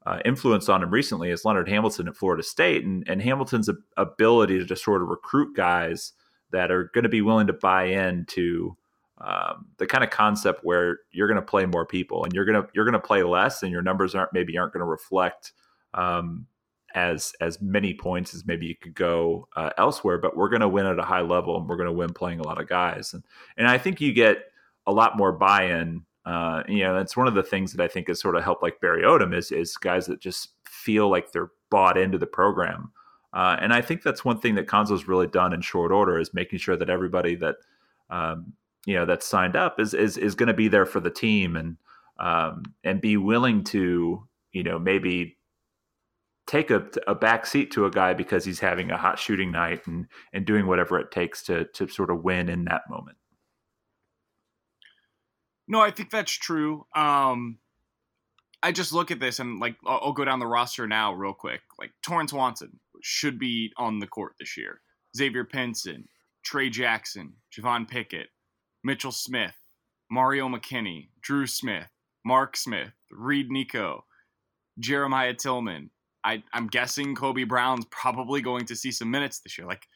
uh, 0.06 0.20
influence 0.26 0.70
on 0.70 0.84
him 0.84 0.89
recently 0.89 1.30
is 1.30 1.46
Leonard 1.46 1.70
Hamilton 1.70 2.08
at 2.08 2.16
Florida 2.16 2.44
State, 2.44 2.84
and 2.84 3.04
and 3.08 3.22
Hamilton's 3.22 3.70
ability 3.98 4.60
to 4.60 4.66
just 4.66 4.84
sort 4.84 5.02
of 5.02 5.08
recruit 5.08 5.56
guys 5.56 6.13
that 6.52 6.72
are 6.72 6.92
going 6.94 7.04
to 7.04 7.10
be 7.10 7.22
willing 7.22 7.48
to 7.48 7.54
buy 7.54 7.86
in 7.86 8.26
to 8.26 8.78
um, 9.20 9.68
the 9.78 9.88
kind 9.88 10.04
of 10.04 10.10
concept 10.10 10.63
where 10.63 11.00
you're 11.12 11.28
going 11.28 11.39
to 11.39 11.46
play 11.46 11.66
more 11.66 11.86
people 11.86 12.24
and 12.24 12.34
you're 12.34 12.46
going 12.46 12.62
to 12.62 12.68
you're 12.74 12.86
going 12.86 12.94
to 12.94 13.00
play 13.00 13.24
less 13.24 13.63
and 13.63 13.72
your 13.72 13.82
numbers 13.82 14.16
aren't 14.16 14.34
maybe 14.34 14.58
aren't 14.58 14.74
going 14.74 14.82
to 14.82 14.86
reflect 14.86 15.54
um, 15.94 16.48
as 16.96 17.34
as 17.39 17.62
many 17.62 17.94
points 17.94 18.34
as 18.34 18.46
maybe 18.46 18.66
you 18.66 18.76
could 18.76 18.94
go 18.96 19.48
uh, 19.56 19.70
elsewhere 19.78 20.18
but 20.18 20.36
we're 20.36 20.50
going 20.50 20.62
to 20.62 20.68
win 20.68 20.86
at 20.86 21.00
a 21.00 21.04
high 21.04 21.22
level 21.22 21.58
and 21.58 21.70
we're 21.70 21.78
going 21.78 21.88
to 21.88 21.94
win 21.94 22.12
playing 22.12 22.39
a 22.39 22.44
lot 22.44 22.60
of 22.60 22.68
guys. 22.68 23.13
And 23.13 23.24
and 23.56 23.68
I 23.68 23.78
think 23.78 24.02
you 24.02 24.13
get 24.13 24.39
a 24.86 24.92
lot 24.92 25.16
more 25.16 25.32
buy-in 25.32 26.04
uh, 26.25 26.63
you 26.67 26.83
know 26.83 26.95
that's 26.95 27.17
one 27.17 27.27
of 27.27 27.33
the 27.33 27.43
things 27.43 27.73
that 27.73 27.83
I 27.83 27.88
think 27.88 28.07
has 28.07 28.19
sort 28.19 28.36
of 28.36 28.43
helped 28.43 28.63
like 28.63 28.81
Barry 28.81 29.03
Odom 29.03 29.36
is 29.36 29.51
is 29.51 29.77
guys 29.77 30.05
that 30.07 30.19
just 30.21 30.49
feel 30.65 31.09
like 31.09 31.31
they're 31.31 31.51
bought 31.69 31.97
into 31.97 32.17
the 32.17 32.27
program 32.27 32.91
uh, 33.33 33.57
and 33.59 33.73
I 33.73 33.81
think 33.81 34.03
that's 34.03 34.23
one 34.23 34.39
thing 34.39 34.55
that 34.55 34.67
Cuonzo's 34.67 35.07
really 35.07 35.27
done 35.27 35.53
in 35.53 35.62
short 35.62 35.91
order 35.91 36.19
is 36.19 36.33
making 36.33 36.59
sure 36.59 36.77
that 36.77 36.89
everybody 36.89 37.36
that 37.36 37.55
um, 38.09 38.53
you 38.86 38.93
know 38.93 39.05
that's 39.05 39.25
signed 39.25 39.55
up 39.55 39.79
is 39.79 39.93
is 39.93 40.17
is 40.17 40.36
going 40.36 40.47
to 40.47 40.53
be 40.53 40.67
there 40.67 40.86
for 40.86 40.99
the 40.99 41.09
team 41.09 41.55
and 41.55 41.77
um, 42.19 42.63
and 42.83 43.01
be 43.01 43.17
willing 43.17 43.63
to 43.65 44.23
you 44.51 44.63
know 44.63 44.77
maybe 44.77 45.38
take 46.45 46.69
a, 46.69 46.86
a 47.07 47.15
back 47.15 47.45
seat 47.47 47.71
to 47.71 47.86
a 47.86 47.91
guy 47.91 48.13
because 48.13 48.45
he's 48.45 48.59
having 48.59 48.91
a 48.91 48.97
hot 48.97 49.17
shooting 49.17 49.51
night 49.51 49.88
and 49.88 50.05
and 50.34 50.45
doing 50.45 50.67
whatever 50.67 50.99
it 50.99 51.09
takes 51.09 51.41
to 51.43 51.65
to 51.74 51.88
sort 51.88 52.11
of 52.11 52.24
win 52.24 52.49
in 52.49 52.65
that 52.65 52.84
moment. 52.88 53.17
No, 55.74 55.82
I 55.82 55.89
think 55.89 56.11
that's 56.11 56.32
true. 56.32 56.86
Um, 56.95 57.57
I 58.61 58.71
just 58.71 58.93
look 58.93 59.09
at 59.09 59.19
this 59.19 59.39
and 59.39 59.59
like 59.59 59.76
I'll, 59.88 60.01
I'll 60.03 60.13
go 60.13 60.24
down 60.24 60.38
the 60.38 60.45
roster 60.45 60.88
now 60.88 61.13
real 61.13 61.34
quick. 61.34 61.61
Like 61.80 61.89
Torrence 62.03 62.32
Watson 62.32 62.80
should 63.01 63.39
be 63.39 63.74
on 63.76 63.97
the 63.97 64.05
court 64.05 64.34
this 64.39 64.55
year. 64.55 64.82
Xavier 65.17 65.45
Pinson, 65.45 66.07
Tray 66.45 66.69
Jackson, 66.69 67.34
Javon 67.51 67.88
Pickett, 67.88 68.28
Mitchell 68.84 69.11
Smith, 69.11 69.55
Mario 70.11 70.47
McKinney, 70.47 71.07
Dru 71.24 71.47
Smith, 71.47 71.89
Mark 72.24 72.55
Smith, 72.55 72.93
Reed 73.09 73.49
Nikko, 73.49 74.05
Jeremiah 74.78 75.34
Tilmon. 75.34 75.89
I, 76.24 76.43
I'm 76.53 76.67
guessing 76.67 77.15
Kobe 77.15 77.45
Brown's 77.45 77.86
probably 77.89 78.41
going 78.41 78.67
to 78.67 78.76
see 78.76 78.91
some 78.91 79.09
minutes 79.09 79.39
this 79.39 79.57
year. 79.57 79.65
Like, 79.65 79.88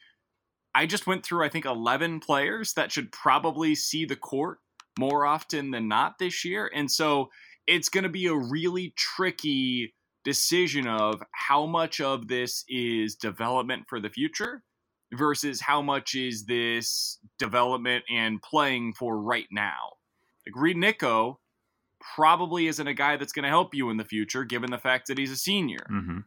I 0.74 0.86
just 0.86 1.06
went 1.06 1.24
through, 1.24 1.44
I 1.44 1.48
think, 1.48 1.66
11 1.66 2.18
players 2.18 2.72
that 2.72 2.90
should 2.90 3.12
probably 3.12 3.76
see 3.76 4.04
the 4.04 4.16
court 4.16 4.58
more 4.98 5.24
often 5.24 5.70
than 5.70 5.88
not 5.88 6.18
this 6.18 6.44
year. 6.44 6.70
And 6.74 6.90
so 6.90 7.30
it's 7.66 7.88
going 7.88 8.04
to 8.04 8.10
be 8.10 8.26
a 8.26 8.34
really 8.34 8.92
tricky 8.96 9.94
decision 10.24 10.86
of 10.86 11.22
how 11.32 11.66
much 11.66 12.00
of 12.00 12.28
this 12.28 12.64
is 12.68 13.14
development 13.14 13.84
for 13.88 14.00
the 14.00 14.10
future 14.10 14.62
versus 15.14 15.60
how 15.60 15.80
much 15.80 16.14
is 16.14 16.44
this 16.46 17.18
development 17.38 18.04
and 18.10 18.42
playing 18.42 18.92
for 18.98 19.20
right 19.20 19.46
now. 19.50 19.92
Like 20.46 20.60
Reed 20.60 20.76
Nikko 20.76 21.38
probably 22.14 22.66
isn't 22.66 22.86
a 22.86 22.94
guy 22.94 23.16
that's 23.16 23.32
going 23.32 23.44
to 23.44 23.48
help 23.48 23.74
you 23.74 23.90
in 23.90 23.96
the 23.96 24.04
future, 24.04 24.44
given 24.44 24.70
the 24.70 24.78
fact 24.78 25.06
that 25.08 25.18
he's 25.18 25.30
a 25.30 25.36
senior. 25.36 25.86
Mm-hmm. 25.90 26.18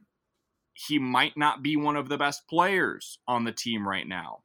He 0.74 0.98
might 0.98 1.34
not 1.36 1.62
be 1.62 1.76
one 1.76 1.96
of 1.96 2.10
the 2.10 2.18
best 2.18 2.48
players 2.50 3.20
on 3.28 3.44
the 3.44 3.52
team 3.52 3.88
right 3.88 4.08
now, 4.08 4.40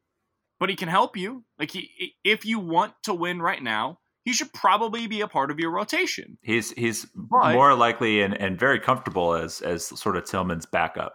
but 0.59 0.69
he 0.69 0.77
can 0.77 0.89
help 0.89 1.17
you. 1.17 1.45
Like 1.59 1.71
he, 1.71 2.15
if 2.25 2.45
you 2.45 2.59
want 2.59 2.95
to 3.05 3.15
win 3.15 3.41
right 3.41 3.63
now, 3.63 4.01
he 4.27 4.33
should 4.33 4.53
probably 4.53 5.07
be 5.07 5.21
a 5.21 5.29
part 5.29 5.53
of 5.53 5.61
your 5.61 5.71
rotation. 5.71 6.37
He's 6.43 6.73
he's 6.73 7.07
But- 7.15 7.55
more 7.55 7.75
likely 7.75 8.21
and, 8.21 8.35
and 8.35 8.59
very 8.59 8.81
comfortable 8.81 9.35
as 9.35 9.63
as 9.63 9.87
sort 9.87 10.17
of 10.17 10.25
Tilmon's 10.25 10.67
backup. 10.67 11.15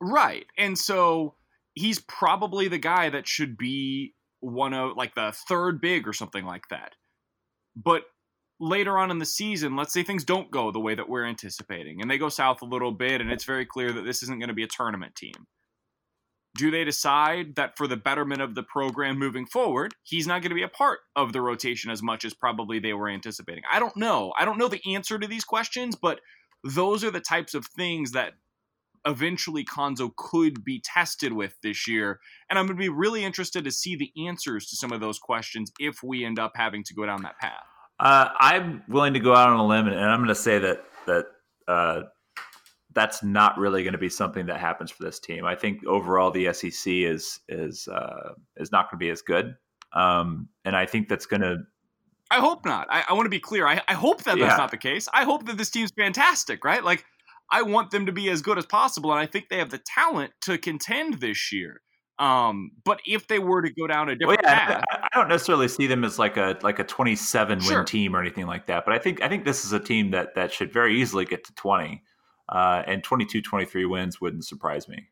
Right. 0.00 0.46
And 0.56 0.78
so 0.78 1.34
he's 1.74 1.98
probably 1.98 2.68
the 2.68 2.78
guy 2.78 3.10
that 3.10 3.26
should 3.26 3.58
be 3.58 4.14
one 4.38 4.74
of 4.74 4.96
like 4.96 5.16
the 5.16 5.32
third 5.48 5.80
big 5.80 6.06
or 6.06 6.12
something 6.12 6.44
like 6.44 6.68
that. 6.70 6.94
But 7.74 8.04
later 8.60 8.96
on 8.96 9.10
in 9.10 9.18
the 9.18 9.26
season, 9.26 9.74
let's 9.74 9.92
say 9.92 10.04
things 10.04 10.22
don't 10.24 10.52
go 10.52 10.70
the 10.70 10.78
way 10.78 10.94
that 10.94 11.08
we're 11.08 11.26
anticipating 11.26 12.00
and 12.00 12.08
they 12.08 12.16
go 12.16 12.28
south 12.28 12.62
a 12.62 12.64
little 12.64 12.92
bit 12.92 13.20
and 13.20 13.32
it's 13.32 13.44
very 13.44 13.66
clear 13.66 13.92
that 13.92 14.02
this 14.04 14.22
isn't 14.22 14.38
going 14.38 14.48
to 14.48 14.54
be 14.54 14.62
a 14.62 14.68
tournament 14.68 15.16
team. 15.16 15.34
Do 16.58 16.72
they 16.72 16.82
decide 16.82 17.54
that 17.54 17.76
for 17.76 17.86
the 17.86 17.96
betterment 17.96 18.42
of 18.42 18.56
the 18.56 18.64
program 18.64 19.16
moving 19.16 19.46
forward, 19.46 19.94
he's 20.02 20.26
not 20.26 20.42
going 20.42 20.50
to 20.50 20.56
be 20.56 20.64
a 20.64 20.68
part 20.68 20.98
of 21.14 21.32
the 21.32 21.40
rotation 21.40 21.88
as 21.88 22.02
much 22.02 22.24
as 22.24 22.34
probably 22.34 22.80
they 22.80 22.94
were 22.94 23.08
anticipating? 23.08 23.62
I 23.70 23.78
don't 23.78 23.96
know. 23.96 24.32
I 24.36 24.44
don't 24.44 24.58
know 24.58 24.66
the 24.66 24.82
answer 24.92 25.20
to 25.20 25.26
these 25.28 25.44
questions, 25.44 25.94
but 25.94 26.18
those 26.64 27.04
are 27.04 27.12
the 27.12 27.20
types 27.20 27.54
of 27.54 27.64
things 27.64 28.10
that 28.10 28.32
eventually 29.06 29.64
Cuonzo 29.64 30.10
could 30.16 30.64
be 30.64 30.82
tested 30.84 31.32
with 31.32 31.54
this 31.62 31.86
year. 31.86 32.18
And 32.50 32.58
I'm 32.58 32.66
going 32.66 32.76
to 32.76 32.82
be 32.82 32.88
really 32.88 33.22
interested 33.22 33.62
to 33.62 33.70
see 33.70 33.94
the 33.94 34.10
answers 34.26 34.66
to 34.70 34.76
some 34.76 34.90
of 34.90 35.00
those 35.00 35.20
questions 35.20 35.70
if 35.78 36.02
we 36.02 36.24
end 36.24 36.40
up 36.40 36.54
having 36.56 36.82
to 36.82 36.94
go 36.94 37.06
down 37.06 37.22
that 37.22 37.38
path. 37.38 37.62
Uh, 38.00 38.30
I'm 38.40 38.82
willing 38.88 39.14
to 39.14 39.20
go 39.20 39.32
out 39.32 39.48
on 39.48 39.60
a 39.60 39.66
limb, 39.66 39.86
and 39.86 39.98
I'm 39.98 40.18
going 40.18 40.28
to 40.28 40.34
say 40.34 40.58
that 40.58 40.84
that 41.06 41.26
uh, 41.68 42.02
that's 42.98 43.22
not 43.22 43.56
really 43.58 43.82
going 43.84 43.92
to 43.92 43.98
be 43.98 44.08
something 44.08 44.46
that 44.46 44.58
happens 44.60 44.90
for 44.90 45.04
this 45.04 45.18
team. 45.20 45.44
I 45.44 45.54
think 45.54 45.86
overall 45.86 46.30
the 46.30 46.52
SEC 46.52 46.92
is 46.92 47.40
is 47.48 47.86
uh, 47.88 48.32
is 48.56 48.72
not 48.72 48.86
going 48.90 48.98
to 48.98 49.04
be 49.04 49.10
as 49.10 49.22
good, 49.22 49.54
um, 49.92 50.48
and 50.64 50.76
I 50.76 50.86
think 50.86 51.08
that's 51.08 51.26
going 51.26 51.42
to. 51.42 51.58
I 52.30 52.40
hope 52.40 52.64
not. 52.66 52.88
I, 52.90 53.04
I 53.08 53.12
want 53.14 53.24
to 53.26 53.30
be 53.30 53.40
clear. 53.40 53.66
I, 53.66 53.80
I 53.88 53.94
hope 53.94 54.24
that 54.24 54.36
Yeah. 54.36 54.46
that's 54.48 54.58
not 54.58 54.70
the 54.70 54.76
case. 54.76 55.08
I 55.14 55.24
hope 55.24 55.46
that 55.46 55.56
this 55.56 55.70
team's 55.70 55.92
fantastic, 55.96 56.64
right? 56.64 56.84
Like, 56.84 57.04
I 57.50 57.62
want 57.62 57.90
them 57.90 58.04
to 58.06 58.12
be 58.12 58.28
as 58.28 58.42
good 58.42 58.58
as 58.58 58.66
possible, 58.66 59.10
and 59.12 59.18
I 59.20 59.26
think 59.26 59.48
they 59.48 59.58
have 59.58 59.70
the 59.70 59.78
talent 59.78 60.32
to 60.42 60.58
contend 60.58 61.20
this 61.20 61.52
year. 61.52 61.80
Um, 62.18 62.72
but 62.84 63.00
if 63.06 63.28
they 63.28 63.38
were 63.38 63.62
to 63.62 63.72
go 63.72 63.86
down 63.86 64.10
a 64.10 64.16
Well, 64.22 64.36
different 64.36 64.42
yeah, 64.42 64.58
path, 64.58 64.84
I, 64.90 65.08
I 65.12 65.18
don't 65.18 65.28
necessarily 65.28 65.68
see 65.68 65.86
them 65.86 66.04
as 66.04 66.18
like 66.18 66.36
a 66.36 66.58
like 66.62 66.78
a 66.78 66.84
27 66.84 67.60
Sure. 67.60 67.78
win 67.78 67.84
team 67.86 68.14
or 68.16 68.20
anything 68.20 68.46
like 68.46 68.66
that, 68.66 68.84
but 68.84 68.92
I 68.94 68.98
think 68.98 69.22
I 69.22 69.28
think 69.28 69.44
this 69.44 69.64
is 69.64 69.72
a 69.72 69.80
team 69.80 70.10
that 70.10 70.34
that 70.34 70.52
should 70.52 70.72
very 70.72 71.00
easily 71.00 71.24
get 71.24 71.44
to 71.44 71.54
20, 71.54 72.02
uh, 72.48 72.82
and 72.86 73.04
22, 73.04 73.42
23 73.42 73.84
wins 73.84 74.20
wouldn't 74.20 74.44
surprise 74.44 74.88
me. 74.88 75.08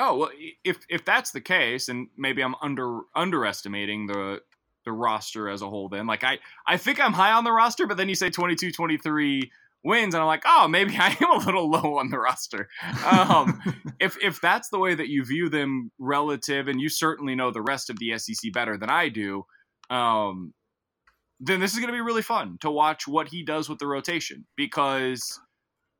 Oh 0.00 0.16
well, 0.16 0.30
if 0.64 0.78
if 0.88 1.04
that's 1.04 1.32
the 1.32 1.40
case, 1.40 1.88
and 1.88 2.08
maybe 2.16 2.40
I'm 2.40 2.54
under 2.62 3.00
underestimating 3.16 4.06
the 4.06 4.40
the 4.84 4.92
roster 4.92 5.48
as 5.48 5.60
a 5.60 5.68
whole. 5.68 5.88
Then, 5.88 6.06
like 6.06 6.22
I 6.22 6.38
I 6.66 6.76
think 6.76 7.00
I'm 7.00 7.12
high 7.12 7.32
on 7.32 7.44
the 7.44 7.52
roster, 7.52 7.86
but 7.86 7.96
then 7.96 8.08
you 8.08 8.14
say 8.14 8.30
22, 8.30 8.70
23 8.70 9.50
wins, 9.84 10.14
and 10.14 10.20
I'm 10.20 10.26
like, 10.26 10.44
oh, 10.46 10.68
maybe 10.68 10.96
I 10.98 11.16
am 11.20 11.40
a 11.40 11.44
little 11.44 11.70
low 11.70 11.98
on 11.98 12.10
the 12.10 12.18
roster. 12.18 12.68
Um, 13.04 13.60
if 14.00 14.16
if 14.22 14.40
that's 14.40 14.68
the 14.68 14.78
way 14.78 14.94
that 14.94 15.08
you 15.08 15.24
view 15.24 15.48
them 15.48 15.90
relative, 15.98 16.68
and 16.68 16.80
you 16.80 16.88
certainly 16.88 17.34
know 17.34 17.50
the 17.50 17.62
rest 17.62 17.90
of 17.90 17.98
the 17.98 18.16
SEC 18.18 18.52
better 18.52 18.76
than 18.76 18.90
I 18.90 19.08
do, 19.08 19.44
um, 19.90 20.54
then 21.40 21.60
this 21.60 21.72
is 21.72 21.78
going 21.78 21.88
to 21.88 21.96
be 21.96 22.00
really 22.00 22.22
fun 22.22 22.58
to 22.60 22.70
watch 22.70 23.08
what 23.08 23.28
he 23.28 23.42
does 23.42 23.68
with 23.68 23.78
the 23.78 23.86
rotation 23.86 24.46
because. 24.56 25.40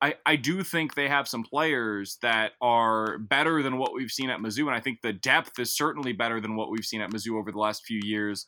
I, 0.01 0.15
I 0.25 0.35
do 0.37 0.63
think 0.63 0.95
they 0.95 1.09
have 1.09 1.27
some 1.27 1.43
players 1.43 2.17
that 2.21 2.53
are 2.61 3.17
better 3.17 3.61
than 3.61 3.77
what 3.77 3.93
we've 3.93 4.11
seen 4.11 4.29
at 4.29 4.39
Mizzou, 4.39 4.67
and 4.67 4.75
I 4.75 4.79
think 4.79 5.01
the 5.01 5.11
depth 5.11 5.59
is 5.59 5.75
certainly 5.75 6.13
better 6.13 6.39
than 6.39 6.55
what 6.55 6.71
we've 6.71 6.85
seen 6.85 7.01
at 7.01 7.11
Mizzou 7.11 7.37
over 7.37 7.51
the 7.51 7.59
last 7.59 7.85
few 7.85 7.99
years. 8.03 8.47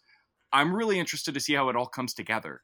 I'm 0.53 0.73
really 0.73 0.97
interested 0.97 1.33
to 1.33 1.39
see 1.39 1.53
how 1.53 1.67
it 1.69 1.75
all 1.75 1.87
comes 1.87 2.13
together. 2.13 2.61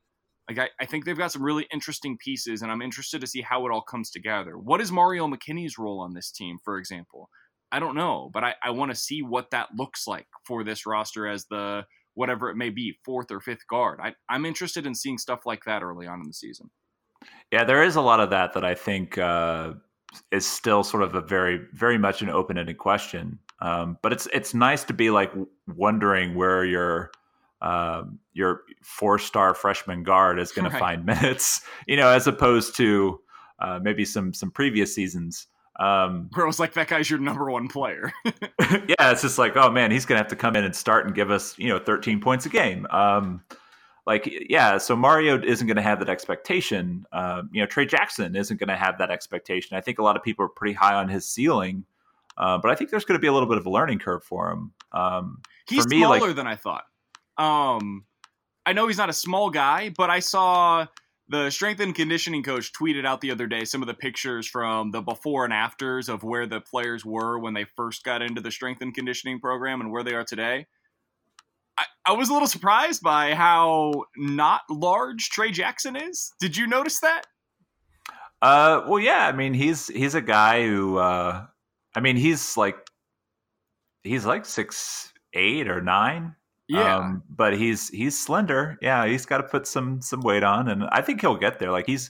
Like 0.50 0.60
I, 0.60 0.70
I 0.80 0.86
think 0.86 1.04
they've 1.04 1.18
got 1.18 1.34
some 1.34 1.44
really 1.44 1.68
interesting 1.74 2.18
pieces, 2.18 2.62
and 2.62 2.72
I'm 2.72 2.82
interested 2.82 3.20
to 3.20 3.28
see 3.28 3.42
how 3.42 3.66
it 3.66 3.72
all 3.72 3.82
comes 3.82 4.10
together. 4.10 4.58
What 4.58 4.80
is 4.80 4.92
Mario 4.92 5.28
McKinney's 5.28 5.78
role 5.78 6.00
on 6.00 6.14
this 6.14 6.32
team, 6.32 6.58
for 6.64 6.78
example? 6.78 7.30
I 7.72 7.80
don't 7.80 7.96
know, 7.96 8.30
but 8.34 8.46
I, 8.46 8.56
I 8.64 8.70
want 8.70 8.92
to 8.92 8.96
see 8.96 9.22
what 9.22 9.52
that 9.52 9.70
looks 9.76 10.08
like 10.08 10.28
for 10.46 10.64
this 10.64 10.86
roster 10.86 11.28
as 11.28 11.46
the 11.50 11.84
whatever 12.14 12.50
it 12.50 12.56
may 12.56 12.70
be, 12.70 12.98
fourth 13.04 13.30
or 13.32 13.42
fifth 13.42 13.68
guard. 13.70 14.00
I, 14.02 14.14
I'm 14.30 14.46
interested 14.46 14.86
in 14.86 14.96
seeing 14.96 15.18
stuff 15.18 15.42
like 15.46 15.66
that 15.66 15.84
early 15.84 16.08
on 16.08 16.22
in 16.22 16.28
the 16.28 16.34
season. 16.34 16.70
Yeah, 17.52 17.64
there 17.64 17.84
is 17.84 17.96
a 17.96 18.02
lot 18.02 18.20
of 18.20 18.30
that 18.32 18.54
that 18.54 18.66
I 18.66 18.76
think 18.76 19.18
uh, 19.18 19.74
is 20.32 20.46
still 20.46 20.84
sort 20.84 21.04
of 21.04 21.16
a 21.16 21.22
very, 21.22 21.62
very 21.74 21.98
much 21.98 22.22
an 22.22 22.30
open-ended 22.30 22.78
question. 22.78 23.40
Um, 23.60 23.98
but 24.02 24.14
it's 24.14 24.28
it's 24.34 24.54
nice 24.54 24.84
to 24.84 24.94
be 24.94 25.10
like 25.10 25.32
wondering 25.76 26.36
where 26.36 26.64
your 26.64 27.12
um, 27.62 28.20
your 28.34 28.62
four-star 28.84 29.56
freshman 29.56 30.04
guard 30.04 30.40
is 30.40 30.52
going 30.52 30.66
Right. 30.66 30.74
to 30.74 30.80
find 30.80 31.06
minutes, 31.06 31.62
you 31.88 31.98
know, 31.98 32.10
as 32.10 32.28
opposed 32.28 32.76
to 32.78 33.20
uh, 33.60 33.80
maybe 33.82 34.06
some 34.06 34.34
some 34.34 34.52
previous 34.52 34.94
seasons. 34.94 35.48
Um, 35.80 36.30
Where 36.34 36.44
it 36.44 36.48
was 36.48 36.60
like 36.60 36.74
that 36.74 36.88
guy's 36.88 37.10
your 37.10 37.20
number 37.20 37.50
one 37.50 37.68
player. 37.68 38.12
yeah, 38.26 39.12
it's 39.12 39.22
just 39.22 39.38
like, 39.38 39.56
oh 39.56 39.72
man, 39.72 39.90
he's 39.92 40.06
gonna 40.06 40.20
have 40.20 40.28
to 40.30 40.36
come 40.36 40.56
in 40.56 40.64
and 40.64 40.76
start 40.76 41.06
and 41.06 41.16
give 41.16 41.32
us, 41.32 41.58
you 41.58 41.70
know, 41.70 41.80
13 41.80 42.20
points 42.20 42.46
a 42.46 42.50
game. 42.50 42.86
Um, 42.90 43.42
like, 44.08 44.28
yeah, 44.50 44.78
so 44.78 44.96
Mario 44.96 45.40
isn't 45.44 45.68
gonna 45.68 45.82
have 45.82 46.00
that 46.00 46.10
expectation. 46.10 47.06
Um, 47.12 47.50
you 47.52 47.62
know, 47.62 47.68
Tray 47.68 47.86
Jackson 47.86 48.36
isn't 48.38 48.58
gonna 48.58 48.78
have 48.78 48.98
that 49.00 49.12
expectation. 49.12 49.76
I 49.76 49.82
think 49.82 50.00
a 50.00 50.04
lot 50.04 50.16
of 50.16 50.24
people 50.24 50.46
are 50.46 50.50
pretty 50.50 50.74
high 50.74 50.96
on 50.96 51.10
his 51.10 51.30
ceiling, 51.30 51.84
uh, 52.38 52.58
but 52.58 52.72
I 52.72 52.76
think 52.76 52.90
there's 52.90 53.04
gonna 53.04 53.20
be 53.20 53.28
a 53.28 53.34
little 53.34 53.50
bit 53.50 53.58
of 53.58 53.66
a 53.66 53.70
learning 53.70 54.00
curve 54.00 54.24
for 54.24 54.50
him. 54.50 54.72
Um, 54.94 55.42
He's 55.68 55.84
For 55.84 55.90
me, 55.90 56.08
like- 56.08 56.20
smaller 56.20 56.34
than 56.34 56.48
I 56.48 56.56
thought. 56.56 56.86
Um, 57.38 58.06
I 58.66 58.72
know 58.74 58.88
he's 58.88 58.98
not 58.98 59.10
a 59.10 59.14
small 59.14 59.50
guy, 59.50 59.90
but 59.90 60.10
I 60.10 60.20
saw 60.20 60.88
the 61.28 61.50
strength 61.50 61.82
and 61.82 61.94
conditioning 61.94 62.42
coach 62.42 62.72
tweeted 62.72 63.06
out 63.06 63.20
the 63.20 63.32
other 63.32 63.48
day 63.48 63.66
some 63.66 63.82
of 63.82 63.88
the 63.88 63.94
pictures 63.94 64.48
from 64.48 64.92
the 64.92 65.02
before 65.02 65.44
and 65.44 65.54
afters 65.54 66.08
of 66.08 66.24
where 66.24 66.48
the 66.48 66.62
players 66.62 67.04
were 67.04 67.38
when 67.38 67.54
they 67.54 67.66
first 67.66 68.06
got 68.06 68.22
into 68.22 68.40
the 68.40 68.52
strength 68.52 68.82
and 68.82 68.96
conditioning 68.96 69.42
program 69.42 69.82
and 69.82 69.92
where 69.92 70.04
they 70.04 70.14
are 70.14 70.24
today. 70.24 70.66
I, 72.08 72.14
was 72.14 72.30
a 72.30 72.34
little 72.34 72.48
surprised 72.48 73.02
by 73.02 73.34
how 73.34 74.06
not 74.16 74.62
large 74.70 75.30
Tray 75.30 75.52
Jackson 75.52 75.96
is. 75.96 76.32
Did 76.40 76.56
you 76.56 76.68
notice 76.68 77.00
that? 77.02 77.24
Uh, 78.42 78.84
well, 78.88 79.00
yeah. 79.00 79.28
I 79.28 79.32
mean, 79.32 79.54
he's 79.54 79.88
he's 79.88 80.16
a 80.16 80.22
guy 80.22 80.66
who, 80.66 80.98
uh, 80.98 81.46
I 81.96 82.00
mean, 82.00 82.16
he's 82.16 82.58
like 82.58 82.78
he's 84.04 84.26
like 84.26 84.46
six 84.46 85.12
eight 85.34 85.68
or 85.68 85.82
nine. 85.82 86.36
Um, 86.76 87.24
but 87.30 87.58
he's 87.58 87.90
he's 87.90 88.20
slender. 88.20 88.78
Yeah, 88.82 89.06
he's 89.06 89.26
got 89.26 89.38
to 89.38 89.44
put 89.44 89.68
some 89.68 90.02
some 90.02 90.22
weight 90.22 90.44
on, 90.44 90.68
and 90.68 90.84
I 90.92 91.02
think 91.02 91.22
he'll 91.22 91.38
get 91.38 91.60
there. 91.60 91.72
Like 91.72 91.88
he's 91.88 92.10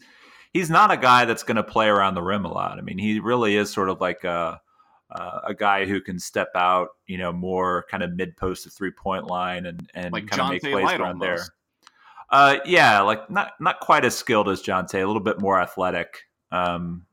he's 0.52 0.70
not 0.70 0.92
a 0.92 0.98
guy 0.98 1.26
that's 1.26 1.44
going 1.44 1.58
to 1.58 1.64
play 1.64 1.88
around 1.88 2.16
the 2.16 2.24
rim 2.24 2.46
a 2.46 2.52
lot. 2.52 2.78
I 2.78 2.82
mean, 2.82 2.98
he 2.98 3.20
really 3.20 3.56
is 3.56 3.72
sort 3.72 3.90
of 3.90 4.02
like 4.02 4.24
a 4.24 4.60
uh, 5.12 5.40
a 5.46 5.54
guy 5.54 5.86
who 5.86 6.02
can 6.02 6.20
step 6.20 6.50
out, 6.56 6.90
you 7.06 7.18
know, 7.18 7.32
more 7.32 7.86
kind 7.90 8.04
of 8.04 8.14
mid 8.14 8.36
post 8.36 8.64
to 8.64 8.70
three 8.70 8.92
point 8.92 9.28
line 9.28 9.66
and 9.66 9.90
and 9.94 10.12
like 10.12 10.28
kind 10.28 10.42
of 10.42 10.50
make 10.50 10.62
Tay 10.62 10.72
plays 10.72 10.86
Light 10.86 11.02
around 11.02 11.20
there. 11.20 11.40
Uh, 12.30 12.58
yeah, 12.66 13.02
like 13.02 13.30
not 13.30 13.54
not 13.60 13.80
quite 13.80 14.04
as 14.04 14.16
skilled 14.16 14.50
as 14.50 14.62
Jontay, 14.62 15.02
a 15.02 15.08
little 15.08 15.22
bit 15.22 15.40
more 15.40 15.60
athletic. 15.60 16.24
Um, 16.52 17.06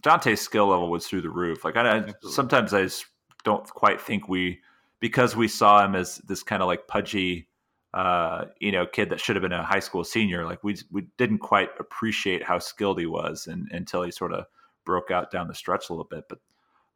Jontay's 0.00 0.40
skill 0.40 0.66
level 0.66 0.90
was 0.90 1.06
through 1.06 1.22
the 1.22 1.30
roof. 1.30 1.64
Like 1.64 1.76
I, 1.76 1.98
I 1.98 2.12
sometimes 2.20 2.74
I 2.74 2.82
just 2.82 3.06
don't 3.44 3.66
quite 3.68 4.00
think 4.00 4.28
we 4.28 4.60
because 5.00 5.36
we 5.36 5.48
saw 5.48 5.84
him 5.84 5.94
as 5.94 6.18
this 6.26 6.42
kind 6.42 6.62
of 6.62 6.68
like 6.68 6.86
pudgy, 6.86 7.48
uh, 7.94 8.46
you 8.60 8.72
know, 8.72 8.86
kid 8.86 9.08
that 9.08 9.20
should 9.20 9.36
have 9.36 9.42
been 9.42 9.52
a 9.52 9.64
high 9.64 9.80
school 9.80 10.04
senior. 10.04 10.44
Like 10.44 10.62
we 10.62 10.76
we 10.90 11.06
didn't 11.16 11.38
quite 11.38 11.70
appreciate 11.78 12.42
how 12.42 12.58
skilled 12.58 13.00
he 13.00 13.06
was, 13.06 13.46
and, 13.46 13.68
until 13.70 14.02
he 14.02 14.10
sort 14.10 14.34
of 14.34 14.44
broke 14.84 15.10
out 15.10 15.30
down 15.30 15.48
the 15.48 15.54
stretch 15.54 15.88
a 15.88 15.94
little 15.94 16.04
bit. 16.04 16.24
But 16.28 16.40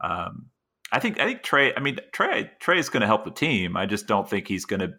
um, 0.00 0.46
I 0.92 0.98
think 0.98 1.20
I 1.20 1.24
think 1.24 1.42
Tray. 1.42 1.72
I 1.74 1.80
mean, 1.80 1.98
Tray 2.12 2.50
Tray 2.58 2.78
is 2.78 2.88
going 2.88 3.02
to 3.02 3.06
help 3.06 3.24
the 3.24 3.30
team. 3.30 3.76
I 3.76 3.86
just 3.86 4.06
don't 4.06 4.28
think 4.28 4.48
he's 4.48 4.64
going 4.64 4.80
to 4.80 4.92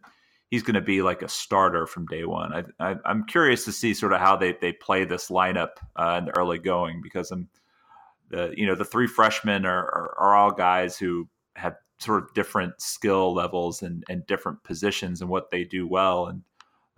he's 0.50 0.64
going 0.64 0.76
to 0.76 0.82
be 0.82 1.02
like 1.02 1.22
a 1.22 1.30
starter 1.30 1.88
from 1.88 2.06
day 2.06 2.26
one. 2.26 2.66
I, 2.80 2.96
I'm 3.06 3.26
curious 3.26 3.66
to 3.66 3.72
see 3.72 3.94
sort 3.94 4.14
of 4.14 4.20
how 4.20 4.36
they 4.36 4.56
they 4.62 4.74
play 4.74 5.06
this 5.06 5.30
lineup 5.30 5.72
uh, 5.96 6.18
in 6.20 6.26
the 6.26 6.38
early 6.38 6.60
going 6.60 7.02
because 7.02 7.32
I'm 7.32 7.50
the 8.30 8.54
you 8.56 8.66
know 8.66 8.76
the 8.76 8.86
three 8.86 9.08
freshmen 9.08 9.66
are, 9.66 9.84
are 9.84 10.20
are 10.20 10.36
all 10.36 10.52
guys 10.52 10.98
who 10.98 11.28
have 11.56 11.76
sort 12.00 12.24
of 12.24 12.34
different 12.34 12.82
skill 12.82 13.34
levels 13.34 13.82
and 13.82 14.04
and 14.10 14.26
different 14.28 14.64
positions 14.64 15.22
and 15.22 15.30
what 15.30 15.52
they 15.52 15.64
do 15.64 15.88
well 15.88 16.28
and 16.28 16.44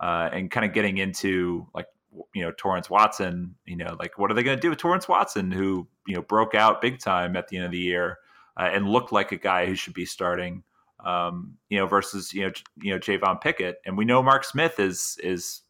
uh, 0.00 0.28
and 0.32 0.50
kind 0.50 0.66
of 0.66 0.72
getting 0.72 0.98
into 0.98 1.66
like 1.74 1.86
you 2.34 2.42
know 2.42 2.52
Torrence 2.56 2.88
Watson, 2.88 3.54
you 3.64 3.76
know, 3.76 3.96
like 3.98 4.18
what 4.18 4.30
are 4.30 4.34
they 4.34 4.42
going 4.42 4.56
to 4.56 4.60
do 4.60 4.70
with 4.70 4.78
Torrence 4.78 5.08
Watson, 5.08 5.50
who 5.50 5.86
you 6.06 6.14
know 6.14 6.22
broke 6.22 6.54
out 6.54 6.80
big 6.82 6.98
time 6.98 7.36
at 7.36 7.48
the 7.48 7.56
end 7.56 7.66
of 7.66 7.72
the 7.72 7.78
year 7.78 8.18
uh, 8.56 8.70
and 8.72 8.88
looked 8.88 9.12
like 9.12 9.32
a 9.32 9.36
guy 9.36 9.66
who 9.66 9.74
should 9.74 9.94
be 9.94 10.06
starting. 10.06 10.62
um, 11.04 11.56
you 11.68 11.78
know, 11.78 11.86
versus 11.86 12.32
you 12.32 12.42
know, 12.46 12.52
you 12.80 12.92
know, 12.92 12.98
Javon 12.98 13.40
Pickett, 13.40 13.80
and 13.84 13.96
we 13.96 14.04
know 14.04 14.22
Mark 14.22 14.44
Smith 14.44 14.80
is 14.80 15.18
is 15.22 15.60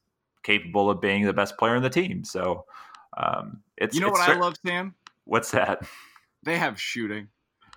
capable 0.42 0.90
of 0.90 1.01
being 1.01 1.24
the 1.24 1.32
best 1.32 1.57
player 1.57 1.74
in 1.74 1.82
the 1.82 1.90
team. 1.90 2.24
So 2.24 2.64
um, 3.16 3.61
it's 3.76 3.95
you 3.95 4.01
know 4.01 4.09
it's 4.09 4.18
what 4.18 4.26
cer- 4.26 4.34
I 4.34 4.38
love, 4.38 4.55
Sam? 4.64 4.95
What's 5.24 5.51
that? 5.51 5.82
They 6.45 6.59
have 6.59 6.80
shooting, 6.80 7.28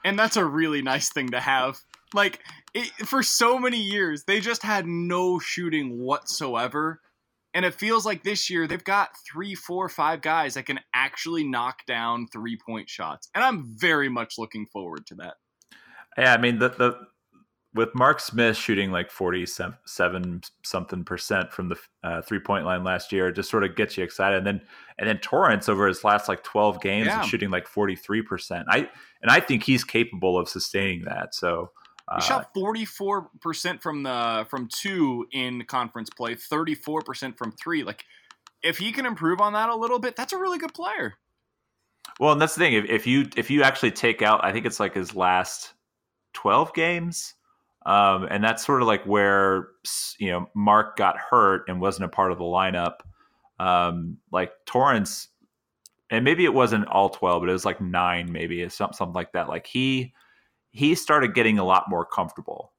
and 0.04 0.20
that's 0.20 0.38
a 0.38 0.46
really 0.46 0.82
nice 0.82 1.10
thing 1.12 1.30
to 1.32 1.40
have. 1.40 1.80
Like 2.14 2.40
it, 2.74 2.88
for 3.08 3.24
so 3.24 3.58
many 3.58 3.80
years, 3.82 4.24
they 4.26 4.40
just 4.40 4.62
had 4.62 4.86
no 4.86 5.40
shooting 5.40 6.00
whatsoever. 6.00 7.02
And 7.58 7.66
it 7.66 7.74
feels 7.74 8.06
like 8.06 8.22
this 8.22 8.52
year 8.52 8.68
they've 8.68 8.84
got 8.84 9.10
three, 9.26 9.56
four, 9.56 9.90
five 9.90 10.22
guys 10.22 10.54
that 10.54 10.68
can 10.68 10.80
actually 10.94 11.44
knock 11.44 11.80
down 11.88 12.28
three 12.32 12.56
point 12.64 12.88
shots. 12.88 13.30
And 13.34 13.44
I'm 13.44 13.66
very 13.76 14.10
much 14.10 14.36
looking 14.38 14.68
forward 14.68 15.08
to 15.08 15.16
that. 15.16 15.34
Yeah, 16.20 16.36
I 16.36 16.38
mean 16.38 16.60
the 16.60 16.70
the 16.70 16.96
with 17.74 17.96
Mark 17.96 18.20
Smith 18.20 18.58
shooting 18.58 18.92
like 18.92 19.10
forty 19.10 19.44
seven 19.48 20.42
something 20.64 21.04
percent 21.04 21.52
from 21.52 21.70
the 21.70 21.78
uh, 22.04 22.22
three 22.22 22.40
point 22.40 22.64
line 22.64 22.84
last 22.84 23.12
year, 23.12 23.30
it 23.30 23.34
just 23.34 23.50
sort 23.50 23.64
of 23.64 23.76
gets 23.76 23.98
you 23.98 24.04
excited. 24.04 24.38
And 24.38 24.46
then 24.46 24.62
and 25.00 25.10
then 25.10 25.18
Torrence 25.18 25.68
over 25.68 25.88
his 25.88 26.04
last 26.04 26.30
like 26.30 26.44
twelve 26.44 26.80
games 26.80 27.08
Yeah. 27.08 27.22
shooting 27.22 27.50
like 27.50 27.66
forty 27.68 27.96
three 27.96 28.22
percent. 28.22 28.68
I 28.70 28.88
and 29.24 29.32
I 29.32 29.40
think 29.40 29.64
he's 29.64 29.84
capable 29.84 30.38
of 30.38 30.48
sustaining 30.48 31.06
that. 31.06 31.34
So 31.34 31.72
He 32.16 32.22
shot 32.22 32.54
44% 32.56 33.82
from 33.82 34.04
the 34.04 34.48
from 34.50 34.70
2 34.72 35.28
in 35.32 35.66
conference 35.66 36.10
play, 36.10 36.36
34% 36.36 37.38
from 37.38 37.52
3. 37.52 37.84
Like 37.84 38.06
if 38.64 38.78
he 38.78 38.92
can 38.92 39.06
improve 39.06 39.42
on 39.42 39.54
that 39.54 39.70
a 39.70 39.76
little 39.76 40.00
bit, 40.00 40.16
that's 40.16 40.32
a 40.32 40.38
really 40.38 40.58
good 40.58 40.74
player. 40.74 41.16
well, 42.20 42.32
and 42.32 42.42
that's 42.42 42.56
the 42.56 42.60
thing. 42.60 42.74
If, 42.74 42.86
if 42.86 43.08
you 43.08 43.28
if 43.36 43.50
you 43.50 43.64
actually 43.64 43.92
take 43.92 44.22
out, 44.22 44.44
I 44.44 44.54
think 44.54 44.66
it's 44.66 44.80
like 44.80 44.94
his 44.94 45.16
last 45.16 45.74
twelve 46.34 46.74
games. 46.74 47.34
Um, 47.86 48.28
and 48.30 48.44
that's 48.44 48.66
sort 48.66 48.82
of 48.82 48.88
like 48.88 49.06
where 49.06 49.70
you 50.18 50.32
know 50.32 50.50
Mark 50.54 50.98
got 50.98 51.18
hurt 51.18 51.64
and 51.68 51.82
wasn't 51.82 52.06
a 52.06 52.10
part 52.10 52.32
of 52.32 52.38
the 52.38 52.44
lineup. 52.44 53.00
Um, 53.60 54.18
like 54.32 54.52
Torrence, 54.66 55.30
and 56.10 56.24
maybe 56.24 56.46
it 56.46 56.54
wasn't 56.54 56.88
all 56.88 57.10
twelve, 57.10 57.42
but 57.42 57.50
it 57.50 57.54
was 57.54 57.66
like 57.66 57.82
nine, 57.82 58.32
maybe 58.32 58.68
something 58.70 58.96
something 58.96 59.14
like 59.14 59.34
that. 59.34 59.50
Like 59.50 59.68
he 59.68 60.14
he 60.78 60.94
started 60.94 61.34
getting 61.34 61.58
a 61.58 61.64
lot 61.64 61.86
more 61.90 62.06
comfortable 62.06 62.72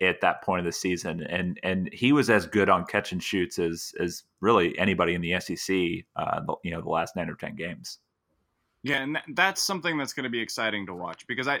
at 0.00 0.20
that 0.20 0.42
point 0.42 0.58
of 0.58 0.64
the 0.64 0.72
season, 0.72 1.22
and 1.22 1.60
and 1.62 1.88
he 1.92 2.12
was 2.12 2.28
as 2.28 2.46
good 2.46 2.68
on 2.68 2.84
catch 2.84 3.12
and 3.12 3.22
shoots 3.22 3.60
as 3.60 3.92
as 4.00 4.24
really 4.40 4.76
anybody 4.76 5.14
in 5.14 5.20
the 5.20 5.38
SEC. 5.38 6.04
Uh, 6.16 6.40
you 6.64 6.72
know, 6.72 6.80
the 6.80 6.88
last 6.88 7.14
nine 7.14 7.30
or 7.30 7.36
ten 7.36 7.54
games. 7.54 7.98
Yeah, 8.82 9.02
and 9.02 9.18
that's 9.34 9.62
something 9.62 9.96
that's 9.96 10.12
going 10.12 10.24
to 10.24 10.30
be 10.30 10.40
exciting 10.40 10.84
to 10.86 10.94
watch 10.94 11.28
because 11.28 11.46
I 11.46 11.60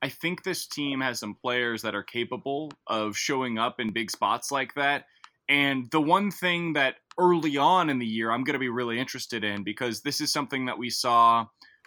I 0.00 0.08
think 0.08 0.44
this 0.44 0.66
team 0.66 1.02
has 1.02 1.18
some 1.18 1.34
players 1.34 1.82
that 1.82 1.94
are 1.94 2.02
capable 2.02 2.72
of 2.86 3.14
showing 3.14 3.58
up 3.58 3.80
in 3.80 3.92
big 3.92 4.10
spots 4.10 4.50
like 4.50 4.74
that. 4.76 5.04
And 5.50 5.90
the 5.90 6.00
one 6.00 6.30
thing 6.30 6.72
that 6.72 6.96
early 7.18 7.58
on 7.58 7.90
in 7.90 7.98
the 7.98 8.06
year 8.06 8.30
I'm 8.30 8.44
going 8.44 8.54
to 8.54 8.58
be 8.58 8.70
really 8.70 8.98
interested 8.98 9.44
in 9.44 9.62
because 9.62 10.00
this 10.00 10.22
is 10.22 10.32
something 10.32 10.64
that 10.66 10.78
we 10.78 10.88
saw 10.88 11.44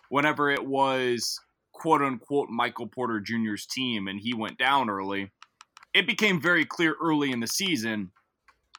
whenever 0.10 0.52
it 0.52 0.64
was 0.64 1.39
quote 1.82 2.03
unquote 2.03 2.49
Michael 2.49 2.86
Porter 2.86 3.19
Jr.'s 3.19 3.65
team 3.65 4.07
and 4.07 4.19
he 4.19 4.36
went 4.36 4.59
down 4.59 4.88
early. 4.88 5.32
It 5.95 6.05
became 6.05 6.39
very 6.39 6.63
clear 6.63 6.95
early 7.01 7.32
in 7.32 7.39
the 7.39 7.47
season 7.47 8.11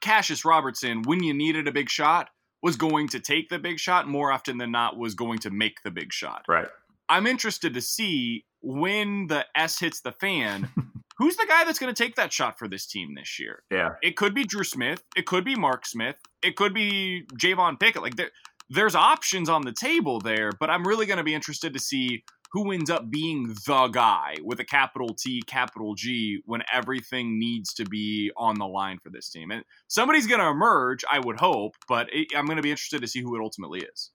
Kassius 0.00 0.44
Robertson, 0.44 1.02
when 1.02 1.22
you 1.22 1.32
needed 1.32 1.66
a 1.66 1.72
big 1.72 1.88
shot, 1.88 2.28
was 2.62 2.76
going 2.76 3.08
to 3.08 3.20
take 3.20 3.48
the 3.48 3.58
big 3.58 3.78
shot 3.78 4.06
more 4.06 4.30
often 4.30 4.58
than 4.58 4.70
not 4.70 4.96
was 4.96 5.14
going 5.14 5.38
to 5.40 5.50
make 5.50 5.82
the 5.82 5.90
big 5.90 6.12
shot. 6.12 6.44
Right. 6.48 6.68
I'm 7.08 7.26
interested 7.26 7.74
to 7.74 7.80
see 7.80 8.44
when 8.60 9.26
the 9.26 9.44
S 9.56 9.80
hits 9.80 10.00
the 10.00 10.12
fan, 10.12 10.68
who's 11.18 11.36
the 11.36 11.46
guy 11.46 11.64
that's 11.64 11.78
going 11.78 11.92
to 11.92 12.02
take 12.02 12.16
that 12.16 12.32
shot 12.32 12.58
for 12.58 12.68
this 12.68 12.86
team 12.86 13.14
this 13.16 13.38
year? 13.38 13.62
Yeah. 13.70 13.90
It 14.02 14.16
could 14.16 14.34
be 14.34 14.44
Dru 14.44 14.64
Smith. 14.64 15.02
It 15.16 15.26
could 15.26 15.44
be 15.44 15.56
Mark 15.56 15.86
Smith. 15.86 16.16
It 16.42 16.56
could 16.56 16.72
be 16.72 17.24
Javon 17.34 17.78
Pickett. 17.80 18.02
Like 18.02 18.16
there, 18.16 18.30
there's 18.70 18.94
options 18.94 19.48
on 19.48 19.62
the 19.62 19.72
table 19.72 20.20
there, 20.20 20.50
but 20.58 20.70
I'm 20.70 20.86
really 20.86 21.06
going 21.06 21.18
to 21.18 21.24
be 21.24 21.34
interested 21.34 21.72
to 21.74 21.80
see 21.80 22.24
who 22.52 22.70
ends 22.70 22.90
up 22.90 23.10
being 23.10 23.54
the 23.66 23.88
guy 23.88 24.36
with 24.42 24.60
a 24.60 24.64
capital 24.64 25.14
T, 25.14 25.42
capital 25.46 25.94
G 25.94 26.42
when 26.44 26.62
everything 26.72 27.38
needs 27.38 27.72
to 27.74 27.84
be 27.84 28.30
on 28.36 28.58
the 28.58 28.66
line 28.66 28.98
for 29.02 29.10
this 29.10 29.30
team. 29.30 29.50
And 29.50 29.64
somebody's 29.88 30.26
going 30.26 30.40
to 30.40 30.48
emerge, 30.48 31.04
I 31.10 31.18
would 31.18 31.40
hope, 31.40 31.74
but 31.88 32.08
it, 32.12 32.28
I'm 32.36 32.44
going 32.44 32.56
to 32.56 32.62
be 32.62 32.70
interested 32.70 33.00
to 33.00 33.08
see 33.08 33.22
who 33.22 33.36
it 33.36 33.40
ultimately 33.42 33.80
is. 33.80 34.10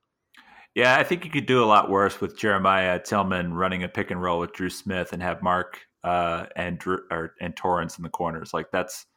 Yeah, 0.76 0.96
I 0.98 1.04
think 1.04 1.26
you 1.26 1.32
could 1.32 1.48
do 1.48 1.64
a 1.64 1.66
lot 1.66 1.90
worse 1.90 2.22
with 2.22 2.38
Jeremiah 2.38 3.00
Tilmon 3.00 3.54
running 3.54 3.84
a 3.84 3.90
pick 3.90 4.12
and 4.12 4.22
roll 4.22 4.40
with 4.40 4.54
Dru 4.54 4.70
Smith 4.70 5.12
and 5.12 5.24
have 5.24 5.42
Mark 5.42 5.80
uh, 6.04 6.46
and 6.56 6.78
Dru 6.78 7.00
or, 7.10 7.34
and 7.42 7.56
Torrence 7.56 7.98
in 7.98 8.04
the 8.04 8.10
corners. 8.10 8.54
Like 8.54 8.68
that's 8.72 9.08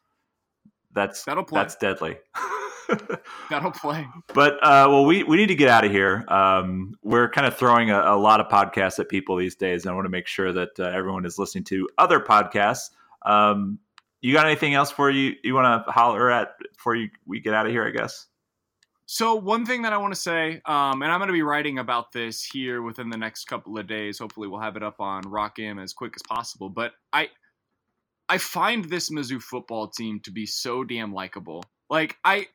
that's 0.93 1.23
That'll 1.23 1.43
play. 1.43 1.61
that's 1.61 1.75
deadly. 1.75 2.17
That'll 3.49 3.71
play. 3.71 4.07
but 4.33 4.53
uh, 4.63 4.87
well, 4.89 5.05
we 5.05 5.23
we 5.23 5.37
need 5.37 5.47
to 5.47 5.55
get 5.55 5.69
out 5.69 5.85
of 5.85 5.91
here. 5.91 6.25
Um, 6.27 6.95
we're 7.03 7.29
kind 7.29 7.47
of 7.47 7.57
throwing 7.57 7.91
a, 7.91 7.99
a 7.99 8.17
lot 8.17 8.39
of 8.39 8.47
podcasts 8.47 8.99
at 8.99 9.09
people 9.09 9.37
these 9.37 9.55
days, 9.55 9.83
and 9.83 9.91
I 9.91 9.95
want 9.95 10.05
to 10.05 10.09
make 10.09 10.27
sure 10.27 10.51
that 10.53 10.79
uh, 10.79 10.83
everyone 10.83 11.25
is 11.25 11.37
listening 11.37 11.63
to 11.65 11.87
other 11.97 12.19
podcasts. 12.19 12.89
Um, 13.23 13.79
you 14.21 14.33
got 14.33 14.45
anything 14.45 14.73
else 14.73 14.91
for 14.91 15.09
you 15.09 15.35
you 15.43 15.53
want 15.53 15.85
to 15.85 15.91
holler 15.91 16.29
at 16.29 16.49
before 16.75 16.95
you, 16.95 17.09
we 17.25 17.39
get 17.39 17.53
out 17.53 17.65
of 17.65 17.71
here? 17.71 17.85
I 17.85 17.91
guess. 17.91 18.27
So 19.13 19.35
one 19.35 19.65
thing 19.65 19.81
that 19.81 19.91
I 19.91 19.97
want 19.97 20.13
to 20.13 20.19
say, 20.19 20.61
um, 20.65 21.01
and 21.01 21.11
I'm 21.11 21.19
going 21.19 21.27
to 21.27 21.33
be 21.33 21.41
writing 21.41 21.79
about 21.79 22.13
this 22.13 22.45
here 22.45 22.81
within 22.81 23.09
the 23.09 23.17
next 23.17 23.43
couple 23.43 23.77
of 23.77 23.85
days. 23.85 24.19
Hopefully, 24.19 24.47
we'll 24.47 24.61
have 24.61 24.77
it 24.77 24.83
up 24.83 25.01
on 25.01 25.23
Rock 25.23 25.59
M 25.59 25.79
as 25.79 25.91
quick 25.91 26.13
as 26.15 26.21
possible. 26.21 26.69
But 26.69 26.93
I, 27.11 27.27
I 28.29 28.37
find 28.37 28.85
this 28.85 29.09
Mizzou 29.09 29.41
football 29.41 29.89
team 29.89 30.21
to 30.21 30.31
be 30.31 30.45
so 30.45 30.85
damn 30.85 31.13
likable. 31.13 31.61
Like 31.89 32.17
I, 32.23 32.47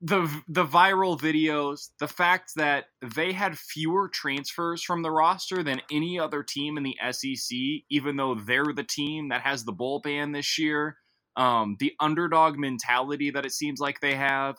the 0.00 0.42
the 0.46 0.64
viral 0.64 1.18
videos, 1.18 1.88
the 1.98 2.08
fact 2.08 2.52
that 2.56 2.86
they 3.02 3.32
had 3.32 3.58
fewer 3.58 4.08
transfers 4.08 4.82
from 4.82 5.02
the 5.02 5.10
roster 5.10 5.62
than 5.62 5.82
any 5.90 6.18
other 6.18 6.42
team 6.42 6.76
in 6.76 6.84
the 6.84 6.96
SEC, 7.10 7.58
even 7.90 8.16
though 8.16 8.34
they're 8.34 8.72
the 8.72 8.84
team 8.84 9.28
that 9.30 9.42
has 9.42 9.64
the 9.64 10.00
ban 10.02 10.32
this 10.32 10.58
year. 10.58 10.96
Um, 11.36 11.76
the 11.78 11.94
underdog 12.00 12.58
mentality 12.58 13.30
that 13.30 13.46
it 13.46 13.52
seems 13.52 13.78
like 13.78 14.00
they 14.00 14.16
have. 14.16 14.56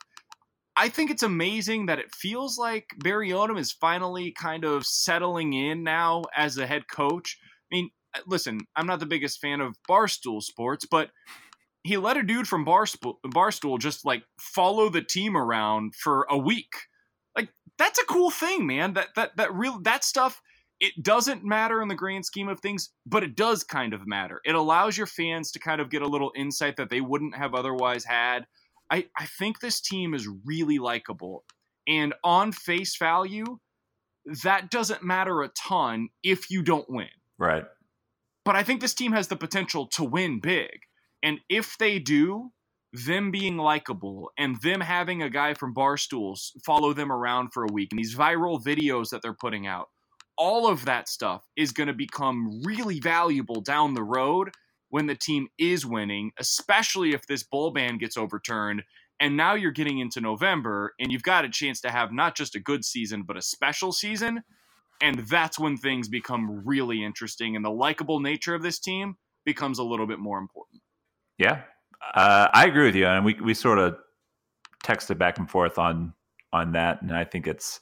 I 0.78 0.88
think 0.88 1.12
it's 1.12 1.24
amazing 1.24 1.88
that 1.88 2.00
it 2.00 2.16
feels 2.16 2.58
like 2.58 2.86
Barry 3.00 3.32
Odom 3.32 3.60
is 3.60 3.74
finally 3.74 4.32
kind 4.32 4.64
of 4.64 4.86
settling 4.86 5.52
in 5.52 5.84
now 5.84 6.24
as 6.36 6.58
a 6.58 6.66
head 6.66 6.84
coach. 6.88 7.38
I 7.70 7.76
mean, 7.76 7.90
listen, 8.26 8.62
I'm 8.78 8.88
not 8.88 9.02
the 9.02 9.06
biggest 9.06 9.42
fan 9.42 9.60
of 9.60 9.76
Barstool 9.90 10.42
Sports, 10.42 10.86
but 10.90 11.10
he 11.84 11.98
let 11.98 12.18
a 12.18 12.24
dude 12.24 12.48
from 12.48 12.66
Barstool, 12.66 13.16
Barstool 13.26 13.80
just 13.80 14.06
like 14.06 14.24
follow 14.40 14.90
the 14.90 15.02
team 15.02 15.38
around 15.38 15.96
for 15.96 16.28
a 16.30 16.38
week. 16.38 16.74
Like 17.36 17.50
that's 17.78 18.00
a 18.00 18.06
cool 18.06 18.32
thing, 18.32 18.68
man. 18.68 18.94
That 18.94 19.10
that 19.16 19.38
that 19.38 19.54
real 19.54 19.80
that 19.84 20.04
stuff 20.04 20.42
it 20.80 21.04
doesn't 21.04 21.44
matter 21.44 21.82
in 21.82 21.90
the 21.90 21.96
grand 21.96 22.26
scheme 22.26 22.48
of 22.48 22.62
things, 22.62 22.90
but 23.06 23.24
it 23.24 23.36
does 23.36 23.64
kind 23.64 23.94
of 23.94 24.08
matter. 24.08 24.40
It 24.46 24.56
allows 24.56 24.98
your 24.98 25.08
fans 25.08 25.52
to 25.52 25.60
kind 25.60 25.82
of 25.82 25.90
get 25.90 26.02
a 26.02 26.08
little 26.08 26.32
insight 26.36 26.78
that 26.78 26.90
they 26.90 27.02
wouldn't 27.02 27.36
have 27.36 27.54
otherwise 27.54 28.06
had. 28.06 28.46
I, 28.90 29.08
I 29.18 29.26
think 29.26 29.60
this 29.60 29.82
team 29.82 30.14
is 30.14 30.28
really 30.46 30.80
likable. 30.80 31.44
And 31.88 32.14
on 32.24 32.52
face 32.52 32.96
value, 32.98 33.60
that 34.44 34.72
doesn't 34.72 35.04
matter 35.04 35.42
a 35.42 35.50
ton 35.50 36.10
if 36.24 36.50
you 36.50 36.62
don't 36.62 36.90
win. 36.90 37.10
Right. 37.38 37.66
But 38.46 38.56
I 38.56 38.64
think 38.64 38.80
this 38.80 38.94
team 38.94 39.12
has 39.12 39.28
the 39.28 39.36
potential 39.36 39.88
to 39.88 40.04
win 40.04 40.40
big. 40.40 40.80
And 41.24 41.40
if 41.50 41.78
they 41.78 42.00
do, 42.00 42.52
them 42.94 43.32
being 43.32 43.58
likable 43.58 44.32
and 44.38 44.60
them 44.62 44.82
having 44.82 45.22
a 45.22 45.30
guy 45.30 45.54
from 45.54 45.76
Barstools 45.76 46.52
follow 46.66 46.94
them 46.94 47.12
around 47.12 47.50
for 47.54 47.64
a 47.64 47.72
week 47.72 47.90
and 47.92 48.00
these 48.00 48.16
viral 48.16 48.64
videos 48.64 49.10
that 49.10 49.22
they're 49.22 49.34
putting 49.34 49.68
out, 49.68 49.90
all 50.38 50.68
of 50.68 50.86
that 50.86 51.08
stuff 51.08 51.46
is 51.56 51.72
going 51.72 51.88
to 51.88 51.94
become 51.94 52.62
really 52.64 53.00
valuable 53.00 53.62
down 53.62 53.94
the 53.94 54.04
road 54.04 54.50
when 54.90 55.06
the 55.06 55.16
team 55.16 55.48
is 55.60 55.86
winning, 55.86 56.32
especially 56.40 57.14
if 57.14 57.28
this 57.28 57.44
bowl 57.44 57.72
ban 57.72 57.98
gets 57.98 58.18
overturned. 58.18 58.82
And 59.20 59.36
now 59.36 59.54
you're 59.54 59.72
getting 59.72 60.00
into 60.00 60.22
November 60.22 60.94
and 61.00 61.12
you've 61.12 61.24
got 61.24 61.46
a 61.46 61.50
chance 61.50 61.82
to 61.82 61.92
have 61.92 62.12
not 62.12 62.36
just 62.36 62.56
a 62.56 62.60
good 62.60 62.86
season, 62.86 63.24
but 63.24 63.38
a 63.38 63.42
special 63.42 63.92
season. 63.92 64.44
And 65.02 65.20
that's 65.28 65.60
when 65.60 65.78
things 65.78 66.08
become 66.08 66.66
really 66.66 67.04
interesting 67.04 67.56
and 67.56 67.64
the 67.64 67.70
likable 67.70 68.20
nature 68.20 68.56
of 68.56 68.64
this 68.64 68.80
team 68.80 69.16
becomes 69.46 69.78
a 69.78 69.84
little 69.84 70.08
bit 70.08 70.20
more 70.20 70.40
important. 70.40 70.82
Yeah, 71.40 71.62
uh, 72.14 72.50
I 72.54 72.66
agree 72.68 72.86
with 72.86 72.96
you, 72.96 73.08
and 73.08 73.26
we 73.26 73.34
we 73.36 73.54
sort 73.54 73.80
of 73.80 73.98
texted 74.84 75.18
back 75.18 75.40
and 75.40 75.50
forth 75.50 75.80
on 75.80 76.14
on 76.54 76.74
that, 76.74 77.02
and 77.02 77.16
I 77.16 77.24
think 77.24 77.48
it's 77.48 77.80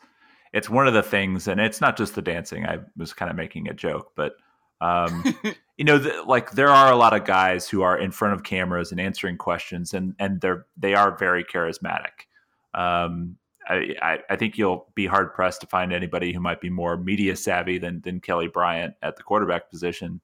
it's 0.54 0.70
one 0.70 0.88
of 0.88 0.94
the 0.94 1.04
things, 1.04 1.48
and 1.48 1.60
it's 1.60 1.82
not 1.82 1.98
just 1.98 2.16
the 2.16 2.22
dancing. 2.22 2.66
I 2.66 2.80
was 2.96 3.14
kind 3.14 3.30
of 3.30 3.36
making 3.36 3.68
a 3.68 3.74
joke, 3.74 4.12
but 4.16 4.34
um, 4.80 5.24
you 5.78 5.86
know, 5.86 5.98
the, 5.98 6.24
like 6.24 6.52
there 6.52 6.70
are 6.70 6.92
a 6.92 6.96
lot 6.96 7.14
of 7.14 7.26
guys 7.26 7.68
who 7.68 7.82
are 7.82 7.98
in 7.98 8.12
front 8.12 8.34
of 8.34 8.44
cameras 8.44 8.92
and 8.92 9.02
answering 9.02 9.38
questions, 9.38 9.94
and 9.94 10.16
and 10.20 10.40
they're 10.42 10.66
they 10.78 10.94
are 10.94 11.18
very 11.18 11.44
charismatic. 11.44 12.28
Um, 12.74 13.38
I, 13.68 13.96
I, 14.02 14.20
I 14.30 14.36
think 14.36 14.58
you'll 14.58 14.88
be 14.96 15.08
hard 15.08 15.34
pressed 15.34 15.62
to 15.62 15.68
find 15.68 15.92
anybody 15.92 16.32
who 16.32 16.40
might 16.40 16.62
be 16.62 16.70
more 16.70 16.96
media 16.96 17.36
savvy 17.36 17.78
than 17.78 18.02
than 18.02 18.22
Kelly 18.22 18.48
Bryant 18.48 18.94
at 19.02 19.16
the 19.16 19.24
quarterback 19.24 19.70
position. 19.70 20.22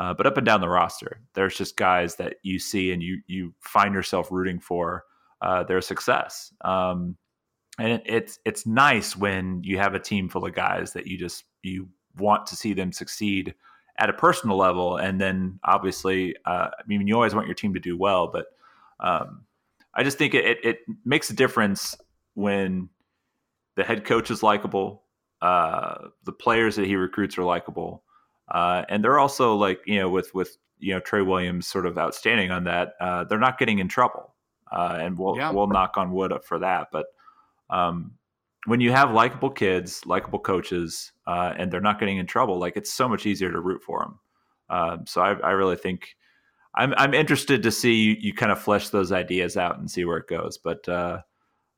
Uh, 0.00 0.14
but 0.14 0.26
up 0.26 0.38
and 0.38 0.46
down 0.46 0.62
the 0.62 0.68
roster, 0.68 1.20
there's 1.34 1.54
just 1.54 1.76
guys 1.76 2.16
that 2.16 2.36
you 2.42 2.58
see 2.58 2.90
and 2.90 3.02
you 3.02 3.20
you 3.26 3.52
find 3.60 3.92
yourself 3.92 4.28
rooting 4.30 4.58
for 4.58 5.04
uh, 5.42 5.62
their 5.62 5.82
success. 5.82 6.54
Um, 6.62 7.18
and 7.78 7.92
it, 7.92 8.02
it's 8.06 8.38
it's 8.46 8.66
nice 8.66 9.14
when 9.14 9.62
you 9.62 9.76
have 9.76 9.94
a 9.94 9.98
team 9.98 10.30
full 10.30 10.46
of 10.46 10.54
guys 10.54 10.94
that 10.94 11.06
you 11.06 11.18
just 11.18 11.44
you 11.62 11.86
want 12.16 12.46
to 12.46 12.56
see 12.56 12.72
them 12.72 12.92
succeed 12.92 13.54
at 13.98 14.08
a 14.08 14.14
personal 14.14 14.56
level, 14.56 14.96
and 14.96 15.20
then 15.20 15.60
obviously, 15.64 16.34
uh, 16.46 16.68
I 16.72 16.82
mean, 16.86 17.06
you 17.06 17.14
always 17.14 17.34
want 17.34 17.46
your 17.46 17.54
team 17.54 17.74
to 17.74 17.80
do 17.80 17.98
well, 17.98 18.26
but 18.26 18.46
um, 19.00 19.44
I 19.92 20.02
just 20.02 20.16
think 20.16 20.32
it, 20.32 20.64
it, 20.64 20.78
makes 21.04 21.28
a 21.28 21.34
difference 21.34 21.94
when 22.32 22.88
the 23.76 23.84
head 23.84 24.06
coach 24.06 24.30
is 24.30 24.42
likable, 24.42 25.02
uh, 25.42 26.08
the 26.24 26.32
players 26.32 26.76
that 26.76 26.86
he 26.86 26.96
recruits 26.96 27.36
are 27.36 27.44
likable, 27.44 28.02
uh, 28.50 28.84
and 28.88 29.04
they're 29.04 29.18
also 29.18 29.54
like 29.54 29.80
you 29.86 29.98
know 29.98 30.08
with 30.08 30.34
with 30.34 30.56
you 30.78 30.94
know 30.94 31.00
Trey 31.00 31.22
Williams 31.22 31.66
sort 31.66 31.86
of 31.86 31.98
outstanding 31.98 32.50
on 32.50 32.64
that. 32.64 32.94
Uh, 33.00 33.24
they're 33.24 33.38
not 33.38 33.58
getting 33.58 33.78
in 33.78 33.88
trouble, 33.88 34.34
uh, 34.72 34.98
and 35.00 35.18
we'll 35.18 35.36
yeah. 35.36 35.50
we'll 35.50 35.68
knock 35.68 35.96
on 35.96 36.12
wood 36.12 36.32
for 36.44 36.58
that. 36.58 36.88
But 36.90 37.06
um, 37.68 38.12
when 38.66 38.80
you 38.80 38.92
have 38.92 39.12
likable 39.12 39.50
kids, 39.50 40.04
likable 40.06 40.38
coaches, 40.38 41.12
uh, 41.26 41.54
and 41.56 41.70
they're 41.70 41.80
not 41.80 41.98
getting 41.98 42.18
in 42.18 42.26
trouble, 42.26 42.58
like 42.58 42.76
it's 42.76 42.92
so 42.92 43.08
much 43.08 43.26
easier 43.26 43.50
to 43.50 43.60
root 43.60 43.82
for 43.82 44.00
them. 44.00 44.18
Um, 44.68 45.06
so 45.06 45.20
I, 45.20 45.32
I, 45.32 45.50
really 45.50 45.76
think 45.76 46.14
I'm 46.76 46.94
I'm 46.96 47.12
interested 47.12 47.62
to 47.64 47.72
see 47.72 47.94
you, 47.94 48.16
you, 48.20 48.32
kind 48.32 48.52
of 48.52 48.60
flesh 48.60 48.90
those 48.90 49.10
ideas 49.10 49.56
out 49.56 49.78
and 49.78 49.90
see 49.90 50.04
where 50.04 50.18
it 50.18 50.28
goes. 50.28 50.58
But 50.58 50.88
uh, 50.88 51.22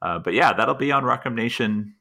uh, 0.03 0.19
but 0.19 0.35
yeah, 0.35 0.53
that'll 0.53 0.75
be 0.75 0.93
on 0.93 1.05
Rock 1.05 1.23
M 1.25 1.35
Nation 1.35 1.95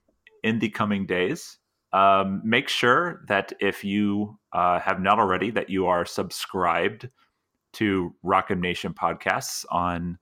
in 0.44 0.60
the 0.60 0.70
coming 0.70 1.06
days. 1.06 1.58
Um, 1.94 2.42
make 2.44 2.70
sure 2.70 3.24
that 3.28 3.54
if 3.60 3.84
you 3.84 4.38
uh, 4.54 4.80
have 4.80 5.02
not 5.02 5.20
already, 5.20 5.52
that 5.52 5.70
you 5.70 5.88
are 5.88 6.06
subscribed 6.06 7.10
to 7.74 8.14
Rock 8.24 8.48
M 8.50 8.62
Nation 8.62 8.94
podcasts 8.94 9.66
on 9.70 10.18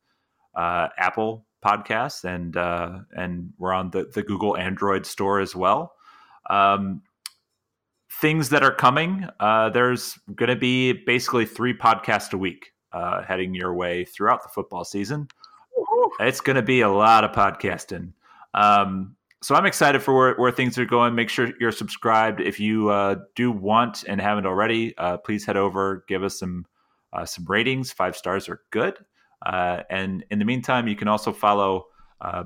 uh, 0.55 0.87
Apple 0.97 1.45
Podcasts 1.63 2.23
and 2.23 2.55
uh, 2.55 2.99
and 3.15 3.51
we're 3.57 3.73
on 3.73 3.91
the 3.91 4.09
the 4.13 4.23
Google 4.23 4.57
Android 4.57 5.05
store 5.05 5.39
as 5.39 5.55
well. 5.55 5.93
Um, 6.49 7.01
things 8.21 8.49
that 8.49 8.63
are 8.63 8.73
coming. 8.73 9.27
Uh, 9.39 9.69
there's 9.69 10.17
going 10.35 10.49
to 10.49 10.55
be 10.55 10.93
basically 10.93 11.45
three 11.45 11.77
podcasts 11.77 12.33
a 12.33 12.37
week 12.37 12.71
uh, 12.93 13.23
heading 13.23 13.53
your 13.53 13.73
way 13.73 14.05
throughout 14.05 14.41
the 14.43 14.49
football 14.49 14.83
season. 14.83 15.27
It's 16.19 16.41
going 16.41 16.55
to 16.55 16.61
be 16.61 16.81
a 16.81 16.89
lot 16.89 17.23
of 17.23 17.31
podcasting. 17.31 18.13
Um, 18.53 19.15
so 19.41 19.55
I'm 19.55 19.65
excited 19.65 20.01
for 20.03 20.13
where, 20.13 20.35
where, 20.35 20.51
things 20.51 20.77
are 20.77 20.85
going. 20.85 21.15
Make 21.15 21.29
sure 21.29 21.51
you're 21.59 21.71
subscribed. 21.71 22.41
If 22.41 22.59
you 22.59 22.89
uh, 22.89 23.15
do 23.35 23.51
want 23.51 24.03
and 24.07 24.19
haven't 24.19 24.45
already, 24.45 24.97
uh, 24.97 25.17
please 25.17 25.45
head 25.45 25.55
over, 25.55 26.03
give 26.07 26.23
us 26.23 26.37
some 26.37 26.65
uh, 27.13 27.25
some 27.25 27.45
ratings. 27.47 27.91
Five 27.91 28.15
stars 28.15 28.49
are 28.49 28.61
good. 28.71 28.97
Uh, 29.45 29.83
and 29.89 30.25
in 30.29 30.39
the 30.39 30.45
meantime, 30.45 30.87
you 30.87 30.95
can 30.95 31.07
also 31.07 31.31
follow 31.31 31.85
uh, 32.21 32.43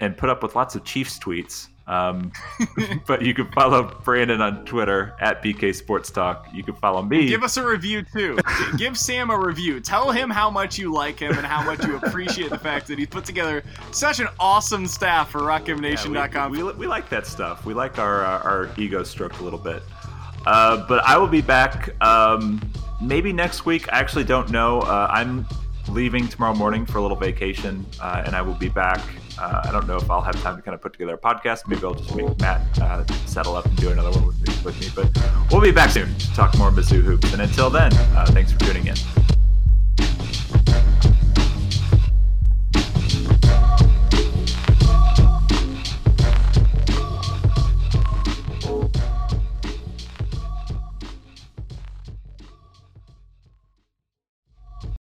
and 0.00 0.16
put 0.16 0.28
up 0.28 0.42
with 0.42 0.54
lots 0.54 0.74
of 0.74 0.84
Chiefs 0.84 1.18
tweets 1.18 1.68
um, 1.86 2.32
but 3.06 3.22
you 3.22 3.34
can 3.34 3.50
follow 3.52 4.00
Brandon 4.04 4.40
on 4.40 4.64
Twitter 4.64 5.14
at 5.20 5.42
BK 5.42 5.74
Sports 5.74 6.10
Talk. 6.10 6.46
You 6.52 6.62
can 6.62 6.74
follow 6.74 7.02
me. 7.02 7.28
Give 7.28 7.42
us 7.42 7.56
a 7.56 7.66
review 7.66 8.02
too. 8.02 8.38
Give 8.78 8.96
Sam 8.96 9.30
a 9.30 9.38
review. 9.38 9.80
Tell 9.80 10.10
him 10.10 10.30
how 10.30 10.50
much 10.50 10.78
you 10.78 10.92
like 10.92 11.18
him 11.18 11.36
and 11.36 11.46
how 11.46 11.62
much 11.62 11.84
you 11.84 11.96
appreciate 11.96 12.50
the 12.50 12.58
fact 12.58 12.86
that 12.88 12.98
he's 12.98 13.08
put 13.08 13.24
together 13.24 13.62
such 13.90 14.20
an 14.20 14.28
awesome 14.40 14.86
staff 14.86 15.30
for 15.30 15.40
RockMNation.com. 15.40 16.54
Yeah, 16.54 16.62
we, 16.62 16.62
we, 16.62 16.78
we, 16.78 16.86
like 16.86 17.08
that 17.10 17.26
stuff. 17.26 17.66
We 17.66 17.74
like 17.74 17.98
our 17.98 18.24
uh, 18.24 18.42
our 18.42 18.70
ego 18.78 19.02
stroked 19.02 19.38
a 19.40 19.42
little 19.42 19.58
bit. 19.58 19.82
Uh, 20.46 20.86
but 20.86 21.02
I 21.04 21.16
will 21.16 21.28
be 21.28 21.40
back 21.40 21.94
um, 22.02 22.60
maybe 23.00 23.32
next 23.32 23.66
week. 23.66 23.92
I 23.92 23.98
actually 23.98 24.24
don't 24.24 24.50
know. 24.50 24.80
Uh, 24.80 25.08
I'm 25.10 25.46
leaving 25.88 26.28
tomorrow 26.28 26.54
morning 26.54 26.86
for 26.86 26.98
a 26.98 27.02
little 27.02 27.16
vacation, 27.16 27.84
uh, 28.00 28.22
and 28.24 28.34
I 28.34 28.42
will 28.42 28.54
be 28.54 28.68
back 28.68 29.00
uh, 29.38 29.62
I 29.64 29.72
don't 29.72 29.86
know 29.86 29.96
if 29.96 30.10
I'll 30.10 30.20
have 30.20 30.40
time 30.42 30.56
to 30.56 30.62
kind 30.62 30.74
of 30.74 30.80
put 30.80 30.92
together 30.92 31.14
a 31.14 31.18
podcast. 31.18 31.66
Maybe 31.66 31.84
I'll 31.84 31.94
just 31.94 32.14
make 32.14 32.38
Matt 32.40 32.78
uh, 32.80 33.04
settle 33.26 33.56
up 33.56 33.66
and 33.66 33.76
do 33.76 33.90
another 33.90 34.10
one 34.10 34.26
with 34.26 34.40
me, 34.40 34.54
with 34.64 34.80
me. 34.80 34.88
But 34.94 35.50
we'll 35.50 35.60
be 35.60 35.72
back 35.72 35.90
soon 35.90 36.14
to 36.14 36.34
talk 36.34 36.56
more 36.56 36.70
Mizzou 36.70 37.02
hoops. 37.02 37.32
And 37.32 37.42
until 37.42 37.70
then, 37.70 37.92
uh, 38.14 38.26
thanks 38.26 38.52
for 38.52 38.58
tuning 38.60 38.86
in. 38.86 38.96